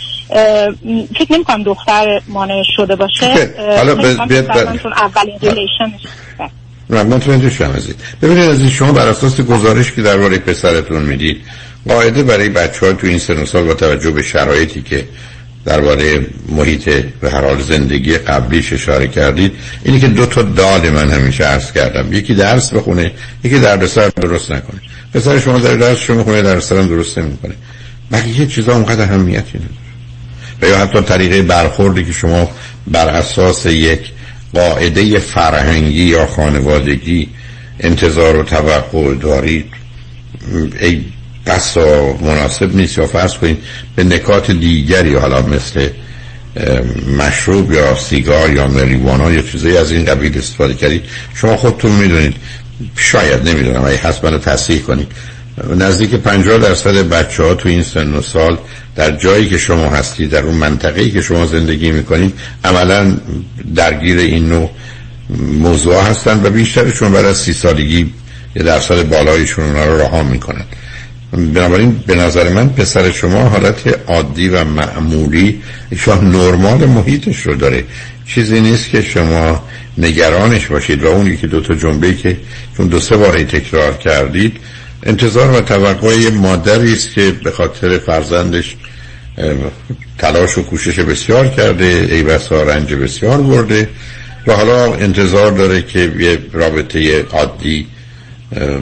[1.14, 3.54] فکر نمی کنم دختر مانع شده باشه.
[3.76, 3.92] حالا
[4.96, 6.02] اولین ریلیشنش
[6.90, 11.40] من تو عزیز ببینید از شما بر اساس گزارش که درباره پسرتون می‌دید
[11.88, 15.04] قاعده برای بچه ها تو این سن سال با توجه به شرایطی که
[15.64, 19.52] درباره محیط و هر حال زندگی قبلیش اشاره کردید
[19.84, 22.12] اینی که دو تا داد من همیشه عرض کردم.
[22.12, 23.12] یکی درس بخونه
[23.44, 24.80] یکی دردسر درست نکنه.
[25.14, 27.54] پسر شما در درس شما می‌خونه دردسر هم درست نمی‌کنه.
[28.12, 29.88] بقیه چیزا اونقدر اهمیتی نداره.
[30.62, 32.50] و یا حتی طریقه برخوردی که شما
[32.86, 34.00] بر اساس یک
[34.54, 37.28] قاعده فرهنگی یا خانوادگی
[37.80, 39.66] انتظار و توقع دارید
[40.80, 41.04] ای
[41.46, 43.58] بسا مناسب نیست یا فرض کنید
[43.96, 45.88] به نکات دیگری حالا مثل
[47.18, 51.02] مشروب یا سیگار یا مریوانا یا چیزایی از این قبیل استفاده کردید
[51.34, 52.34] شما خودتون می‌دونید
[52.96, 55.06] شاید نمی‌دونم اگه هست منو تصحیح کنید.
[55.76, 58.58] نزدیک 50 درصد بچه ها تو این سن و سال
[58.96, 63.16] در جایی که شما هستید در اون منطقه‌ای که شما زندگی می‌کنید عملا
[63.74, 64.70] درگیر این نوع
[65.38, 68.12] موضوع هستن و بیشترشون بعد از سی سالگی
[68.56, 70.64] یه درصد بالایشون اونا رو رها می‌کنن.
[71.32, 75.62] بنابراین به نظر من پسر شما حالت عادی و معمولی
[75.96, 77.84] شما نرمال محیطش رو داره.
[78.26, 79.62] چیزی نیست که شما
[79.98, 82.36] نگرانش باشید و اون که دو تا جنبه که
[82.76, 84.56] چون دو سه بار تکرار کردید
[85.02, 88.76] انتظار و توقع مادری است که به خاطر فرزندش
[90.18, 93.88] تلاش و کوشش بسیار کرده ای بسا رنج بسیار برده
[94.46, 97.86] و حالا انتظار داره که یه رابطه عادی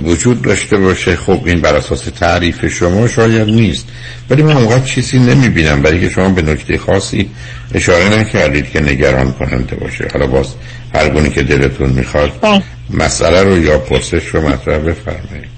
[0.04, 1.16] وجود داشته باشه.
[1.16, 3.86] خب این بر اساس تعریف شما شاید نیست.
[4.30, 5.82] ولی من اونقدر چیزی نمی‌بینم.
[5.82, 7.30] برای که شما به نکته خاصی
[7.74, 10.08] اشاره نکردید که نگران کننده باشه.
[10.12, 10.46] حالا باز
[10.94, 12.62] هر گونی که دلتون می‌خواد.
[12.90, 15.55] مسئله رو یا پرسش رو مطرح بفرمایید.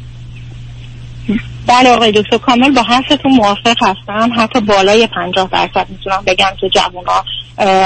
[1.69, 4.31] بله آقای دکتر کامل با حرفتون موافق هستم.
[4.37, 7.25] حتی بالای پنجاه درصد می‌تونم بگم که جوونا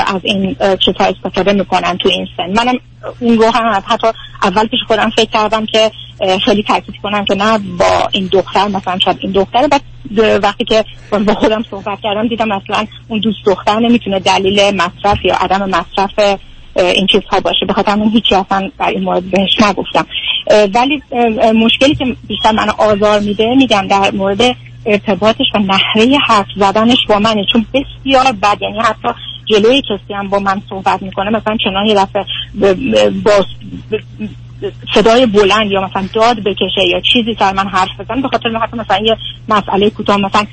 [0.06, 2.50] از این چیزها استفاده می‌کنن تو این سن.
[2.50, 2.78] منم
[3.20, 4.06] اون رو هم حتی
[4.42, 5.90] اول پیش خودم فکر کردم که
[6.44, 9.82] خیلی تاکید کنم که نه با این دختر مثلا شاید این دختر بعد
[10.42, 10.84] وقتی که
[11.26, 16.38] با خودم صحبت کردم دیدم مثلا اون دوست دختر نمی‌تونه دلیل مصرف یا عدم مصرف
[16.76, 17.66] این چیزها باشه.
[17.66, 20.06] به خاطر من هیچی اصلا در این مورد بهش نگفتم.
[20.74, 21.02] ولی
[21.54, 24.56] مشکلی که بیشتر من آزار میده میگم در مورد
[24.86, 27.44] ارتباطش و نحوه حرف زدنش با منه.
[27.52, 29.08] چون بسیار بد یعنی حتی
[29.46, 32.24] جلوی کسی هم با من صحبت می‌کنه مثلا چنان یه دفعه
[33.24, 33.44] با
[34.94, 38.76] صدای بلند یا مثلا داد بکشه یا چیزی سر من حرف بزن به خاطر حتی
[38.76, 39.16] مثلا یه
[39.48, 40.46] مسئله کوتاه مثلا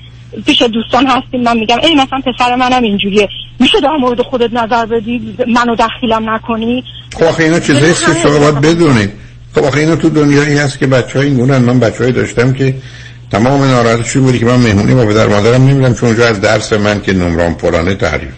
[0.45, 3.29] پیش دوستان هستیم من میگم ای مثلا پسر منم اینجوریه.
[3.59, 6.83] میشه در مورد خودت نظر بدی؟ منو دخیلم نکنی؟
[7.13, 9.28] خب اینا چیزایی که شما باید بدونید.
[9.55, 12.75] خب آخه اینا تو دنیایی هست که بچه های اینگونه من بچه های داشتم که
[13.31, 17.01] تمام ناراحتشون بودی که من مهمونی با پدر مادرم نمیدم چون اونجا از درس من
[17.01, 18.31] که نمران پرانه تعریف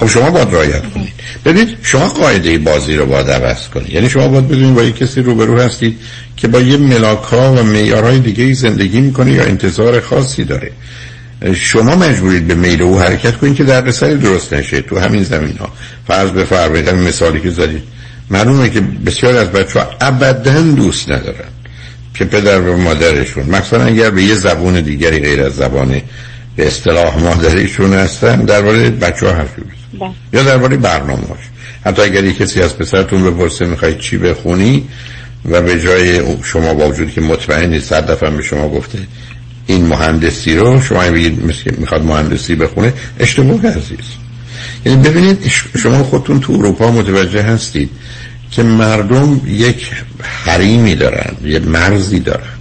[0.00, 1.12] خب شما باید رایت کنید.
[1.44, 3.90] ببینید شما قاعده بازی رو باید عوض کنید.
[3.90, 5.98] یعنی شما باید بدونید با یک کسی روبرو هستید
[6.36, 10.72] که با یه ملاک ها و معیارهای دیگه زندگی می‌کنه یا انتظار خاصی داره.
[11.54, 15.72] شما مجبورید به میل او حرکت کنید که در درست نشه تو همین زمین ها
[16.06, 17.82] فرض بفرمایید مثالی که زدید.
[18.30, 21.48] معلومه که بسیار از بچه ها ابدا دوست ندارن
[22.14, 26.02] که پدر و مادرشون مثلا اگر به یه زبون دیگری غیر از زبان
[26.56, 29.62] به اصطلاح مادریشون هستن درباره بچه ها حرفی
[30.00, 30.10] بله.
[30.32, 31.38] یا درباره برنامه هاش
[31.86, 34.84] حتی اگر کسی از پسرتون بپرسه می‌خوای چی بخونی
[35.44, 38.98] و به جای شما با وجود که مطمئن نیست صد دفعه به شما گفته
[39.66, 43.98] این مهندسی رو شما بگید مثل می‌خواد مهندسی بخونه اشتباه عزیز
[44.86, 45.52] یعنی ببینید
[45.82, 47.90] شما خودتون تو اروپا متوجه هستید
[48.50, 49.90] که مردم یک
[50.22, 52.56] حریمی دارن یه مرزی دارن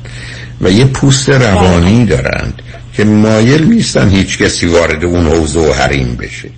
[0.61, 2.61] و یه پوست روانی دارند
[2.93, 6.49] که مایل نیستن هیچ کسی وارد اون حوزه و حریم بشه.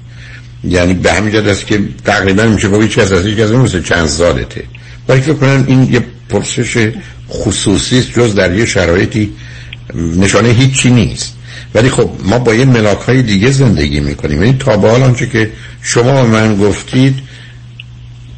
[0.63, 3.83] یعنی به همین جد است که تقریبا میشه با هیچ کس از هیچ کس مثل
[3.83, 4.63] چند سالته.
[5.07, 6.91] برای که کنن این یه پرسش
[7.29, 9.33] خصوصی جز در یه شرایطی
[10.17, 11.35] نشانه هیچی نیست.
[11.75, 14.43] ولی خب ما با یه ملاک های دیگه زندگی می‌کنیم.
[14.43, 15.51] یعنی تا به حال آنچه که
[15.81, 17.15] شما و من گفتید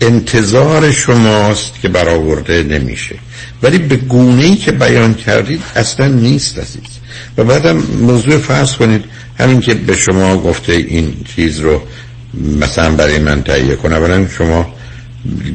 [0.06, 3.16] انتظار شماست که برآورده نمیشه.
[3.64, 6.82] ولی به گونه ای که بیان کردید اصلا نیست عزیز.
[7.38, 9.04] و بعدم موضوع فرض کنید
[9.40, 11.82] همین که به شما گفته این چیز رو
[12.60, 13.96] مثلا برای من تهیه کنه.
[13.96, 14.74] اولا شما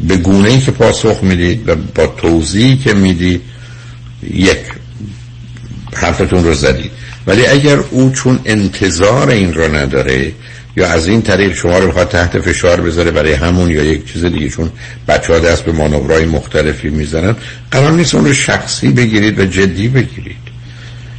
[0.09, 3.41] به گونه ای که پاسخ می‌دید و با توضیحی که می‌دید
[4.31, 4.59] یک
[5.95, 6.91] حرفتون رو زدید.
[7.27, 10.33] ولی اگر او چون انتظار این رو نداره
[10.79, 14.25] یا از این طریق شما رو بخواد تحت فشار بذاره برای همون یا یک چیز
[14.25, 14.71] دیگه چون
[15.09, 17.37] بچه ها دست به مانورهای مختلفی می‌زنن.
[17.71, 20.37] قرار نیست اون رو شخصی بگیرید و جدی بگیرید.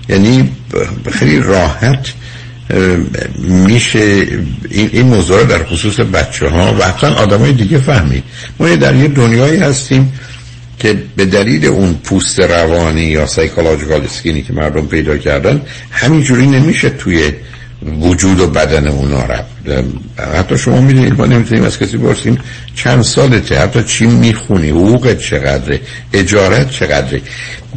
[0.10, 0.52] یعنی
[1.12, 2.14] خیلی راحت
[3.40, 4.26] میشه
[4.70, 8.24] این, موضوع در خصوص بچه ها و اصلا آدم های دیگه فهمید.
[8.60, 10.14] ما در یه دنیایی هستیم
[10.80, 15.62] که به دلیل اون پوست روانی یا سایکولوژیکال اسکینی که مردم پیدا کردن
[15.92, 17.32] همینجوری نمیشه توی
[17.86, 19.50] وجود و بدن اونا رفت.
[20.36, 22.38] حتی شما می‌دونید ما نمی‌تونیم از کسی برسیم
[22.76, 25.82] چند سالته حتی چی می‌خونی حقوقت چقدره
[26.14, 27.22] اجارت چقدره.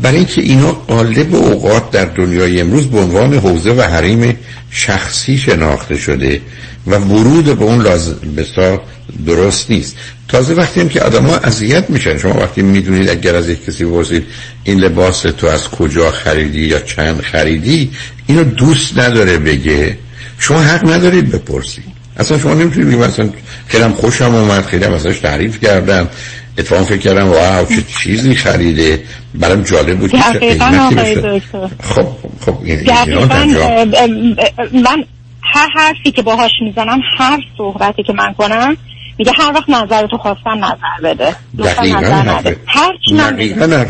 [0.03, 4.37] برای اینکه اینا قالب اوقات در دنیای امروز به عنوان حوزه و حریم
[4.71, 6.41] شخصی شناخته شده
[6.87, 8.83] و ورود به اون لازم بسا
[9.27, 9.97] درست نیست.
[10.29, 13.85] تازه وقتی هم که آدم ها اذیت میشن شما وقتی می‌دونید اگر از یک کسی
[13.85, 14.25] بپرسید
[14.65, 17.91] این لباس تو از کجا خریدی یا چند خریدی
[18.33, 19.99] اینو دوست نداره بگه.
[20.39, 21.85] شما حق ندارید بپرسید.
[22.17, 23.31] اصلا شما نمی‌تونید بگید مثلا
[23.67, 26.09] خیلی خوشم اومد خیلی ازش تعریف کردم.
[26.59, 29.03] اتفاقا فکر کردم واو چه چیزی خریده.
[29.35, 30.19] برام جالب بود که
[31.83, 32.07] خب
[32.41, 32.91] خب این
[34.73, 35.05] من
[35.43, 38.77] هر حرفی که باهاش می‌زنم هر صحبتی که من کنم
[39.19, 41.37] میگه هر وقت نظرتو خواستم نظر بده.
[41.59, 43.85] دقیقا نظر هر دقیقا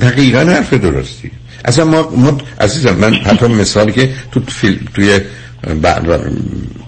[0.00, 1.30] دقیقا حرف درستی.
[1.64, 5.20] اصلا ما, ما عزیزم من حتی مثالی که تو فیلم توی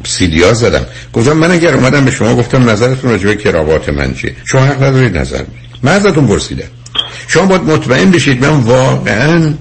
[0.04, 0.86] سیدی ها زدم.
[1.12, 4.82] گفتم من اگر اومدم به شما گفتم نظرتون راجع به کراوات من چیه؟ شما حق
[4.82, 5.42] ندارید نظر
[5.82, 6.64] من ازتون پرسیدم.
[7.28, 9.54] شما باید مطمئن بشید من واقعا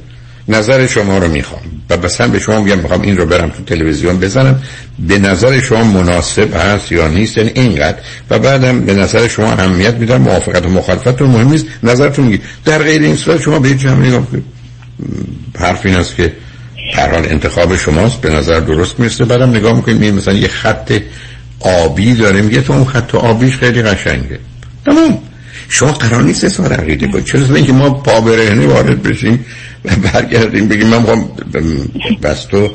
[0.47, 1.61] نظر شما رو می‌خوام.
[1.89, 4.61] و مثلا به شما میگم می‌خوام این رو برم تو تلویزیون بزنم.
[4.99, 7.97] به نظر شما مناسب هست یا نیست؟ یعنی اینقدر.
[8.29, 10.21] و بعدم به نظر شما اهمیت میدم.
[10.21, 11.65] موافقت و مخالفت رو مهم نیست.
[11.83, 12.41] نظرتون میگی.
[12.65, 14.27] در غیر این صورت شما به جمع نگاه
[15.59, 16.33] حرف این است که
[16.95, 19.25] هر انتخاب شماست به نظر درست می‌رسه.
[19.25, 20.99] بعدم نگاه می‌کنید مثلا یه خط
[21.59, 24.39] آبی داره میگه تو اون خط آبیش خیلی قشنگه.
[24.85, 25.19] تمام.
[25.69, 27.25] شما قرار نیست اظهار عقیده کنید.
[27.25, 29.45] چرا اینکه ما پا برهنه وارد بشیم
[29.85, 31.29] و برگردیم بگیم من می‌خوام
[32.23, 32.71] بس تو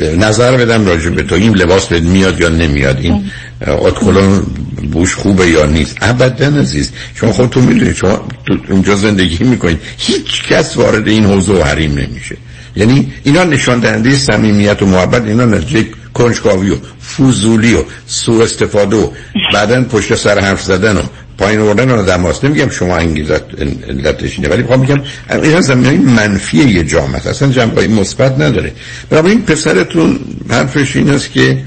[0.00, 1.34] نظر بدم راجع به تو.
[1.34, 3.30] این لباس بهت میاد یا نمیاد؟ این
[3.66, 4.46] اتکلون
[4.92, 6.92] بوش خوبه یا نیست؟ ابدا عزیز.
[7.14, 8.28] شما خودتون می‌دونید شما
[8.68, 12.36] اونجا زندگی می‌کنید هیچ کس وارد این حوزه و حریم نمیشه.
[12.76, 18.96] یعنی اینا نشان دهنده صمیمیت و محبت اینا نتیجه کنجکاوی و فوزولی و سوء استفاده
[18.96, 19.10] و
[19.52, 21.02] بعدا پشت سر حرف زدن و
[21.38, 23.42] پایین آوردن رو دماست نمیگم شما انگیزت
[23.88, 24.48] علتش اینه.
[24.48, 25.00] ولی می‌خوام میگم
[25.30, 28.72] این زمینه منفی یه جامعه اصلا جنبه مثبت نداره.
[29.10, 30.20] این پسرتون
[30.50, 31.58] حرفش این است که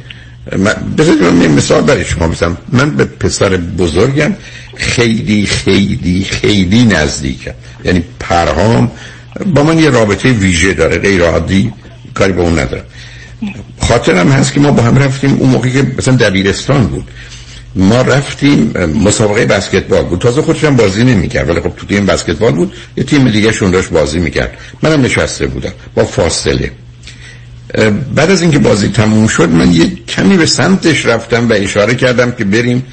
[0.98, 2.58] بذارید من یه مثال برای شما بزنم.
[2.72, 4.36] من به پسر بزرگم
[4.76, 7.52] خیلی خیلی خیلی نزدیکم.
[7.86, 8.92] یعنی پرهام
[9.56, 11.74] با من یه رابطه ویژه داره غیر عادی
[12.14, 12.84] کاری با اون ندارم.
[13.82, 17.08] خاطرم هست که ما با هم رفتیم اون موقعی که مثلا دبیرستان بود.
[17.78, 18.74] ما رفتیم
[19.04, 20.20] مسابقه بسکتبال بود.
[20.20, 23.90] تازه خودشم بازی نمی‌کرد ولی خب تو تیم بسکتبال بود یه تیم دیگه شون داشت
[23.90, 24.58] بازی می‌کرد.
[24.82, 26.72] منم نشسته بودم با فاصله.
[28.16, 32.32] بعد از اینکه بازی تموم شد من یه کمی به سمتش رفتم و اشاره کردم
[32.32, 32.86] که بریم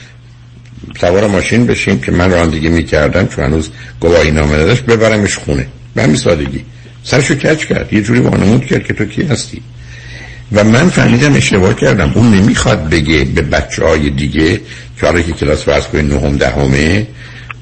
[1.01, 3.70] سوار ماشین بشیم که من رانندگی می‌کردم چون هنوز
[4.01, 5.66] گواهی نامه نداشت ببرمش خونه.
[5.94, 6.65] به همین سادگی.
[7.05, 9.62] سرشو کچ کرد؟ یه جوری وانمود کرد که تو کی هستی؟
[10.55, 12.13] و من فهمیدم اشتباه کردم.
[12.15, 14.61] اون نمی‌خواد بگه به بچه های دیگه
[15.01, 17.07] که که کلاس فرض کنید نهم دهمه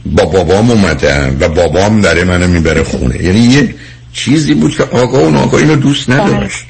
[0.07, 3.23] با بابام اومدم و بابام داره منو می‌بره خونه.
[3.23, 3.75] یعنی یه
[4.13, 6.65] چیزی بود که آقا و آقا اینو دوست نداشت.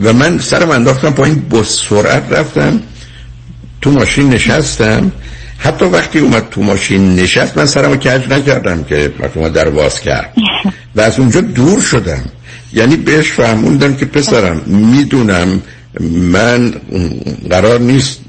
[0.00, 2.80] و من سرم انداختم پایین با سرعت رفتم.
[3.80, 5.12] تو ماشین نشستم.
[5.58, 10.34] حتی وقتی اومد تو ماشین نشست من سرمو کج نکردم که وقتی در باز کرد.
[10.96, 12.24] و از اونجا دور شدم.
[12.74, 15.62] یعنی بهش فهموندم که پسرم می‌دونم
[16.00, 16.74] من
[17.50, 18.20] قرار نیست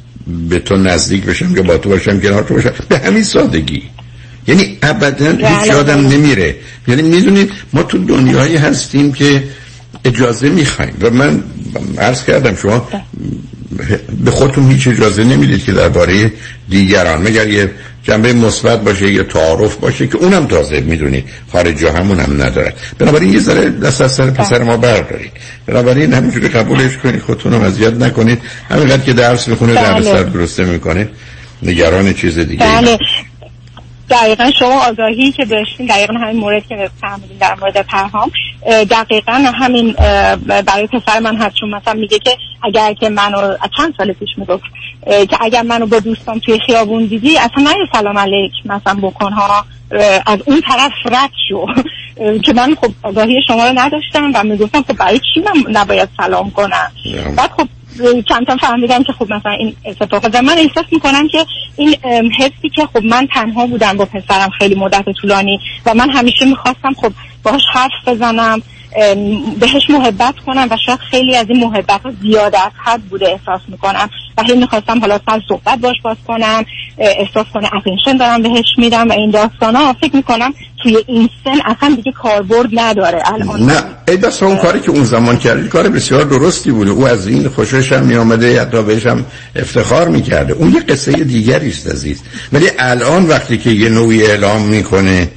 [0.49, 2.73] به تو نزدیک بشم یا با تو باشم کنار تو باشم.
[2.89, 3.83] به همین سادگی.
[4.47, 6.17] یعنی ابدا هیچ بله، یادم بله.
[6.17, 6.55] نمیره.
[6.87, 9.43] یعنی می‌دونید ما تو دنیایی هستیم که
[10.05, 10.93] اجازه می‌خوایم.
[11.01, 11.43] و من
[11.97, 12.87] عرض کردم شما
[14.23, 16.31] به خودتون هیچ اجازه نمی‌دید که درباره
[16.69, 17.71] دیگران مگر یه
[18.03, 22.73] جنبه مثبت باشه یه تعارف باشه که اونم تازه می‌دونید خارج جا همون هم نداره.
[22.99, 25.31] بنابراین یه ذره دست از سر پسر ما بردارید.
[25.65, 28.41] بنابراین همینجوری قبولش کنید خودتون رو اذیت نکنید.
[28.69, 31.09] همینقدر که درس می‌خونه در سر درسته می‌کنه
[31.63, 32.97] نگران چیز دیگه بله.
[34.09, 38.31] دقیقا شما آگاهی که داشتین دقیقا همین مورد که فهمیدین در مورد پرهام
[38.89, 39.91] دقیقا همین
[40.65, 41.55] برای پسر من هست.
[41.55, 44.63] چون مثلا میگه که اگر که منو چند سال پیش می‌گفت
[45.05, 49.65] که اگر منو با دوستان توی خیابون دیدی اصلا نه سلام علیک مثلا بکن ها.
[50.25, 51.65] از اون طرف رد شو.
[52.39, 56.51] که من خب آگاهی شما رو نداشتم و می‌گفتم خب برای چی من نباید سلام
[56.51, 56.91] کنم؟
[57.37, 57.67] بعد خب
[58.29, 61.45] چند تا فهمیدم که خب مثلا این اتفاق من احساس می‌کنم که
[61.75, 61.95] این
[62.39, 66.93] حسی که خب من تنها بودم با پسرم خیلی مدت طولانی و من همیشه می‌خواستم
[66.93, 67.11] خب
[67.43, 68.61] باهاش حرف بزنم.
[69.59, 73.61] بهش محبت کنم و شاید خیلی از این محبت ها زیاده از حد بوده احساس
[73.67, 76.65] می‌کنم و هی می‌خواستم حالا سر صحبت باش باز کنم
[76.97, 80.53] احساس کنه اتنشن دارم بهش میدم و این داستان ها فکر می‌کنم
[80.83, 83.23] توی این سن اصلا دیگه کاربرد نداره.
[83.33, 87.07] الان نه ای بس اون کاری که اون زمان کردی کار بسیار درستی بوده او
[87.07, 90.53] از این خوشش هم میامده حتی بهش هم افتخار می‌کرده.
[90.53, 92.21] اون یه قصه دیگری است عزیز.
[92.53, 95.29] ولی الان وقتی که یه نوعی اعلام می‌کنه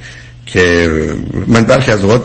[0.53, 0.89] که
[1.47, 2.21] من برخی از اوقات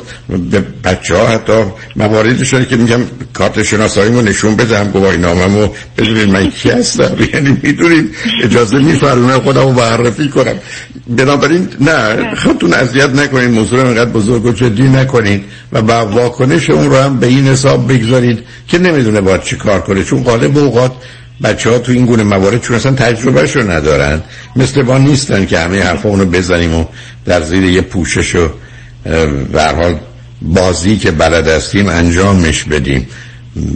[0.50, 1.62] به بچه ها حتی
[1.96, 3.00] مواردی شده که میگم
[3.32, 5.68] کارت شناسایی رو نشون بدم گواهی نامم و
[5.98, 7.16] بدونید من کی هستم.
[7.34, 10.54] یعنی می‌دونید اجازه میفرمه خودم رو معرفی کنم.
[11.08, 16.90] بنابراین نه خودتون اذیت نکنید موضوع اینقدر بزرگ و جدی نکنید و با واکنش اون
[16.90, 18.38] رو هم به این حساب بگذارید
[18.68, 20.04] که نمی‌دونه باید چی کار کنه.
[20.04, 20.92] چون غالب اوقات
[21.42, 24.22] بچه ها تو این گونه موارد چون اصلا تجربهش رو ندارن.
[24.56, 26.84] مثل با نیستن که همه حرفا اونو بزنیم و
[27.24, 28.34] در زیر یه پوشش
[29.52, 29.98] و حال
[30.42, 33.08] بازی که بلد هستیم انجامش بدیم.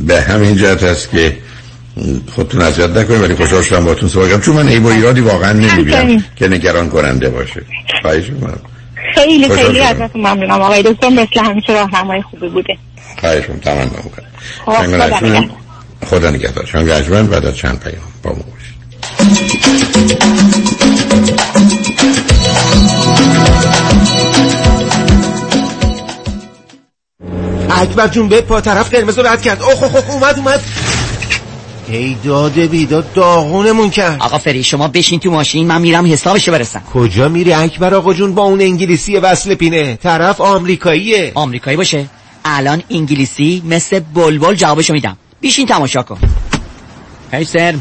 [0.06, 1.36] به همین جهت است که
[2.34, 6.48] خودتون اذیت نکنید ولی خوشحال شدم باهاتون صحبت چون من ایبو ایرادی واقعا نمی‌بینم که
[6.48, 7.62] نگران کننده باشه.
[8.02, 8.24] خواهش
[9.14, 10.50] خیلی خیلی ازتون ممنونم.
[10.50, 12.76] آقای دکتر مثل همیشه راهنمای خوبی بوده.
[13.20, 13.90] خواهش تمام
[14.84, 15.50] می‌کنم
[16.06, 16.66] خدا نگهدار.
[16.66, 18.78] شما گجمن بعد از چند پیام با ما باشید.
[27.70, 29.62] اکبر جون به پا طرف قرمز رو رد کرد.
[29.62, 30.60] اوه اوه اومد اومد.
[31.88, 34.22] ای داده بیداد داغونمون کرد.
[34.22, 36.82] آقا فری شما بشین تو ماشین من میرم حسابشو برسم.
[36.94, 39.96] کجا میری اکبر آقا جون؟ با اون انگلیسی وصل پینه.
[39.96, 41.32] طرف آمریکاییه.
[41.34, 42.06] آمریکایی باشه.
[42.44, 45.16] الان انگلیسی مثل بلبل جوابشو میدم.
[45.40, 46.18] بیشین تماشا کن.
[47.32, 47.74] هی سر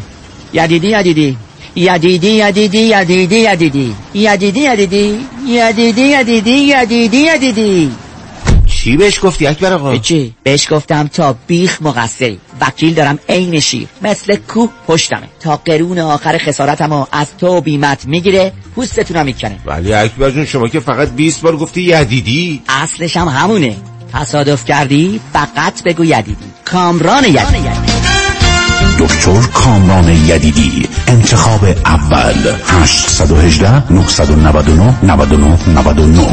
[0.53, 1.37] یدیدی یدیدی.
[1.75, 3.95] یدیدی یدیدی یدیدی یدیدی.
[4.13, 5.19] یدیدی یدیدی.
[5.47, 7.91] یدیدی یدیدی یدیدی یدیدی.
[8.67, 13.87] چی بهش گفتی اکبر آقا؟ چی؟ بهش گفتم تا بیخ مقصری وکیل دارم عین شیر.
[14.01, 15.27] مثل کوه پشتمه.
[15.39, 19.59] تا قرون آخر خسارتمو از تو بیمت می‌گیره پوستتونم می‌کنه.
[19.65, 22.61] ولی اکبر جون شما که فقط 20 بار گفتی یدیدی.
[22.69, 23.75] اصلش هم همونه.
[24.13, 26.35] تصادف کردی فقط بگو یدیدی.
[26.65, 27.69] کامران یدیدی.
[28.99, 30.89] دکتر کامران یدیدی.
[31.07, 32.55] انتخاب اول.
[32.67, 36.27] 818 999 99 99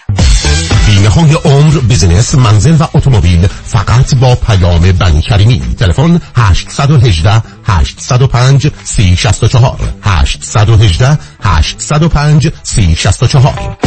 [0.91, 8.67] بیمه های عمر بزنس منزل و اتومبیل فقط با پیام بنی کریمی تلفن 818 805
[8.83, 13.77] 364 818 805 364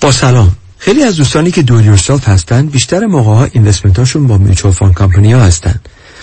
[0.00, 0.56] با سلام.
[0.78, 4.94] خیلی از دوستانی که do yourself هستن بیشتر موقع ها investment اشون با mutual fund
[4.94, 5.80] company ها هستن.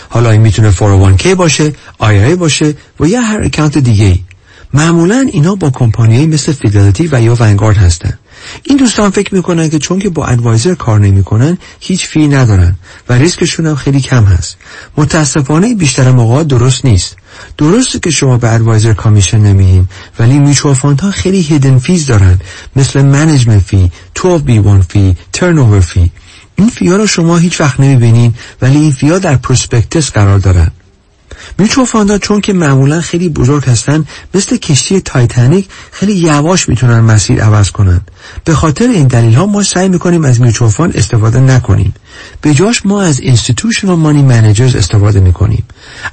[0.09, 4.19] حالا این می‌تونه 401k باشه IRA باشه و یا هر account دیگه ای
[4.73, 8.19] معمولا اینا با کمپانیایی مثل Fidelity و یا Vanguard هستن.
[8.63, 12.75] این دوستان فکر می‌کنن که چون که با advisor کار نمی‌کنن هیچ fee ندارن
[13.09, 14.57] و ریسکشون هم خیلی کم هست.
[14.97, 17.15] متاسفانه بیشتر موقع درست نیست.
[17.57, 19.87] درسته که شما به advisor commission نمیدین
[20.19, 22.39] ولی mutual fund ها خیلی hidden fees دارن.
[22.75, 26.11] مثل management fee 12B1 fee turn fee
[26.55, 30.39] این fee ا رو شما هیچ وقت نمی‌بینین ولی این fee ا در prospectus قرار
[30.39, 30.71] دارن.
[31.57, 36.99] mutual fund ا چون که معمولا خیلی بزرگ هستن مثل کشتی تایتانیک خیلی یواش می‌تونن
[36.99, 38.01] مسیر عوض کنن
[38.45, 41.93] به خاطر این دلیل ها ما سعی می‌کنیم از mutual fund استفاده نکنیم.
[42.41, 45.63] به جاش ما از institutional money managers استفاده می‌کنیم.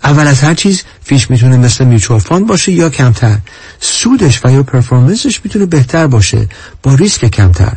[0.05, 3.39] اول از هر چیز fee ش می‌تونه مثل mutual fund باشه یا کمتر.
[3.81, 6.49] سودش و یا performance ش می‌تونه بهتر باشه.
[6.83, 7.77] با ریسک کمتر.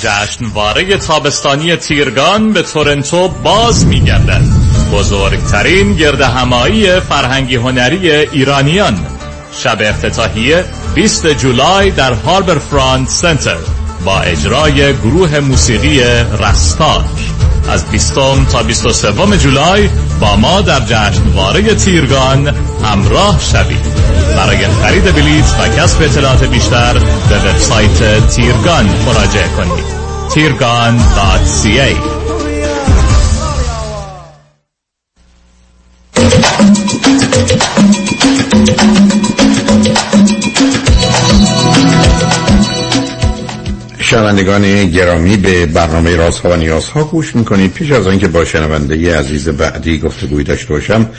[0.00, 4.42] جشنواره تابستانی تیرگان به تورنتو باز میگردد.
[4.92, 9.06] بزرگترین گرد همایی فرهنگی هنری ایرانیان.
[9.52, 10.64] شب افتتاحیه
[10.94, 13.56] 20 جولای در هاربر فرانت سنتر.
[14.04, 16.00] با اجرای گروه موسیقی
[16.40, 17.04] رستاک
[17.68, 18.14] از 20
[18.52, 19.88] تا 23 جولای
[20.20, 22.54] با ما در جشنواره تیرگان
[22.84, 23.86] همراه شوید.
[24.36, 26.92] برای خرید بلیت و کسب اطلاعات بیشتر
[27.28, 29.84] به وبسایت تیرگان مراجعه کنید.
[30.34, 32.22] تیرگان.ca
[44.12, 47.72] شنوندگان گرامی به برنامه رازها و نیازها گوش می‌کنید.
[47.72, 51.10] پیش از آنکه با شنونده عزیز بعدی گفتگوی داشته باشم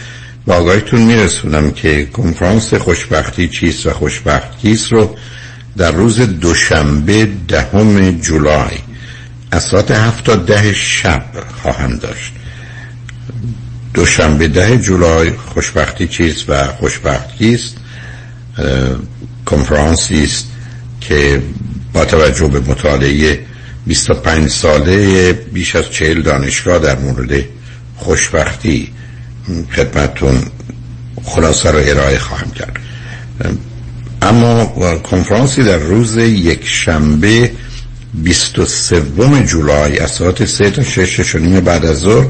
[0.46, 5.16] با آگاهیتون میرسونم که کنفرانس خوشبختی چیست و خوشبخت کیست رو
[5.78, 8.78] در روز دوشنبه دهم جولای
[9.52, 11.26] از ساعت هفت تا ده شب
[11.62, 12.32] خواهم داشت.
[13.94, 17.78] دوشنبه ده جولای خوشبختی چیست و خوشبخت کیست؟
[19.46, 20.48] کنفرانسی است
[21.02, 21.42] که
[21.94, 23.40] با توجه به مطالعه
[23.88, 27.44] 25 ساله بیش از 40 دانشگاه در مورد
[27.98, 28.92] خوشبختی
[29.76, 30.44] خدمتون
[31.24, 32.80] خلاصه رو ارائه خواهم کرد.
[34.22, 34.66] اما
[34.98, 37.52] کنفرانسی در روز یک شنبه
[38.14, 39.02] 23
[39.46, 42.26] جولای از ساعت 3 تا 6 نیم بعد از ظهر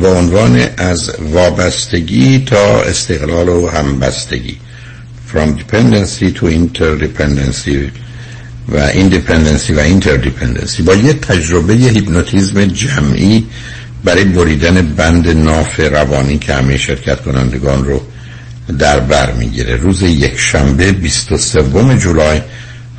[0.00, 4.56] با عنوان از وابستگی تا استقلال و همبستگی.
[5.32, 7.90] From dependency to interdependency
[8.70, 13.46] و independency و interdependency با یه تجربه هیپنوتیزم جمعی
[14.04, 18.02] برای بریدن بند ناف روانی که همه شرکت کنندگان رو
[18.78, 19.76] در بر می‌گیره.
[19.76, 22.40] روز یک شنبه 23 جولای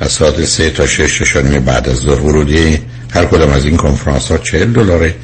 [0.00, 2.78] از ساعت 3 تا 6 شنبه بعد از ظهر ورودی
[3.14, 5.14] هر کدام از این کنفرانس ها 40 دلاره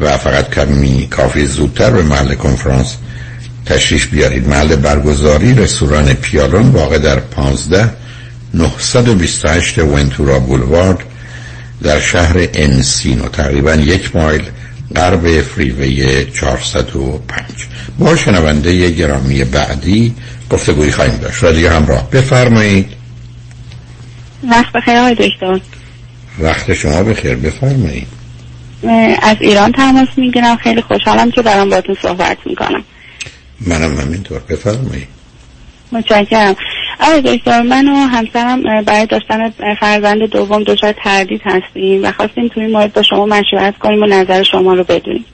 [0.00, 2.96] و فقط کمی کافی زودتر به محل کنفرانس
[3.66, 4.48] تشریف بیارید.
[4.48, 7.90] محل برگزاری رستوران پیالون واقع در 15
[8.56, 10.98] 928 ونتورا بولوارد
[11.82, 14.42] در شهر انسینو تقریبا یک مایل
[14.96, 17.44] غرب فریوی 405
[17.98, 20.14] با شنونده گرامی بعدی
[20.50, 21.44] گفتگوی خواهیم داشت.
[21.44, 22.86] رادیو همراه بفرمایید.
[24.50, 25.60] وقت بخیر آقای دکتر.
[26.38, 27.34] وقت شما بخیر.
[27.34, 28.06] بفرمایید.
[29.22, 30.56] از ایران تماس می‌گیرم.
[30.56, 32.84] خیلی خوشحالم که دارم باتون صحبت می‌کنم.
[33.60, 34.40] منم همینطور.
[34.48, 35.08] بفرمایید.
[35.92, 36.56] متشکرم.
[37.00, 39.50] آقای دکتر من و همسرم برای داشتن
[39.80, 44.06] فرزند دوم دچار تردید هستیم و خواستیم توی این مورد با شما مشورت کنیم و
[44.06, 45.24] نظر شما رو بدونیم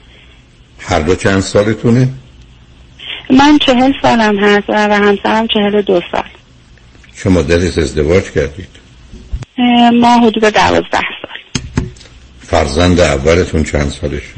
[0.79, 2.09] هر دو چند سالتونه؟
[3.29, 6.23] من چهل سالم هست و همسرم چهل و دو سال
[7.15, 8.67] شما دلت ازدواج کردید؟
[9.93, 11.01] ما حدود دوازده سال
[12.39, 14.33] فرزند اولتون چند سالشه؟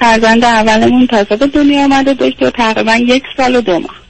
[0.00, 4.01] فرزند اولمون تازه به دنیا آمده دکتر تقریبا یک سال و دو ماه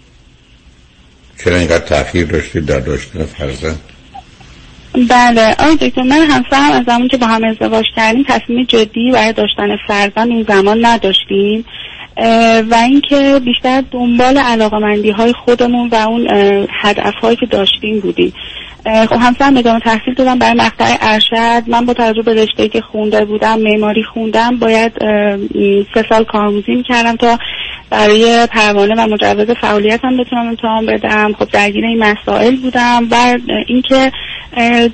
[1.44, 3.81] چرا اینقدر تاخیر داشتید در داشتن فرزند؟
[5.09, 5.55] بله.
[5.59, 9.77] آقای دکتر من همسرم از زمان که با هم ازدواج کردیم تصمیم جدی برای داشتن
[9.89, 11.64] فرزند اون زمان نداشتیم.
[12.70, 16.28] و اینکه بیشتر دنبال علاقمندی های خودمون و اون
[16.82, 18.32] هدف هایی که داشتیم بودیم.
[18.85, 21.62] خب همسرم ادامه تحصیل دادم برای مقطع ارشد.
[21.66, 24.93] من با توجه به رشته که خونده بودم معماری خوندم باید
[25.94, 27.39] سه سال کارآموزی می‌کردم تا
[27.93, 31.32] برای پروانه و مجوز فعالیت هم بتونم امتحان بدم.
[31.39, 33.09] خب درگیر این مسائل بودم.
[33.10, 33.39] و
[33.69, 34.12] اینکه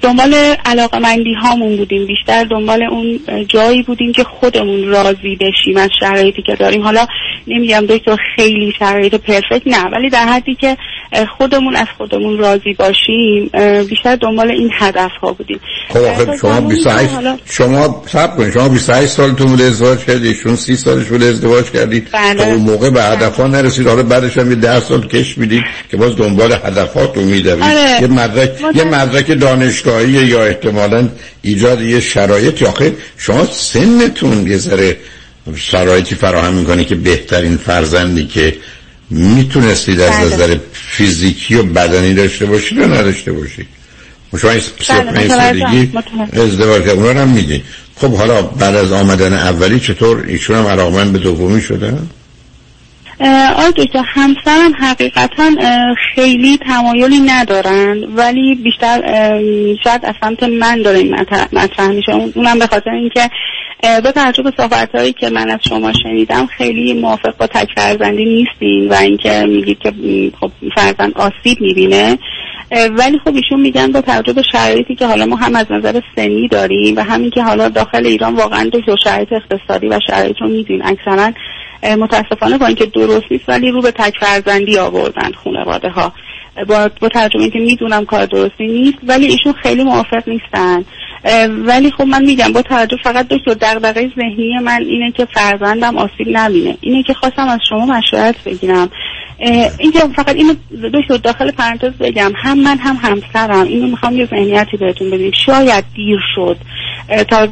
[0.03, 0.35] دنبال
[0.65, 2.07] علاقمندی هامون بودیم.
[2.07, 6.83] بیشتر دنبال اون جایی بودیم که خودمون راضی بشیم از شرایطی که داریم.
[6.83, 7.07] حالا
[7.47, 10.77] نمیگم دکتر خیلی شرایط پرفکت نه ولی در حدی که
[11.39, 13.51] خودمون از خودمون راضی باشیم
[13.89, 15.61] بیشتر دنبال این هدف ها بودیم.
[15.89, 18.53] خب آخه شما زمانی که 28 حالا- شما صبر کنید.
[18.53, 20.27] شما 28 سالتون بوده ازدواج کردید.
[20.27, 22.09] ایشون 30 سالش بوده ازدواج کردید.
[22.13, 22.47] بله.
[22.47, 26.17] اون موقع به هدفها نرسید حالا بعدش هم یه 10 سال کش می‌دید که باز
[26.17, 28.03] دنبال هدفاتون میدوید آره.
[28.03, 31.09] یه مدرک یه مدرک دانشگاهی یا احتمالاً
[31.43, 34.97] ایجاد یه شرایطی آخه شما سنتون یه ذره
[35.57, 38.57] شرایطی فراهم می‌کنه که بهترین فرزندی که
[39.11, 40.25] می‌تونستید از بله.
[40.25, 43.67] نظر فیزیکی و بدنی داشته باشید و نداشته باشید
[44.37, 44.61] شما این
[44.99, 45.29] و بله،.
[45.29, 45.93] سالگی.
[46.33, 47.63] ازدواج کرد اونا رو هم میگی
[47.97, 51.99] خب حالا بعد از آمدن اولی چطور ایشون هم علاقمند به دومی شده اه،
[53.21, 55.51] آقای دکتر همسرم حقیقتا
[56.15, 59.01] خیلی تمایلی ندارن ولی بیشتر
[59.85, 62.13] شاید از سمت من داره این مطرح- میشه.
[62.15, 63.31] اون- اونم به خاطر اینکه
[64.43, 68.95] به صحبت هایی که من از شما شنیدم خیلی موافق با تک فرزندی نیستین و
[68.95, 69.93] اینکه میگید که
[70.41, 72.19] خب فرزند آسیب می‌بینه.
[72.91, 76.49] ولی خب ایشون میگن با توجه به شرایطی که حالا ما هم از نظر سنی
[76.49, 80.83] داریم و همین که حالا داخل ایران واقعا دو شرایط اقتصادی و شرایط رو میدین
[80.85, 81.33] اکثرا
[81.83, 86.13] متاسفانه با اینکه درست نیست ولی رو به تک فرزندی آوردن خانواده ها
[86.69, 90.85] با, با ترجمه اینکه می‌دونم کار درستی نیست ولی ایشون خیلی موافق نیستن.
[91.49, 96.27] ولی خب من میگم با توجه فقط دکتر دغدغه ذهنی من اینه که فرزندم آسیب
[96.33, 96.77] نبینه.
[96.81, 98.91] اینه که خواستم از شما مشورت بگیرم.
[99.79, 100.55] اینکه فقط اینو
[100.95, 105.33] دکتر داخل پرانتز بگم هم من هم همسرم اینو می‌خوام یه ذهنیتی بهتون بدیم.
[105.47, 106.57] شاید دیر شد.
[107.09, 107.47] تا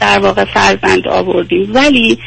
[0.00, 1.70] در واقع فرزند آوردیم.
[1.74, 2.18] ولی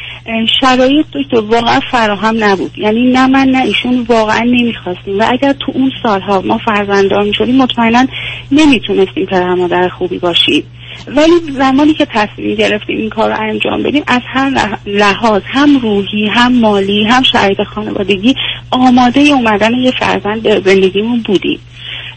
[0.60, 2.78] شرایط دکتر واقعا فراهم نبود.
[2.78, 5.18] یعنی نه من نه ایشون واقعا نمی‌خواستیم.
[5.18, 8.06] و اگر تو اون سالها ما فرزنددار می‌شدیم مطمئنا
[8.52, 10.64] نمی‌تونستیم پدر مادر خوبی باشیم.
[11.06, 15.78] ولی زمانی که تصمیم گرفتیم این کار رو انجام بدیم از هر لح- لحاظ هم
[15.78, 18.34] روحی هم مالی هم شرایط خانوادگی
[18.70, 21.60] آماده اومدن یه فرزند به زندگیمون بودیم.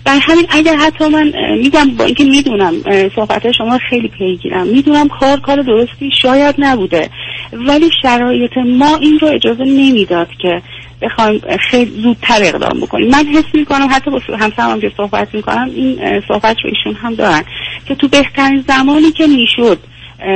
[0.06, 2.74] بر همین اگر حتی من میگم با اینکه می‌دونم
[3.16, 7.10] صحبت شما خیلی پیگیرم می‌دونم کار کار درستی شاید نبوده
[7.54, 10.62] ولی شرایط ما این رو اجازه نمی‌داد که
[11.02, 13.10] بخوایم خیلی زودتر اقدام بکنیم.
[13.10, 17.16] من حس می‌کنم حتی با همسرم هم که صحبت می‌کنم این صحبت رو ایشون هم
[17.16, 17.44] دارن
[17.88, 19.80] که تو بهترین زمانی که می‌شد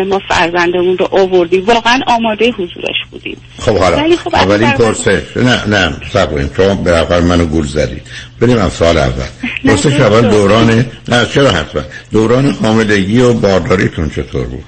[0.07, 1.65] ما فرزندمون رو آوردیم.
[1.65, 3.38] واقعا آماده حضورش بودیم.
[3.60, 4.15] خب حالا.
[4.15, 8.01] خب اولین پرسش نه نه صبر کنید شما به نفر منو گول زدید.
[8.41, 9.23] بریم از سال اول.
[9.65, 11.81] پرسش اول دوران نه چرا حتما؟
[12.11, 14.65] دوران حاملگی و بارداریتون چطور بود؟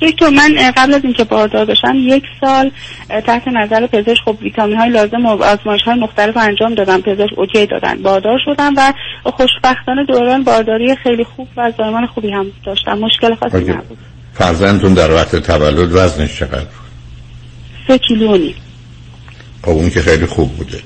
[0.00, 2.70] دکتر من قبل از اینکه باردار بشم یک سال
[3.26, 7.00] تحت نظر پزشک خب ویتامین های لازم و آزمایش های مختلف انجام دادم.
[7.00, 8.02] پزشک اوکی دادن.
[8.02, 8.92] باردار شدم و
[9.24, 12.98] خوشبختانه دوران بارداری خیلی خوب و زایمان خوبی هم داشتم.
[12.98, 13.56] مشکل خاصی.
[13.56, 13.98] نبود.
[14.38, 16.68] فرزندتون در وقت تولد وزنش چقدر؟ بود
[17.88, 18.54] سه کیلو و نیم.
[19.62, 20.78] خب اون که خیلی خوب بوده.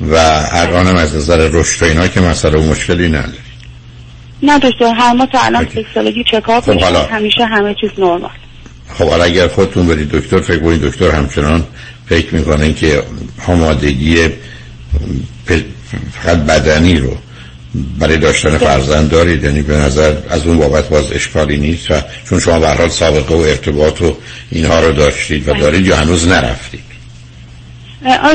[0.00, 0.14] و
[0.52, 3.32] الانم از نظر رشد و اینا که مسئله و مشکلی نداره
[4.42, 7.06] نه دکتر هر ما تا الان یک سالگی چکاپ خب حالا.
[7.06, 8.30] همیشه همه چیز نرمال.
[8.94, 11.64] خب حالا اگر خودتون برید دکتر فکر کنید دکتر همچنان
[12.06, 13.02] فکر می‌کنه که
[13.46, 14.28] آمادگی
[16.12, 17.16] فقط بدنی رو
[17.98, 21.94] برای داشتن فرزند دارید؟ یعنی به نظر از اون بابت باز اشکالی نیست و
[22.28, 24.16] چون شما به حال سابقه و ارتباط و
[24.50, 26.87] اینها رو داشتید و دارید یا هنوز نرفتید؟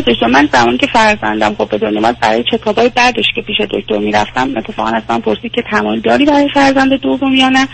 [0.08, 3.58] دکتر من زمانی که فرزندم خب به دنیا اومد برای چکاپ های بعدش که پیش
[3.60, 7.68] دکتر می‌رفتم اتفاقا از من پرسید که تمایل داری برای فرزند دوم یا نه.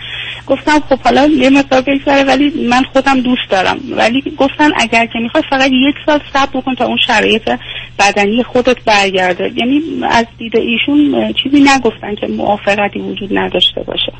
[0.46, 3.78] گفتم خب حالا یه مقدار بگذره ولی من خودم دوست دارم.
[3.96, 7.50] ولی گفتن اگر که می‌خوای فقط یک سال صبر بکن تا اون شرایط
[7.98, 9.52] بدنی خودت برگرده.
[9.56, 14.12] یعنی از دید ایشون چیزی نگفتن که موافقتی وجود نداشته باشه.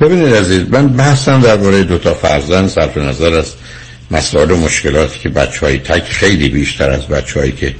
[0.00, 3.56] ببینید عزیز من بحثم درباره دو تا فرزند صرف نظر از
[4.10, 7.74] مسائل و مشکلاتی که بچه های تک خیلی بیشتر از بچه هایی که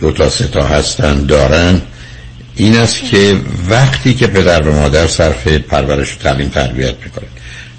[0.00, 1.80] دو تا سه تا هستن دارن
[2.56, 3.36] این است که
[3.68, 7.28] وقتی که پدر و مادر صرف پرورش و تعلیم تربیت می‌کنن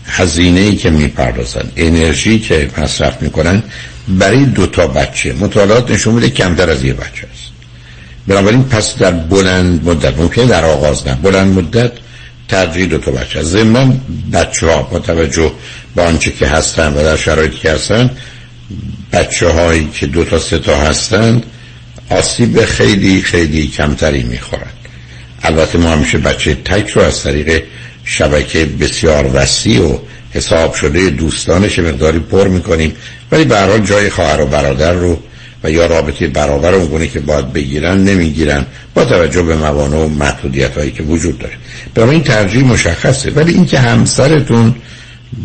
[0.06, 3.64] هزینه ای که می‌پردازن انرژی که مصرف می‌کنن
[4.08, 7.52] برای دو تا بچه مطالعات نشون میده کمتر از یه بچه است.
[8.28, 11.92] بنابراین پس در بلند مدت ممکنه در آغاز نه بلند مدت
[12.48, 14.02] ترجیح دو تا بچه از من
[14.34, 15.52] بچه ها با توجه
[15.96, 18.10] به آنچه که هستن و در شرایطی که هستن
[19.14, 21.46] بچه هایی که دو تا سه تا هستند
[22.10, 24.74] آسیب خیلی خیلی کمتری می‌خورند
[25.44, 27.64] البته ما همیشه بچه تک رو از طریق
[28.04, 29.98] شبکه بسیار وسیع و
[30.34, 32.96] حساب شده دوستانش مقداری پر می‌کنیم.
[33.32, 35.20] ولی به جای خواهر و برادر رو
[35.64, 40.78] و یا رابطه برابر اونگونه که باید بگیرن نمی‌گیرن با توجه به موانع و محدودیت
[40.78, 41.54] هایی که وجود داره.
[41.96, 43.32] برای این ترجیح مشخصه.
[43.32, 44.76] ولی اینکه همسرتون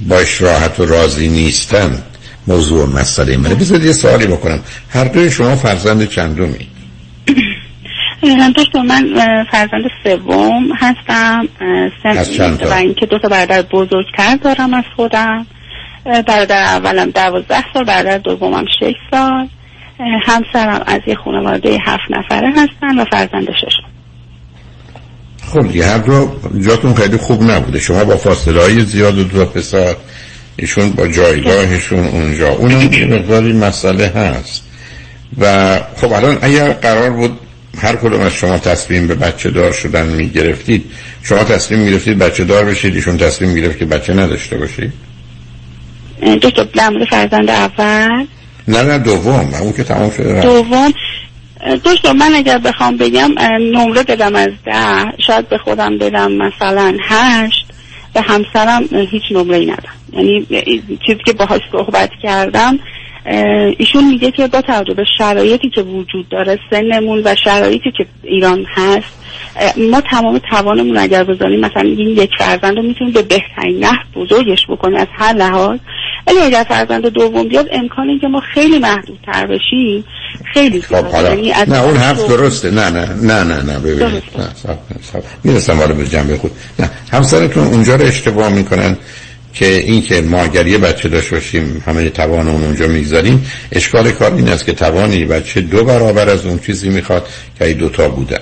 [0.08, 2.02] باش راحت و راضی نیستن.
[2.46, 3.54] موضوع مسئله منه.
[3.54, 4.60] بذارید یه سوالی بکنم.
[4.90, 6.68] هر دوی شما فرزند چندمی
[8.56, 9.14] دکتر من
[9.50, 11.48] فرزند سوم هستم.
[12.02, 15.46] سن و اینکه دو تا برادر بزرگتر دارم از خودم.
[16.04, 19.48] برادر اولم دوازده سال برادر دومم شش سال.
[20.26, 23.95] همسرم از یه خانواده هفت نفره هستن و فرزند ششم.
[25.52, 26.36] خب یه هر دو
[26.66, 27.78] جاتون خیلی خوب نبوده.
[27.78, 29.96] شما با فاصله های زیاد و دو پسر
[30.56, 32.52] ایشون با جایگاهشون اونجا.
[32.52, 34.62] اونم یه مقداری مسئله هست.
[35.38, 37.38] و خب الان اگر قرار بود
[37.78, 40.84] هر کدوم از شما تصمیم به بچه دار شدن می گرفتید
[41.22, 44.92] شما تصمیم می گرفتید بچه دار بشید ایشون تصمیم می گرفت که بچه نداشته باشید؟
[46.42, 46.66] دو تا
[47.10, 48.26] فرزند اول؟
[48.68, 49.54] نه نه دوم.
[49.54, 50.92] اون که تمام شده دوم
[51.74, 53.30] دوست من اگر بخوام بگم
[53.60, 57.66] نمره بدم از ده شاید به خودم بدم مثلا هشت
[58.14, 59.92] به همسرم هیچ نمره ای ندم.
[60.12, 60.46] یعنی
[61.06, 62.78] چیزی که باهاش صحبت کردم
[63.78, 68.66] ایشون میگه که با توجه به شرایطی که وجود داره سنمون و شرایطی که ایران
[68.74, 69.26] هست
[69.90, 74.66] ما تمام توانمون اگر بذاریم مثلا این یک فرزند رو می‌تونیم به بهترین نحو بزرگش
[74.68, 75.78] بکنیم از هر لحاظ.
[76.26, 80.04] ولی اگر فرزند دوم بیاد امکان که ما خیلی محدودتر بشیم.
[80.54, 82.70] خیلی خب یعنی نه اون حرف درسته.
[82.70, 84.22] نه نه نه نه نه ببینید.
[85.44, 86.50] می‌رسم حالا به جنبه خود.
[86.78, 88.96] نه همسرتون اونجا رو اشتباه می‌کنن.
[89.56, 90.24] که این که
[90.66, 95.24] یه بچه داشت باشیم همه توان اون اونجا می‌گذاریم اشکال کار این است که توانی
[95.24, 97.28] بچه دو برابر از اون چیزی می‌خواد
[97.58, 98.38] که ای دوتا بودن.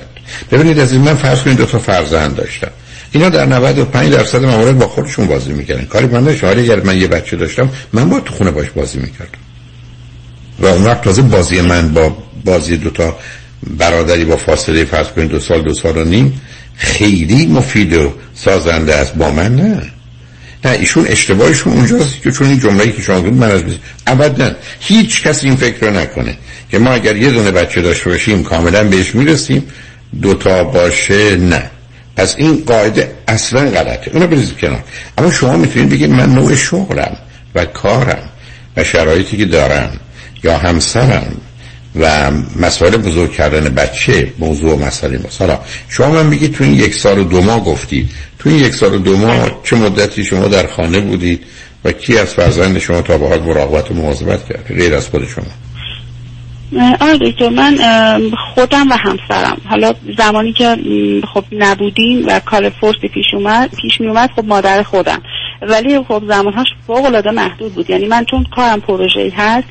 [0.50, 2.70] ببینید از این من فرض کنید دو تا فرزند داشتم.
[3.12, 5.84] اینا در 95 درصد موارد با خودشون بازی می‌کردن.
[5.84, 8.98] کاری من داشت حالی اگر من یه بچه داشتم من با تو خونه باش بازی
[8.98, 9.38] می‌کردم.
[10.58, 13.16] و اون وقت تازه بازی من با بازی دوتا
[13.78, 16.40] برادری با فاصله فرض کنید دو سال دو سال و نیم
[16.76, 19.14] خیلی مفید و سازنده است.
[19.14, 19.82] با من نه.
[20.64, 23.62] نه ایشون اشتباهشون اونجاست که چون این جمله‌ای که شما من از
[24.06, 24.50] ابدا
[24.80, 26.36] هیچ کس این فکر رو نکنه
[26.70, 29.62] که ما اگر یه دونه بچه داشته باشیم کاملا بهش می‌رسیم
[30.22, 31.70] دوتا باشه نه.
[32.16, 34.10] پس این قاعده اصلا غلطه.
[34.12, 34.84] اونو بریزید کنار.
[35.18, 37.16] اما شما می‌تونید بگید من نوع شغلم
[37.54, 38.28] و کارم
[38.76, 39.90] و شرایطی که دارم
[40.44, 41.36] یا همسرم
[42.00, 42.30] و
[42.60, 45.18] مسئله بزرگ کردن بچه موضوع مسئله.
[45.18, 45.58] ماست حالا
[45.88, 48.08] شما من بگید تو این یک سال و دو ماه گفتی
[48.44, 51.40] تو این یک سال و دو ماه چه مدتی شما در خانه بودید
[51.84, 55.26] و کی از فرزند شما تا به حال مراقبت و مواظبت کرد؟ غیر از خود
[55.28, 55.44] شما.
[57.00, 57.76] آره دکتر من
[58.54, 59.60] خودم و همسرم.
[59.64, 60.76] حالا زمانی که
[61.34, 65.22] خب نبودیم و کار فرسی پیش اومد پیش می اومد خب مادر خودم.
[65.62, 67.90] ولی خب زمانهاش فوق العاده محدود بود.
[67.90, 69.68] یعنی من چون کارم پروژه هست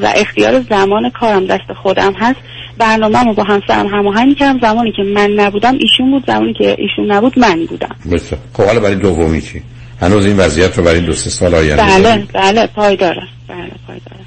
[0.00, 2.40] و اختیار زمان کارم دست خودم هست
[2.78, 4.58] برنامه با همسرم هماهنگ کردم.
[4.60, 7.96] زمانی که من نبودم ایشون بود زمانی که ایشون نبود من بودم.
[8.12, 8.40] بسیار.
[8.52, 9.62] خب حالا برای دومی چی؟
[10.00, 13.22] هنوز این وضعیت رو برای دو سه سال آینده بله بله پایداره.
[13.48, 14.24] بله پایداره.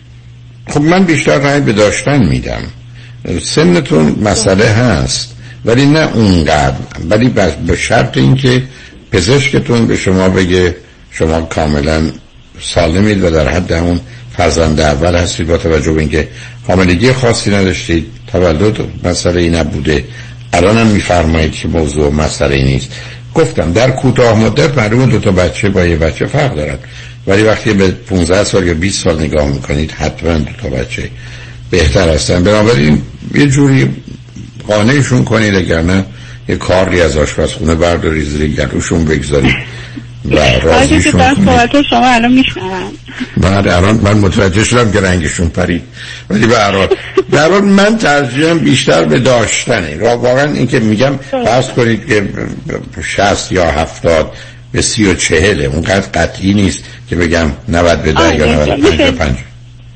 [0.68, 2.62] خب من بیشتر رای به داشتن میدم.
[3.42, 5.36] سنتون مسئله هست
[5.66, 6.76] ولی نه اونقدر.
[7.10, 7.30] ولی
[7.68, 8.64] به شرط اینکه
[9.12, 10.76] پزشکتون به شما بگه
[11.12, 12.12] شما کاملا
[12.62, 14.00] سالمید و در حد همون
[14.38, 16.28] فرزند اول هستید با توجه به اینکه
[16.68, 18.12] حاملگی خاصی نداشتید.
[18.32, 20.04] تولد مسئله نبوده.
[20.54, 22.92] الان هم میفرمایید که موضوع مسئله نیست.
[23.36, 26.78] گفتم در کوتاه مدت معلومه دو تا بچه با یه بچه فرق دارن.
[27.28, 31.10] ولی وقتی به 15 سال یا 20 سال نگاه می‌کنید حتما دو تا بچه
[31.72, 32.44] بهتر هستن.
[32.44, 33.02] بنابراین
[33.36, 33.90] یه جوری
[34.68, 36.06] قانعشون کنید اگر نه
[36.50, 39.56] یه کاری از آشپزخونه برداری زیر گلوشون بگذارید.
[40.62, 42.08] راضیشون کنید شما.
[42.08, 42.92] الان میشنم
[43.38, 45.84] بعد الان من متوجه شدم که رنگشون پرید.
[46.30, 46.88] ولی به هر
[47.32, 49.98] در من ترجیحم بیشتر به داشتنه.
[49.98, 52.30] واقعا این که میگم فرض کنید که
[53.04, 54.32] 60 یا 70
[54.72, 59.12] به سی و چهله اونقدر قطعی نیست که بگم 90 به ده یا 95 به
[59.12, 59.38] 5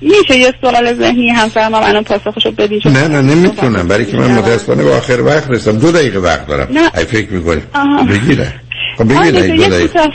[0.02, 0.38] میشه.
[0.38, 3.88] یه سوال ذهنی همسرم هم الان پاسخشو بدین نه نه نمی‌تونم.
[3.88, 5.80] برای که من متاسفانه به آخر وقت رسیدم.
[5.80, 6.68] دو دقیقه وقت دارم.
[6.98, 7.62] ای فکر می‌کنی.
[7.74, 8.54] خب بگیره.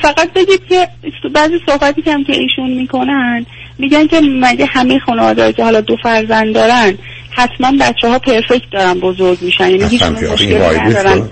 [0.03, 0.89] فقط بگید که
[1.35, 3.47] بعضی صحبتی که هم که ایشون می‌کنن
[3.79, 6.99] میگن که مگه همه خانواده که حالا دو فرزند دارن
[7.31, 9.71] حتما بچه ها پرفکت دارن بزرگ میشن.
[9.71, 11.29] یعنی هیچ مشکلی ندارن.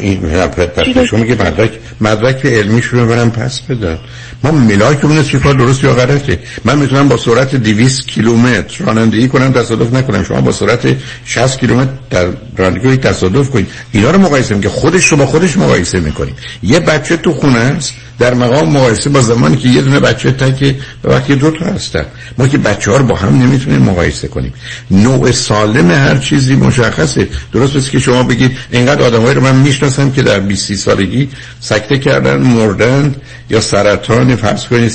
[0.00, 1.70] این پس میگه مدرک
[2.00, 3.98] مدرک علمیشون رو برم پس بدن.
[4.44, 6.38] ما ملاکمون چی کار درست یا غلطه.
[6.64, 10.24] من می‌تونم با سرعت 200 کیلومتر رانندگی کنم تصادف نکنم.
[10.24, 13.66] شما با سرعت 60 کیلومتر در رانندگی تصادف کنید.
[13.92, 17.92] اینا رو مقایسه که خودش رو با خودش مقایسه می‌کنیم یه بچه تو خونه است
[18.18, 22.04] در مقام مقایسه با زمانی که یه دونه بچه تکه و وقتی دو تا هستن.
[22.38, 24.52] ما که بچه ها رو با هم نمی‌تونیم مقایسه کنیم.
[24.90, 27.28] نوع سالم هر چیزی مشخصه.
[27.52, 31.28] درست است که شما بگید اینقدر آدمایی رو من می‌شناسم که در 20 سالگی
[31.60, 33.14] سکته کردن مردن
[33.50, 34.92] یا سرطان فرض کنید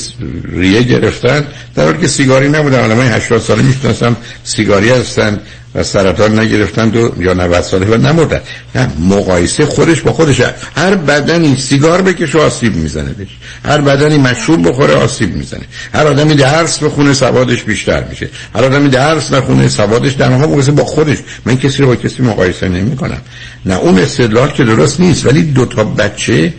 [0.54, 1.46] ریه گرفتن.
[1.76, 2.80] در حالی که سیگاری نبودن.
[2.80, 5.40] آدمای 80 ساله می‌شناسم سیگاری هستن.
[5.76, 8.42] و سرطان نگرفتن دو یا 90 ساله و نمردن.
[8.76, 10.42] نه مقایسه خودش با خودش.
[10.76, 13.10] هر بدنی سیگار بکشه آسیب می‌زنه.
[13.10, 13.28] بهش
[13.66, 15.64] هر بدنی مشروب بخوره آسیب می‌زنه.
[15.94, 18.30] هر آدمی درس بخونه سوادش بیشتر میشه.
[18.56, 21.18] هر آدمی درس نخونه سوادش در واقع مقایسه با خودش.
[21.46, 23.22] من کسی رو با کسی مقایسه نمی کنم
[23.66, 26.54] نه اون استدلال که درست نیست ولی دو تا بچه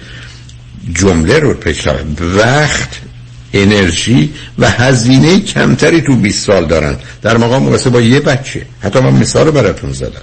[0.94, 1.88] جمله رو پیش
[2.20, 2.88] وقت
[3.54, 6.96] انرژی و هزینه کمتری تو 20 سال دارن.
[7.22, 8.62] در مقام مقایسه با یه بچه.
[8.82, 10.22] حتی من مثال براتون زدم.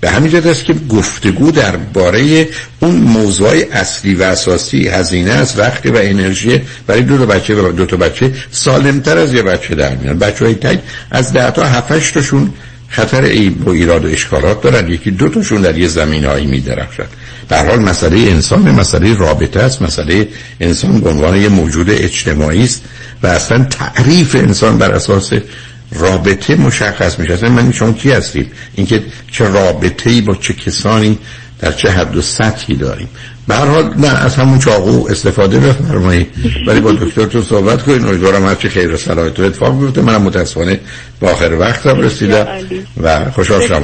[0.00, 2.48] به همین جهت است که گفتگو درباره
[2.80, 6.62] اون موضوع اصلی و اساسی هزینه است وقت و انرژی.
[6.86, 10.18] برای دو تا بچه و دو تا بچه سالمتر از یه بچه در میان.
[10.18, 10.78] بچه های تک
[11.10, 12.52] از ده تا هفتش تاشون
[12.88, 14.88] خطر عیب و ایراد و اشکالات دارن.
[14.88, 17.06] یکی دو تاشون در یه زمین هایی می درخشن
[17.48, 20.28] به حال مسئله انسان مسئله رابطه است مسئله
[20.60, 22.82] انسان به عنوان یه موجود اجتماعی است
[23.22, 25.32] و اصلا تعریف انسان بر اساس
[25.92, 27.32] رابطه مشخص میشه.
[27.32, 31.18] اصلا من شما کی هستیم اینکه چه رابطه ای با چه کسانی
[31.58, 33.08] در چه حد و سطحی داریم.
[33.48, 36.28] به هر حال نه از همون چاقو استفاده بفرمایید
[36.66, 40.02] ولی با دکترتون صحبت کنید امیدوارم هرچی خیر و صلاحیت و اتفاق بیفته.
[40.02, 40.80] منم متاسفانه
[41.20, 42.46] به آخر وقتم رسیدم
[43.02, 43.82] و خوشحال شدم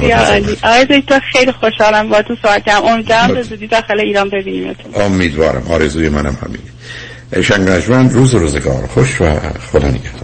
[0.63, 2.85] آقای دکتر خیلی خوشحالم با تو صحبت کردم.
[2.85, 5.03] امیدوارم به زودی داخل ایران ببینیمتون.
[5.05, 5.63] امیدوارم.
[5.69, 7.69] آرزوی منم همینه شنگ
[8.13, 8.87] روز روزگار.
[8.93, 9.39] خوش و
[9.71, 10.23] خدا نگهدار.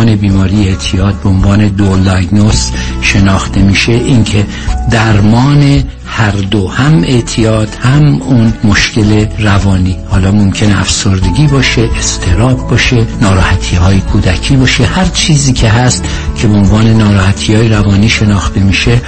[0.00, 2.70] درمان بیماری اعتیاد به عنوان دول دایگنوس
[3.02, 4.46] شناخته میشه اینکه
[4.90, 9.96] درمان هر دو هم اعتیاد هم اون مشکل روانی.
[10.10, 16.04] حالا ممکن افسردگی باشه استراب باشه ناراحتی های کودکی باشه هر چیزی که هست
[16.36, 19.00] که به عنوان ناراحتی های روانی شناخته میشه